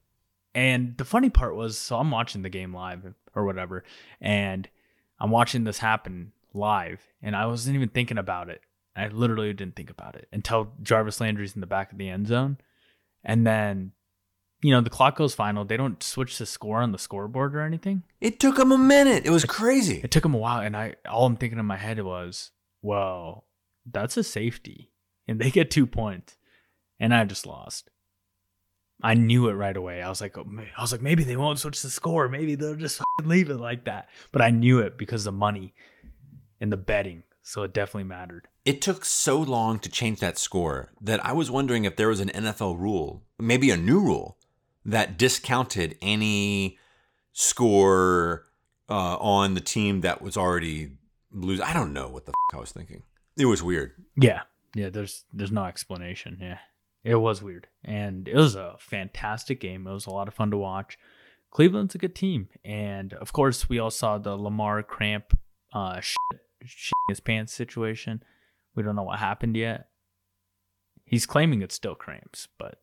and 0.54 0.96
the 0.96 1.04
funny 1.04 1.30
part 1.30 1.56
was, 1.56 1.76
so 1.76 1.96
I'm 1.96 2.12
watching 2.12 2.42
the 2.42 2.48
game 2.48 2.72
live 2.72 3.12
or 3.34 3.44
whatever, 3.44 3.82
and 4.20 4.68
I'm 5.18 5.32
watching 5.32 5.64
this 5.64 5.78
happen 5.78 6.30
live, 6.54 7.04
and 7.20 7.34
I 7.34 7.46
wasn't 7.46 7.74
even 7.74 7.88
thinking 7.88 8.16
about 8.16 8.48
it. 8.48 8.60
I 8.94 9.08
literally 9.08 9.52
didn't 9.54 9.74
think 9.74 9.90
about 9.90 10.14
it 10.14 10.28
until 10.32 10.74
Jarvis 10.80 11.20
Landry's 11.20 11.56
in 11.56 11.60
the 11.60 11.66
back 11.66 11.90
of 11.90 11.98
the 11.98 12.08
end 12.08 12.28
zone, 12.28 12.56
and 13.24 13.44
then 13.44 13.90
you 14.60 14.72
know, 14.72 14.80
the 14.80 14.90
clock 14.90 15.16
goes 15.16 15.34
final. 15.34 15.64
They 15.64 15.76
don't 15.76 16.02
switch 16.02 16.38
the 16.38 16.46
score 16.46 16.78
on 16.78 16.92
the 16.92 16.98
scoreboard 16.98 17.54
or 17.54 17.60
anything. 17.60 18.02
It 18.20 18.40
took 18.40 18.56
them 18.56 18.72
a 18.72 18.78
minute. 18.78 19.24
It 19.24 19.30
was 19.30 19.44
crazy. 19.44 20.00
It 20.02 20.10
took 20.10 20.24
them 20.24 20.34
a 20.34 20.38
while, 20.38 20.60
and 20.60 20.76
I 20.76 20.96
all 21.08 21.26
I'm 21.26 21.36
thinking 21.36 21.58
in 21.58 21.66
my 21.66 21.76
head 21.76 22.02
was, 22.02 22.50
well, 22.82 23.44
that's 23.86 24.16
a 24.16 24.24
safety, 24.24 24.90
and 25.26 25.40
they 25.40 25.50
get 25.50 25.70
two 25.70 25.86
points, 25.86 26.36
and 26.98 27.14
I 27.14 27.24
just 27.24 27.46
lost. 27.46 27.90
I 29.00 29.14
knew 29.14 29.48
it 29.48 29.52
right 29.52 29.76
away. 29.76 30.02
I 30.02 30.08
was 30.08 30.20
like, 30.20 30.36
oh, 30.36 30.46
I 30.76 30.80
was 30.80 30.90
like, 30.90 31.02
maybe 31.02 31.22
they 31.22 31.36
won't 31.36 31.60
switch 31.60 31.82
the 31.82 31.90
score. 31.90 32.28
Maybe 32.28 32.56
they'll 32.56 32.74
just 32.74 33.00
leave 33.22 33.48
it 33.48 33.58
like 33.58 33.84
that. 33.84 34.08
But 34.32 34.42
I 34.42 34.50
knew 34.50 34.80
it 34.80 34.98
because 34.98 35.22
the 35.24 35.32
money 35.32 35.72
and 36.60 36.72
the 36.72 36.76
betting. 36.76 37.22
So 37.42 37.62
it 37.62 37.72
definitely 37.72 38.04
mattered. 38.04 38.48
It 38.64 38.82
took 38.82 39.04
so 39.04 39.40
long 39.40 39.78
to 39.78 39.88
change 39.88 40.20
that 40.20 40.36
score 40.36 40.90
that 41.00 41.24
I 41.24 41.32
was 41.32 41.50
wondering 41.50 41.84
if 41.84 41.96
there 41.96 42.08
was 42.08 42.20
an 42.20 42.28
NFL 42.28 42.78
rule, 42.78 43.22
maybe 43.38 43.70
a 43.70 43.76
new 43.76 44.00
rule, 44.00 44.36
that 44.84 45.18
discounted 45.18 45.96
any 46.00 46.78
score 47.32 48.46
uh, 48.88 49.16
on 49.18 49.54
the 49.54 49.60
team 49.60 50.00
that 50.00 50.22
was 50.22 50.36
already 50.36 50.92
losing. 51.32 51.64
I 51.64 51.72
don't 51.72 51.92
know 51.92 52.08
what 52.08 52.26
the 52.26 52.32
f- 52.32 52.56
I 52.56 52.60
was 52.60 52.72
thinking. 52.72 53.02
It 53.36 53.46
was 53.46 53.62
weird. 53.62 53.92
Yeah, 54.16 54.42
yeah. 54.74 54.90
There's 54.90 55.24
there's 55.32 55.52
no 55.52 55.64
explanation. 55.64 56.38
Yeah, 56.40 56.58
it 57.04 57.16
was 57.16 57.42
weird, 57.42 57.68
and 57.84 58.26
it 58.26 58.34
was 58.36 58.54
a 58.54 58.76
fantastic 58.78 59.60
game. 59.60 59.86
It 59.86 59.92
was 59.92 60.06
a 60.06 60.10
lot 60.10 60.28
of 60.28 60.34
fun 60.34 60.50
to 60.50 60.56
watch. 60.56 60.98
Cleveland's 61.50 61.94
a 61.94 61.98
good 61.98 62.14
team, 62.14 62.48
and 62.64 63.12
of 63.14 63.32
course, 63.32 63.68
we 63.68 63.78
all 63.78 63.90
saw 63.90 64.18
the 64.18 64.36
Lamar 64.36 64.82
cramp, 64.82 65.38
uh, 65.72 66.00
shit, 66.00 66.16
shit 66.64 66.92
his 67.08 67.20
pants 67.20 67.52
situation. 67.52 68.22
We 68.74 68.82
don't 68.82 68.96
know 68.96 69.02
what 69.02 69.18
happened 69.18 69.56
yet. 69.56 69.88
He's 71.04 71.24
claiming 71.24 71.62
it's 71.62 71.74
still 71.74 71.94
cramps, 71.94 72.48
but 72.58 72.78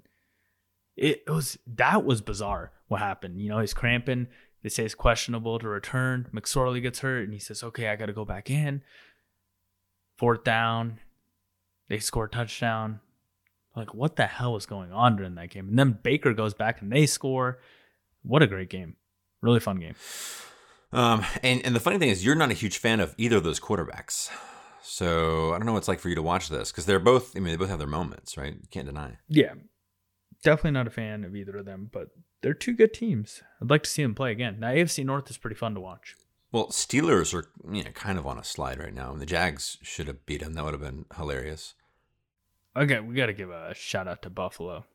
it, 0.95 1.23
it 1.27 1.31
was 1.31 1.57
that 1.67 2.05
was 2.05 2.21
bizarre. 2.21 2.71
What 2.87 3.01
happened? 3.01 3.41
You 3.41 3.49
know, 3.49 3.59
he's 3.59 3.73
cramping. 3.73 4.27
They 4.63 4.69
say 4.69 4.83
it's 4.85 4.95
questionable 4.95 5.59
to 5.59 5.67
return. 5.67 6.27
McSorley 6.33 6.81
gets 6.81 6.99
hurt, 6.99 7.23
and 7.23 7.33
he 7.33 7.39
says, 7.39 7.63
"Okay, 7.63 7.87
I 7.87 7.95
got 7.95 8.07
to 8.07 8.13
go 8.13 8.25
back 8.25 8.49
in." 8.49 8.81
Fourth 10.17 10.43
down, 10.43 10.99
they 11.89 11.99
score 11.99 12.25
a 12.25 12.29
touchdown. 12.29 13.01
Like, 13.75 13.93
what 13.93 14.15
the 14.15 14.25
hell 14.25 14.53
was 14.53 14.65
going 14.65 14.93
on 14.93 15.17
during 15.17 15.35
that 15.35 15.49
game? 15.49 15.67
And 15.67 15.77
then 15.77 15.99
Baker 16.01 16.33
goes 16.33 16.53
back 16.53 16.81
and 16.81 16.91
they 16.91 17.05
score. 17.05 17.59
What 18.23 18.41
a 18.41 18.47
great 18.47 18.69
game! 18.69 18.95
Really 19.41 19.59
fun 19.59 19.79
game. 19.79 19.95
Um, 20.93 21.25
and 21.43 21.63
and 21.65 21.75
the 21.75 21.79
funny 21.79 21.99
thing 21.99 22.09
is, 22.09 22.23
you're 22.25 22.35
not 22.35 22.51
a 22.51 22.55
huge 22.55 22.77
fan 22.77 22.99
of 22.99 23.13
either 23.17 23.37
of 23.37 23.43
those 23.43 23.59
quarterbacks. 23.59 24.29
So 24.81 25.53
I 25.53 25.57
don't 25.57 25.65
know 25.65 25.73
what 25.73 25.79
it's 25.79 25.87
like 25.87 25.99
for 25.99 26.09
you 26.09 26.15
to 26.15 26.21
watch 26.21 26.47
this 26.47 26.71
because 26.71 26.85
they're 26.85 26.99
both. 26.99 27.35
I 27.35 27.39
mean, 27.39 27.51
they 27.51 27.57
both 27.57 27.69
have 27.69 27.79
their 27.79 27.87
moments, 27.87 28.37
right? 28.37 28.53
You 28.53 28.67
can't 28.71 28.85
deny. 28.85 29.17
Yeah, 29.27 29.53
definitely 30.45 30.71
not 30.71 30.87
a 30.87 30.91
fan 30.91 31.25
of 31.25 31.35
either 31.35 31.57
of 31.57 31.65
them, 31.65 31.89
but 31.91 32.09
they're 32.41 32.53
two 32.53 32.73
good 32.73 32.93
teams. 32.93 33.41
I'd 33.61 33.69
like 33.69 33.83
to 33.83 33.89
see 33.89 34.03
them 34.03 34.15
play 34.15 34.31
again. 34.31 34.59
Now, 34.59 34.69
AFC 34.69 35.03
North 35.03 35.29
is 35.29 35.37
pretty 35.37 35.55
fun 35.55 35.73
to 35.73 35.81
watch. 35.81 36.15
Well, 36.51 36.67
Steelers 36.67 37.33
are 37.33 37.49
you 37.69 37.83
know, 37.83 37.91
kind 37.91 38.17
of 38.17 38.25
on 38.25 38.37
a 38.37 38.43
slide 38.43 38.79
right 38.79 38.93
now. 38.93 39.11
And 39.11 39.19
the 39.19 39.25
Jags 39.25 39.77
should 39.81 40.07
have 40.07 40.25
beat 40.25 40.41
them. 40.41 40.53
That 40.53 40.63
would 40.63 40.73
have 40.73 40.81
been 40.81 41.05
hilarious. 41.17 41.73
Okay, 42.77 42.99
we 42.99 43.15
got 43.15 43.25
to 43.25 43.33
give 43.33 43.49
a 43.49 43.73
shout 43.73 44.07
out 44.07 44.21
to 44.21 44.29
Buffalo. 44.29 44.85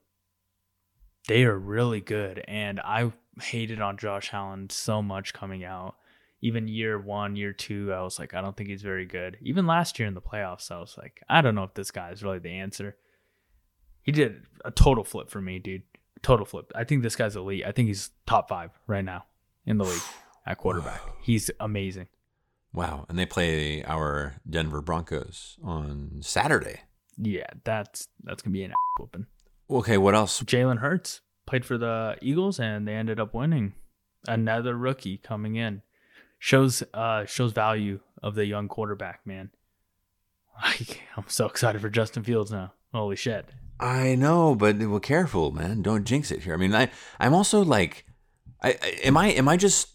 They 1.28 1.44
are 1.44 1.58
really 1.58 2.00
good, 2.00 2.42
and 2.48 2.80
I 2.80 3.12
hated 3.42 3.80
on 3.80 3.98
Josh 3.98 4.32
Allen 4.32 4.70
so 4.70 5.02
much 5.02 5.34
coming 5.34 5.64
out. 5.64 5.96
Even 6.40 6.68
year 6.68 6.98
one, 6.98 7.36
year 7.36 7.52
two, 7.52 7.92
I 7.92 8.00
was 8.02 8.18
like, 8.18 8.32
I 8.32 8.40
don't 8.40 8.56
think 8.56 8.70
he's 8.70 8.82
very 8.82 9.04
good. 9.04 9.36
Even 9.42 9.66
last 9.66 9.98
year 9.98 10.08
in 10.08 10.14
the 10.14 10.22
playoffs, 10.22 10.70
I 10.70 10.78
was 10.78 10.96
like, 10.96 11.20
I 11.28 11.42
don't 11.42 11.54
know 11.54 11.64
if 11.64 11.74
this 11.74 11.90
guy 11.90 12.10
is 12.10 12.22
really 12.22 12.38
the 12.38 12.50
answer. 12.50 12.96
He 14.10 14.12
did 14.12 14.42
a 14.64 14.72
total 14.72 15.04
flip 15.04 15.30
for 15.30 15.40
me, 15.40 15.60
dude. 15.60 15.84
Total 16.20 16.44
flip. 16.44 16.72
I 16.74 16.82
think 16.82 17.04
this 17.04 17.14
guy's 17.14 17.36
elite. 17.36 17.62
I 17.64 17.70
think 17.70 17.86
he's 17.86 18.10
top 18.26 18.48
five 18.48 18.72
right 18.88 19.04
now 19.04 19.26
in 19.64 19.78
the 19.78 19.84
league 19.84 20.02
at 20.46 20.58
quarterback. 20.58 21.00
He's 21.22 21.48
amazing. 21.60 22.08
Wow. 22.72 23.06
And 23.08 23.16
they 23.16 23.24
play 23.24 23.84
our 23.84 24.34
Denver 24.50 24.80
Broncos 24.80 25.58
on 25.62 26.22
Saturday. 26.22 26.80
Yeah, 27.18 27.46
that's 27.62 28.08
that's 28.24 28.42
gonna 28.42 28.52
be 28.52 28.64
an 28.64 28.72
whooping. 28.98 29.26
Okay, 29.70 29.96
what 29.96 30.16
else? 30.16 30.42
Jalen 30.42 30.78
Hurts 30.78 31.20
played 31.46 31.64
for 31.64 31.78
the 31.78 32.16
Eagles 32.20 32.58
and 32.58 32.88
they 32.88 32.94
ended 32.94 33.20
up 33.20 33.32
winning. 33.32 33.74
Another 34.26 34.76
rookie 34.76 35.18
coming 35.18 35.54
in 35.54 35.82
shows 36.40 36.82
uh 36.92 37.26
shows 37.26 37.52
value 37.52 38.00
of 38.24 38.34
the 38.34 38.44
young 38.44 38.66
quarterback, 38.66 39.20
man. 39.24 39.50
I'm 40.60 41.28
so 41.28 41.46
excited 41.46 41.80
for 41.80 41.90
Justin 41.90 42.24
Fields 42.24 42.50
now. 42.50 42.72
Holy 42.92 43.14
shit. 43.14 43.46
I 43.80 44.14
know, 44.14 44.54
but 44.54 44.78
well, 44.78 45.00
careful, 45.00 45.52
man. 45.52 45.80
Don't 45.80 46.04
jinx 46.04 46.30
it 46.30 46.42
here. 46.42 46.52
I 46.52 46.58
mean, 46.58 46.74
I 46.74 46.90
I'm 47.18 47.32
also 47.32 47.64
like, 47.64 48.04
I, 48.62 48.76
I 48.80 48.88
am 49.04 49.16
I 49.16 49.28
am 49.28 49.48
I 49.48 49.56
just 49.56 49.88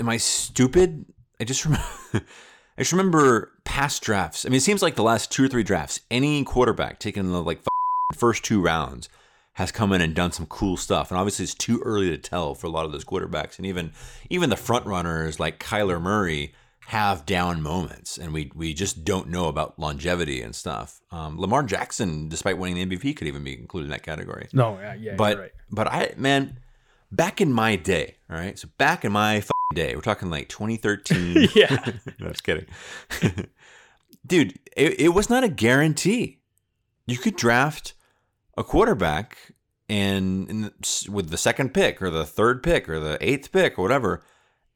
am 0.00 0.08
I 0.08 0.16
stupid? 0.16 1.04
I 1.38 1.44
just 1.44 1.64
remember. 1.64 1.86
I 2.78 2.82
just 2.82 2.92
remember 2.92 3.52
past 3.64 4.02
drafts. 4.02 4.46
I 4.46 4.48
mean, 4.48 4.56
it 4.56 4.62
seems 4.62 4.80
like 4.80 4.94
the 4.94 5.02
last 5.02 5.30
two 5.30 5.44
or 5.44 5.48
three 5.48 5.62
drafts, 5.62 6.00
any 6.10 6.44
quarterback 6.44 6.98
taken 6.98 7.26
in 7.26 7.32
the 7.32 7.42
like 7.42 7.60
first 8.14 8.42
two 8.42 8.62
rounds 8.62 9.10
has 9.54 9.70
come 9.70 9.92
in 9.92 10.00
and 10.00 10.14
done 10.14 10.32
some 10.32 10.46
cool 10.46 10.78
stuff. 10.78 11.10
And 11.10 11.18
obviously, 11.18 11.42
it's 11.42 11.52
too 11.52 11.82
early 11.84 12.08
to 12.08 12.16
tell 12.16 12.54
for 12.54 12.68
a 12.68 12.70
lot 12.70 12.86
of 12.86 12.92
those 12.92 13.04
quarterbacks. 13.04 13.58
And 13.58 13.66
even 13.66 13.92
even 14.30 14.48
the 14.48 14.56
front 14.56 14.86
runners 14.86 15.38
like 15.38 15.60
Kyler 15.60 16.00
Murray 16.00 16.54
have 16.90 17.24
down 17.24 17.62
moments, 17.62 18.18
and 18.18 18.32
we 18.34 18.50
we 18.52 18.74
just 18.74 19.04
don't 19.04 19.28
know 19.28 19.46
about 19.46 19.78
longevity 19.78 20.42
and 20.42 20.56
stuff. 20.56 21.00
Um, 21.12 21.40
Lamar 21.40 21.62
Jackson, 21.62 22.28
despite 22.28 22.58
winning 22.58 22.88
the 22.88 22.96
MVP, 22.96 23.16
could 23.16 23.28
even 23.28 23.44
be 23.44 23.56
included 23.56 23.84
in 23.84 23.90
that 23.92 24.02
category. 24.02 24.48
No, 24.52 24.76
yeah, 24.80 24.94
yeah 24.94 25.14
but 25.14 25.38
right. 25.38 25.52
but 25.70 25.86
I 25.86 26.14
man, 26.16 26.58
back 27.12 27.40
in 27.40 27.52
my 27.52 27.76
day, 27.76 28.16
all 28.28 28.36
right. 28.36 28.58
So 28.58 28.66
back 28.76 29.04
in 29.04 29.12
my 29.12 29.44
day, 29.72 29.94
we're 29.94 30.00
talking 30.00 30.30
like 30.30 30.48
2013. 30.48 31.50
yeah, 31.54 31.92
no, 32.18 32.30
just 32.30 32.42
kidding, 32.42 32.66
dude. 34.26 34.58
It, 34.76 34.98
it 34.98 35.08
was 35.10 35.30
not 35.30 35.44
a 35.44 35.48
guarantee. 35.48 36.40
You 37.06 37.18
could 37.18 37.36
draft 37.36 37.94
a 38.58 38.64
quarterback 38.64 39.38
and 39.88 40.72
with 41.08 41.30
the 41.30 41.38
second 41.38 41.72
pick 41.72 42.02
or 42.02 42.10
the 42.10 42.26
third 42.26 42.64
pick 42.64 42.88
or 42.88 42.98
the 42.98 43.16
eighth 43.20 43.52
pick 43.52 43.78
or 43.78 43.82
whatever 43.82 44.24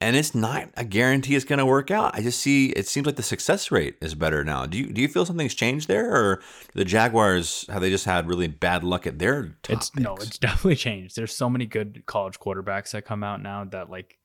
and 0.04 0.16
it's 0.16 0.34
not 0.34 0.68
a 0.76 0.84
guarantee 0.84 1.34
it's 1.34 1.46
going 1.46 1.58
to 1.58 1.64
work 1.64 1.90
out. 1.90 2.14
I 2.14 2.20
just 2.20 2.38
see 2.38 2.68
it 2.70 2.86
seems 2.86 3.06
like 3.06 3.16
the 3.16 3.22
success 3.22 3.70
rate 3.70 3.96
is 4.02 4.14
better 4.14 4.44
now. 4.44 4.66
Do 4.66 4.76
you 4.76 4.92
do 4.92 5.00
you 5.00 5.08
feel 5.08 5.24
something's 5.24 5.54
changed 5.54 5.88
there, 5.88 6.14
or 6.14 6.42
the 6.74 6.84
Jaguars 6.84 7.64
have 7.70 7.80
they 7.80 7.88
just 7.88 8.04
had 8.04 8.28
really 8.28 8.46
bad 8.46 8.84
luck 8.84 9.06
at 9.06 9.18
their 9.18 9.56
top 9.62 9.78
It's 9.78 9.90
picks? 9.90 10.04
no, 10.04 10.14
it's 10.16 10.38
definitely 10.46 10.76
changed. 10.76 11.16
There's 11.16 11.34
so 11.34 11.48
many 11.48 11.64
good 11.64 12.02
college 12.04 12.38
quarterbacks 12.38 12.90
that 12.90 13.06
come 13.06 13.24
out 13.24 13.42
now 13.42 13.64
that 13.64 13.88
like 13.88 14.18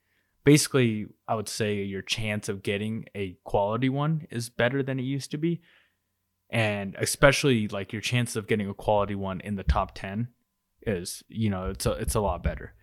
basically 0.44 1.08
I 1.30 1.36
would 1.36 1.48
say 1.48 1.76
your 1.76 2.02
chance 2.02 2.50
of 2.50 2.62
getting 2.62 3.06
a 3.16 3.38
quality 3.46 3.88
one 3.88 4.28
is 4.30 4.50
better 4.50 4.84
than 4.84 5.00
it 5.00 5.04
used 5.04 5.32
to 5.32 5.38
be. 5.38 5.62
And 6.50 6.96
especially 7.00 7.70
like 7.70 7.94
your 7.94 8.02
chance 8.02 8.36
of 8.36 8.48
getting 8.48 8.68
a 8.70 8.74
quality 8.74 9.16
one 9.16 9.40
in 9.40 9.56
the 9.56 9.64
top 9.64 9.96
10 9.96 10.28
is, 10.82 11.24
you 11.30 11.50
know, 11.50 11.70
it's 11.70 11.86
a, 11.86 11.92
it's 11.92 12.16
a 12.16 12.20
lot 12.20 12.44
better 12.44 12.74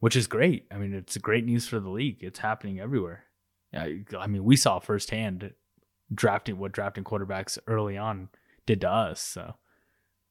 which 0.00 0.16
is 0.16 0.26
great. 0.26 0.66
I 0.70 0.76
mean, 0.76 0.92
it's 0.94 1.16
great 1.18 1.44
news 1.44 1.66
for 1.66 1.80
the 1.80 1.90
league. 1.90 2.18
It's 2.20 2.40
happening 2.40 2.80
everywhere. 2.80 3.24
I 3.72 4.26
mean, 4.26 4.44
we 4.44 4.56
saw 4.56 4.78
firsthand 4.78 5.52
drafting 6.12 6.58
what 6.58 6.72
drafting 6.72 7.04
quarterbacks 7.04 7.58
early 7.66 7.96
on 7.96 8.28
did 8.66 8.80
to 8.82 8.90
us. 8.90 9.20
So 9.20 9.54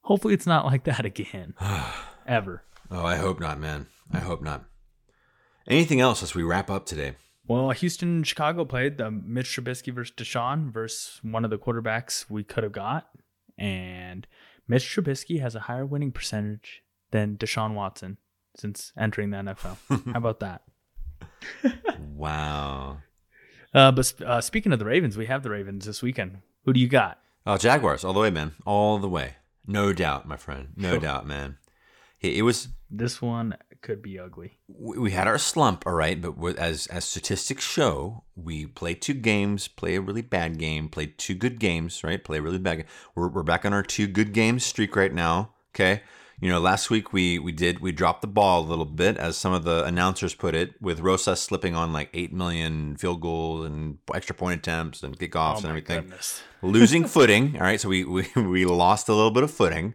hopefully 0.02 0.34
it's 0.34 0.46
not 0.46 0.64
like 0.66 0.84
that 0.84 1.04
again. 1.04 1.54
Ever. 2.26 2.62
Oh, 2.90 3.04
I 3.04 3.16
hope 3.16 3.40
not, 3.40 3.58
man. 3.58 3.86
I 4.12 4.18
hope 4.18 4.42
not. 4.42 4.64
Anything 5.66 6.00
else 6.00 6.22
as 6.22 6.34
we 6.34 6.42
wrap 6.42 6.70
up 6.70 6.86
today? 6.86 7.16
Well, 7.46 7.70
Houston 7.70 8.08
and 8.08 8.26
Chicago 8.26 8.64
played 8.64 8.96
the 8.96 9.10
Mitch 9.10 9.48
Trubisky 9.48 9.92
versus 9.92 10.14
Deshaun 10.16 10.72
versus 10.72 11.20
one 11.22 11.44
of 11.44 11.50
the 11.50 11.58
quarterbacks 11.58 12.30
we 12.30 12.42
could 12.42 12.64
have 12.64 12.72
got. 12.72 13.08
And 13.58 14.26
Mitch 14.66 14.84
Trubisky 14.84 15.40
has 15.40 15.54
a 15.54 15.60
higher 15.60 15.84
winning 15.84 16.12
percentage 16.12 16.82
than 17.10 17.36
Deshaun 17.36 17.74
Watson 17.74 18.18
since 18.56 18.92
entering 18.98 19.30
the 19.30 19.38
NFL. 19.38 19.76
How 20.12 20.18
about 20.18 20.40
that? 20.40 20.62
Wow. 22.16 22.98
Uh, 23.72 23.90
but 23.92 24.06
sp- 24.06 24.22
uh, 24.24 24.40
speaking 24.40 24.72
of 24.72 24.78
the 24.78 24.84
Ravens, 24.84 25.16
we 25.16 25.26
have 25.26 25.42
the 25.42 25.50
Ravens 25.50 25.86
this 25.86 26.02
weekend. 26.02 26.38
Who 26.64 26.72
do 26.72 26.80
you 26.80 26.88
got? 26.88 27.18
Oh, 27.46 27.58
Jaguars, 27.58 28.04
all 28.04 28.12
the 28.12 28.20
way, 28.20 28.30
man. 28.30 28.52
All 28.64 28.98
the 28.98 29.08
way. 29.08 29.36
No 29.66 29.92
doubt, 29.92 30.26
my 30.26 30.36
friend. 30.36 30.68
No 30.76 30.98
doubt, 31.00 31.26
man. 31.26 31.58
It, 32.20 32.36
it 32.38 32.42
was 32.42 32.68
This 32.90 33.20
one 33.20 33.56
could 33.82 34.00
be 34.00 34.18
ugly. 34.18 34.52
we 34.68 34.96
we 34.98 35.10
had 35.10 35.26
our 35.26 35.36
slump, 35.36 35.86
all 35.86 35.92
right, 35.92 36.18
but 36.20 36.56
as 36.56 36.86
as 36.86 37.04
statistics 37.04 37.64
show, 37.64 38.24
we 38.34 38.64
play 38.66 38.94
two 38.94 39.12
games, 39.12 39.68
play 39.68 39.96
a 39.96 40.00
really 40.00 40.22
bad 40.22 40.58
game, 40.58 40.88
play 40.88 41.06
two 41.06 41.34
good 41.34 41.58
games, 41.60 42.02
right? 42.02 42.22
Play 42.24 42.38
a 42.38 42.42
really 42.42 42.58
bad 42.58 42.76
game. 42.76 42.86
We're, 43.14 43.28
we're 43.28 43.42
back 43.42 43.66
on 43.66 43.74
our 43.74 43.82
two 43.82 44.06
good 44.06 44.32
games 44.32 44.64
streak 44.64 44.96
right 44.96 45.12
now. 45.12 45.50
Okay, 45.74 46.02
you 46.44 46.50
know, 46.50 46.60
last 46.60 46.90
week 46.90 47.14
we 47.14 47.38
we 47.38 47.52
did 47.52 47.80
we 47.80 47.90
dropped 47.90 48.20
the 48.20 48.26
ball 48.26 48.60
a 48.60 48.68
little 48.68 48.84
bit, 48.84 49.16
as 49.16 49.34
some 49.34 49.54
of 49.54 49.64
the 49.64 49.82
announcers 49.84 50.34
put 50.34 50.54
it, 50.54 50.74
with 50.78 51.00
Rosas 51.00 51.40
slipping 51.40 51.74
on 51.74 51.94
like 51.94 52.10
eight 52.12 52.34
million 52.34 52.98
field 52.98 53.22
goals 53.22 53.64
and 53.64 53.96
extra 54.12 54.34
point 54.34 54.58
attempts 54.58 55.02
and 55.02 55.18
kickoffs 55.18 55.54
oh 55.54 55.58
and 55.60 55.66
everything 55.68 56.12
losing 56.62 57.06
footing. 57.06 57.56
All 57.56 57.62
right, 57.62 57.80
so 57.80 57.88
we, 57.88 58.04
we 58.04 58.28
we 58.36 58.66
lost 58.66 59.08
a 59.08 59.14
little 59.14 59.30
bit 59.30 59.42
of 59.42 59.50
footing. 59.50 59.94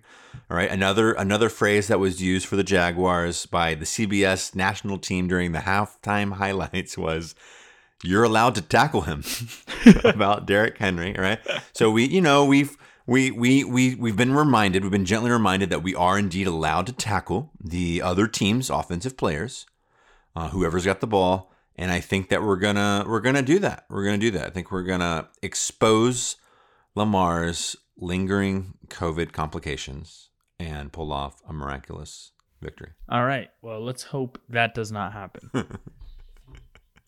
All 0.49 0.57
right, 0.57 0.71
another 0.71 1.13
another 1.13 1.49
phrase 1.49 1.87
that 1.87 1.99
was 1.99 2.19
used 2.19 2.47
for 2.47 2.55
the 2.55 2.63
Jaguars 2.63 3.45
by 3.45 3.75
the 3.75 3.85
CBS 3.85 4.55
national 4.55 4.97
team 4.97 5.27
during 5.27 5.51
the 5.51 5.59
halftime 5.59 6.33
highlights 6.33 6.97
was 6.97 7.35
"You're 8.03 8.23
allowed 8.23 8.55
to 8.55 8.63
tackle 8.63 9.01
him" 9.01 9.23
about 10.03 10.47
Derrick 10.47 10.79
Henry. 10.79 11.15
All 11.15 11.21
right, 11.21 11.39
so 11.73 11.91
we 11.91 12.05
you 12.05 12.21
know 12.21 12.43
we've. 12.43 12.75
We, 13.09 13.31
we, 13.31 13.63
we, 13.63 13.95
we've 13.95 14.15
been 14.15 14.35
reminded, 14.35 14.83
we've 14.83 14.91
been 14.91 15.03
gently 15.03 15.31
reminded 15.31 15.71
that 15.71 15.81
we 15.81 15.95
are 15.95 16.19
indeed 16.19 16.45
allowed 16.45 16.85
to 16.85 16.93
tackle 16.93 17.49
the 17.59 18.03
other 18.03 18.27
team's 18.27 18.69
offensive 18.69 19.17
players, 19.17 19.65
uh, 20.35 20.49
whoever's 20.49 20.85
got 20.85 21.01
the 21.01 21.07
ball. 21.07 21.51
And 21.75 21.91
I 21.91 22.01
think 22.01 22.29
that 22.29 22.43
we're 22.43 22.57
gonna 22.57 23.05
we're 23.07 23.21
gonna 23.21 23.41
do 23.41 23.57
that. 23.59 23.85
We're 23.89 24.03
gonna 24.03 24.19
do 24.19 24.29
that. 24.31 24.45
I 24.45 24.49
think 24.51 24.71
we're 24.71 24.83
gonna 24.83 25.29
expose 25.41 26.35
Lamar's 26.93 27.75
lingering 27.97 28.75
COVID 28.89 29.31
complications 29.31 30.29
and 30.59 30.91
pull 30.91 31.11
off 31.11 31.41
a 31.47 31.53
miraculous 31.53 32.33
victory. 32.61 32.91
All 33.09 33.25
right. 33.25 33.49
Well, 33.63 33.83
let's 33.83 34.03
hope 34.03 34.39
that 34.49 34.75
does 34.75 34.91
not 34.91 35.13
happen. 35.13 35.49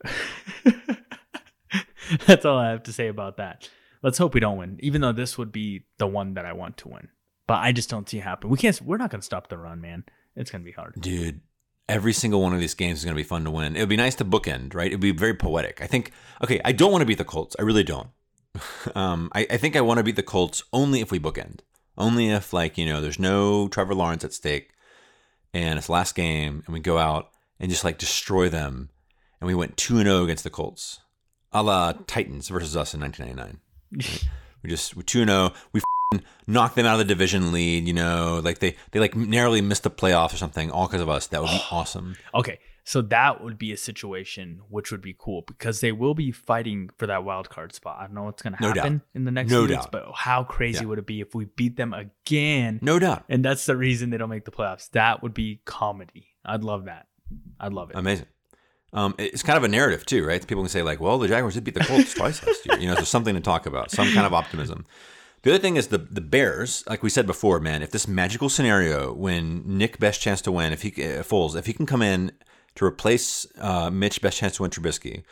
That's 2.26 2.44
all 2.44 2.58
I 2.58 2.72
have 2.72 2.82
to 2.84 2.94
say 2.94 3.08
about 3.08 3.38
that. 3.38 3.70
Let's 4.04 4.18
hope 4.18 4.34
we 4.34 4.40
don't 4.40 4.58
win, 4.58 4.80
even 4.82 5.02
though 5.02 5.12
this 5.12 5.38
would 5.38 5.52
be 5.52 5.86
the 5.98 6.08
one 6.08 6.34
that 6.34 6.46
I 6.46 6.54
want 6.54 6.78
to 6.78 6.90
win. 6.90 7.10
But 7.48 7.60
I 7.60 7.72
just 7.72 7.90
don't 7.90 8.10
see 8.10 8.18
it 8.18 8.24
happen. 8.24 8.50
We 8.50 8.58
can't. 8.58 8.82
We're 8.82 8.98
not 8.98 9.12
going 9.12 9.22
to 9.22 9.26
stop 9.26 9.50
the 9.50 9.58
run, 9.58 9.82
man. 9.82 10.06
It's 10.36 10.50
going 10.50 10.62
to 10.62 10.66
be 10.66 10.72
hard. 10.72 10.96
Dude, 11.00 11.42
every 11.88 12.14
single 12.14 12.42
one 12.42 12.54
of 12.54 12.60
these 12.60 12.74
games 12.74 13.00
is 13.00 13.06
going 13.06 13.16
to 13.16 13.20
be 13.20 13.28
fun 13.28 13.44
to 13.44 13.52
win. 13.52 13.76
It 13.76 13.80
would 13.80 13.90
be 13.90 13.98
nice 13.98 14.16
to 14.16 14.26
bookend, 14.26 14.74
right? 14.74 14.92
It 14.92 14.96
would 14.96 15.02
be 15.02 15.12
very 15.12 15.34
poetic. 15.34 15.82
I 15.82 15.88
think, 15.88 16.12
okay, 16.44 16.62
I 16.64 16.72
don't 16.72 16.92
want 16.92 17.02
to 17.02 17.06
beat 17.06 17.18
the 17.18 17.26
Colts. 17.26 17.56
I 17.60 17.64
really 17.64 17.84
don't. 17.84 18.10
Um, 18.96 19.30
I, 19.34 19.48
I 19.50 19.58
think 19.58 19.76
I 19.76 19.82
want 19.82 20.00
to 20.00 20.04
beat 20.04 20.18
the 20.18 20.24
Colts 20.24 20.64
only 20.74 21.00
if 21.00 21.12
we 21.12 21.20
bookend. 21.20 21.60
Only 21.98 22.30
if, 22.30 22.52
like, 22.52 22.78
you 22.78 22.86
know, 22.86 23.00
there's 23.00 23.20
no 23.20 23.68
Trevor 23.68 23.96
Lawrence 23.96 24.26
at 24.26 24.34
stake 24.34 24.72
and 25.54 25.78
it's 25.78 25.90
last 25.90 26.16
game 26.16 26.64
and 26.66 26.74
we 26.74 26.80
go 26.80 26.98
out 26.98 27.30
and 27.60 27.70
just 27.70 27.84
like 27.84 27.98
destroy 27.98 28.50
them 28.50 28.90
and 29.40 29.48
we 29.48 29.56
went 29.56 29.78
2 29.78 29.98
and 29.98 30.08
0 30.08 30.24
against 30.24 30.44
the 30.44 30.50
Colts, 30.50 31.00
a 31.52 31.64
la 31.64 31.94
Titans 32.08 32.50
versus 32.50 32.76
us 32.76 32.94
in 32.94 33.02
1999. 33.02 33.62
We 33.92 34.70
just 34.70 34.96
we 34.96 35.04
two 35.04 35.26
zero. 35.26 35.52
Oh, 35.54 35.54
we 35.74 35.80
f***ing 35.80 36.24
knocked 36.48 36.76
them 36.76 36.86
out 36.86 36.94
of 36.94 37.00
the 37.00 37.06
division 37.06 37.52
lead. 37.52 37.88
You 37.88 37.94
know, 37.94 38.42
like 38.44 38.60
they 38.60 38.76
they 38.92 39.00
like 39.00 39.16
narrowly 39.16 39.62
missed 39.62 39.84
the 39.84 39.92
playoffs 39.92 40.34
or 40.34 40.38
something, 40.38 40.70
all 40.72 40.88
because 40.88 41.02
of 41.02 41.10
us. 41.10 41.28
That 41.28 41.42
would 41.42 41.50
be 41.50 41.62
awesome. 41.72 42.16
Okay, 42.36 42.60
so 42.84 43.02
that 43.02 43.44
would 43.44 43.58
be 43.58 43.72
a 43.72 43.78
situation 43.78 44.62
which 44.70 44.92
would 44.92 45.02
be 45.02 45.16
cool 45.18 45.42
because 45.48 45.82
they 45.82 45.92
will 45.92 46.14
be 46.14 46.32
fighting 46.32 46.90
for 46.98 47.08
that 47.08 47.24
wild 47.24 47.50
card 47.50 47.74
spot. 47.74 47.98
I 48.00 48.04
don't 48.06 48.14
know 48.14 48.24
what's 48.24 48.42
going 48.44 48.54
to 48.54 48.62
No 48.62 48.68
happen 48.74 48.98
doubt. 49.00 49.02
in 49.16 49.26
the 49.26 49.32
next 49.32 49.50
No 49.52 49.66
few 49.66 49.76
weeks, 49.76 49.88
but 49.92 50.06
how 50.14 50.44
crazy 50.44 50.82
Yeah. 50.82 50.86
would 50.90 51.00
it 51.00 51.08
be 51.08 51.22
if 51.22 51.34
we 51.34 51.46
beat 51.46 51.76
them 51.78 51.94
again? 51.94 52.80
No 52.84 53.00
doubt, 53.00 53.24
And 53.30 53.44
that's 53.44 53.66
the 53.66 53.76
reason 53.76 54.10
they 54.12 54.18
don't 54.18 54.30
make 54.30 54.46
the 54.46 54.52
playoffs. 54.52 54.90
That 54.92 55.24
would 55.24 55.34
be 55.34 55.62
comedy. 55.66 56.28
I'd 56.46 56.64
love 56.64 56.86
that. 56.86 57.08
I'd 57.60 57.74
love 57.74 57.90
it. 57.92 57.96
amazing. 57.96 58.26
Um, 58.94 59.16
it's 59.18 59.44
kind 59.44 59.58
of 59.58 59.64
a 59.64 59.70
narrative 59.70 60.06
too, 60.06 60.26
right? 60.26 60.46
People 60.46 60.64
can 60.64 60.70
say 60.70 60.82
like, 60.82 61.00
"Well, 61.00 61.18
the 61.18 61.28
Jaguars 61.28 61.54
did 61.54 61.64
beat 61.64 61.76
the 61.76 61.82
Colts 61.82 62.14
twice 62.14 62.46
last 62.46 62.66
year." 62.66 62.78
You 62.78 62.88
know, 62.88 62.96
there's 62.96 63.08
something 63.08 63.36
to 63.36 63.42
talk 63.42 63.66
about, 63.66 63.92
some 63.92 64.12
kind 64.14 64.26
of 64.26 64.34
optimism. 64.34 64.86
The 65.44 65.52
other 65.52 65.60
thing 65.60 65.78
is 65.78 65.88
the 65.88 65.98
the 65.98 66.22
Bears, 66.22 66.84
like 66.88 67.02
we 67.02 67.10
said 67.10 67.26
before, 67.26 67.60
man. 67.60 67.82
If 67.82 67.92
this 67.92 68.08
magical 68.08 68.50
scenario 68.50 69.14
when 69.14 69.64
Nick 69.66 69.98
best 70.00 70.22
chance 70.22 70.42
to 70.42 70.52
win, 70.52 70.74
if 70.74 70.82
he 70.82 70.90
uh, 71.04 71.24
if 71.24 71.66
he 71.66 71.74
can 71.74 71.86
come 71.86 72.02
in 72.02 72.32
to 72.76 72.86
replace 72.86 73.48
uh, 73.60 73.90
Mitch 73.90 74.22
best 74.22 74.38
chance 74.38 74.58
to 74.58 74.64
win 74.64 74.72
Trubisky, 74.72 75.24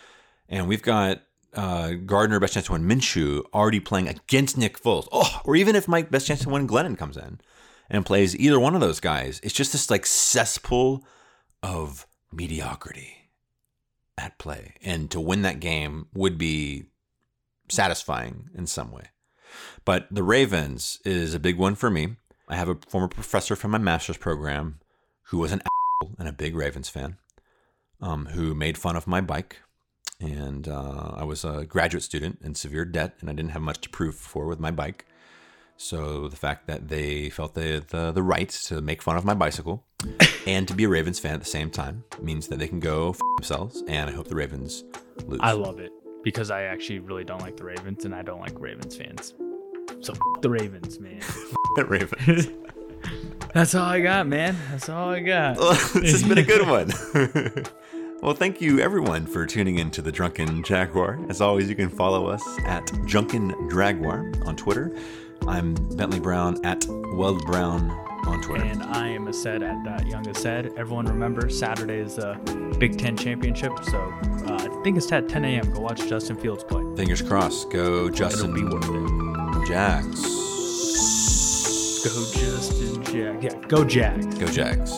and 0.47 0.68
we've 0.68 0.82
got 0.82 1.22
uh, 1.53 1.91
Gardner 2.05 2.39
best 2.39 2.53
chance 2.53 2.68
to 2.68 2.72
win 2.72 2.88
Minshew 2.88 3.43
already 3.53 3.80
playing 3.82 4.07
against 4.07 4.57
Nick 4.57 4.82
Foles, 4.82 5.07
oh, 5.12 5.41
or 5.43 5.55
even 5.57 5.76
if 5.76 5.88
Mike 5.88 6.10
best 6.10 6.28
chance 6.28 6.41
to 6.41 6.49
win 6.49 6.68
Glennon 6.68 6.97
comes 6.97 7.18
in 7.18 7.39
and 7.89 8.05
plays 8.05 8.38
either 8.38 8.60
one 8.60 8.74
of 8.74 8.82
those 8.82 9.01
guys, 9.01 9.41
it's 9.43 9.53
just 9.53 9.74
this 9.74 9.89
like 9.89 10.05
cesspool 10.05 11.03
of 11.62 12.07
mediocrity 12.32 13.19
at 14.20 14.38
play. 14.38 14.76
And 14.84 15.10
to 15.12 15.20
win 15.20 15.42
that 15.44 15.60
game 15.60 16.08
would 16.14 16.38
be 16.38 16.86
satisfying 17.70 18.50
in 18.54 18.68
some 18.68 18.92
way. 18.92 19.06
But 19.86 20.08
the 20.12 20.24
Ravens 20.24 21.00
is 21.06 21.34
a 21.34 21.40
big 21.40 21.58
one 21.58 21.76
for 21.76 21.90
me. 21.90 22.18
I 22.48 22.56
have 22.56 22.70
a 22.70 22.78
former 22.88 23.08
professor 23.08 23.56
from 23.56 23.72
my 23.72 23.78
master's 23.78 24.18
program 24.18 24.80
who 25.24 25.38
was 25.38 25.52
an 25.52 25.62
asshole 25.62 26.16
and 26.20 26.28
a 26.28 26.34
big 26.34 26.56
Ravens 26.56 26.90
fan, 26.90 27.18
um, 28.02 28.28
who 28.28 28.54
made 28.54 28.78
fun 28.78 28.96
of 28.96 29.08
my 29.08 29.22
bike. 29.22 29.58
And 30.20 30.68
uh, 30.68 31.14
I 31.16 31.24
was 31.24 31.46
a 31.46 31.66
graduate 31.66 32.04
student 32.04 32.40
in 32.44 32.54
severe 32.54 32.86
debt, 32.86 33.16
and 33.22 33.30
I 33.30 33.34
didn't 33.34 33.52
have 33.52 33.62
much 33.62 33.80
to 33.82 33.90
prove 33.90 34.16
for 34.16 34.46
with 34.48 34.60
my 34.60 34.72
bike. 34.72 35.06
So 35.78 36.28
the 36.28 36.36
fact 36.36 36.68
that 36.68 36.90
they 36.90 37.30
felt 37.30 37.54
the, 37.54 37.84
the 37.88 38.12
the 38.12 38.22
right 38.22 38.50
to 38.50 38.82
make 38.82 39.02
fun 39.02 39.16
of 39.16 39.24
my 39.24 39.34
bicycle 39.34 39.86
and 40.50 40.68
to 40.68 40.74
be 40.74 40.86
a 40.86 40.89
Ravens 40.89 41.20
fan 41.20 41.36
at 41.36 41.39
the 41.39 41.45
same 41.45 41.70
time 41.70 42.04
means 42.20 42.47
that 42.47 42.58
they 42.58 42.68
can 42.68 42.80
go 42.80 43.12
f- 43.12 43.20
themselves. 43.38 43.84
And 43.88 44.10
I 44.10 44.14
hope 44.14 44.28
the 44.28 44.36
Ravens 44.36 44.84
lose. 45.28 45.39
I 45.43 45.52
love 45.52 45.80
it 45.80 45.91
because 46.24 46.50
I 46.50 46.64
actually 46.64 47.00
really 47.00 47.24
don't 47.24 47.41
like 47.41 47.56
the 47.56 47.66
Ravens 47.66 48.04
and 48.06 48.16
I 48.16 48.24
don't 48.24 48.39
like 48.39 48.60
Ravens 48.60 48.97
fans. 48.97 49.36
So 50.02 50.14
f- 50.14 50.41
the 50.41 50.50
Ravens, 50.50 51.00
man. 51.00 51.22
The 51.76 51.86
Ravens. 51.86 52.47
That's 53.54 53.76
all 53.76 53.86
I 53.86 54.02
got, 54.02 54.26
man. 54.26 54.58
That's 54.72 54.89
all 54.89 55.10
I 55.10 55.20
got. 55.20 55.58
this 55.93 56.12
has 56.12 56.24
been 56.24 56.39
a 56.39 56.43
good 56.43 56.68
one. 56.68 56.91
well, 58.24 58.34
thank 58.34 58.60
you 58.60 58.80
everyone 58.80 59.28
for 59.28 59.45
tuning 59.45 59.78
in 59.78 59.91
to 59.91 60.02
the 60.02 60.12
Drunken 60.12 60.64
Jaguar. 60.64 61.20
As 61.30 61.41
always, 61.41 61.70
you 61.70 61.76
can 61.76 61.89
follow 61.89 62.26
us 62.26 62.43
at 62.66 62.88
Drunken 63.06 63.52
Dragwar 63.70 64.47
on 64.47 64.56
Twitter. 64.56 64.97
I'm 65.47 65.76
Bentley 65.95 66.20
Brown 66.20 66.64
at 66.66 66.84
Weld 67.14 67.45
Brown 67.45 68.09
on 68.28 68.42
Twitter. 68.42 68.64
And 68.64 68.84
I 68.84 69.08
am 69.08 69.28
a 69.28 69.34
said 69.34 69.64
at 69.64 69.84
that 69.84 70.08
young 70.08 70.34
said. 70.34 70.74
Everyone 70.78 71.06
remember 71.06 71.50
Saturday 71.50 72.00
is 72.00 72.16
the 72.16 72.36
Big 72.80 72.98
Ten 72.98 73.18
championship, 73.18 73.72
so 73.84 74.00
uh, 74.00 74.56
I 74.60 74.82
think 74.84 74.98
it's 74.98 75.12
at 75.12 75.28
10 75.28 75.46
a.m. 75.46 75.72
Go 75.74 75.82
watch 75.82 76.08
Justin 76.08 76.36
Fields 76.38 76.64
play. 76.64 76.84
Fingers 76.96 77.22
crossed. 77.22 77.70
Go 77.72 78.10
Justin 78.10 78.54
be 78.54 78.64
worth 78.64 78.86
it. 78.88 79.68
Jags. 79.68 80.22
Go 82.04 82.26
Justin 82.34 83.04
Jags. 83.04 83.44
Yeah, 83.44 83.68
go 83.68 83.84
Jags. 83.84 84.38
Go 84.38 84.48
Jags. 84.48 84.98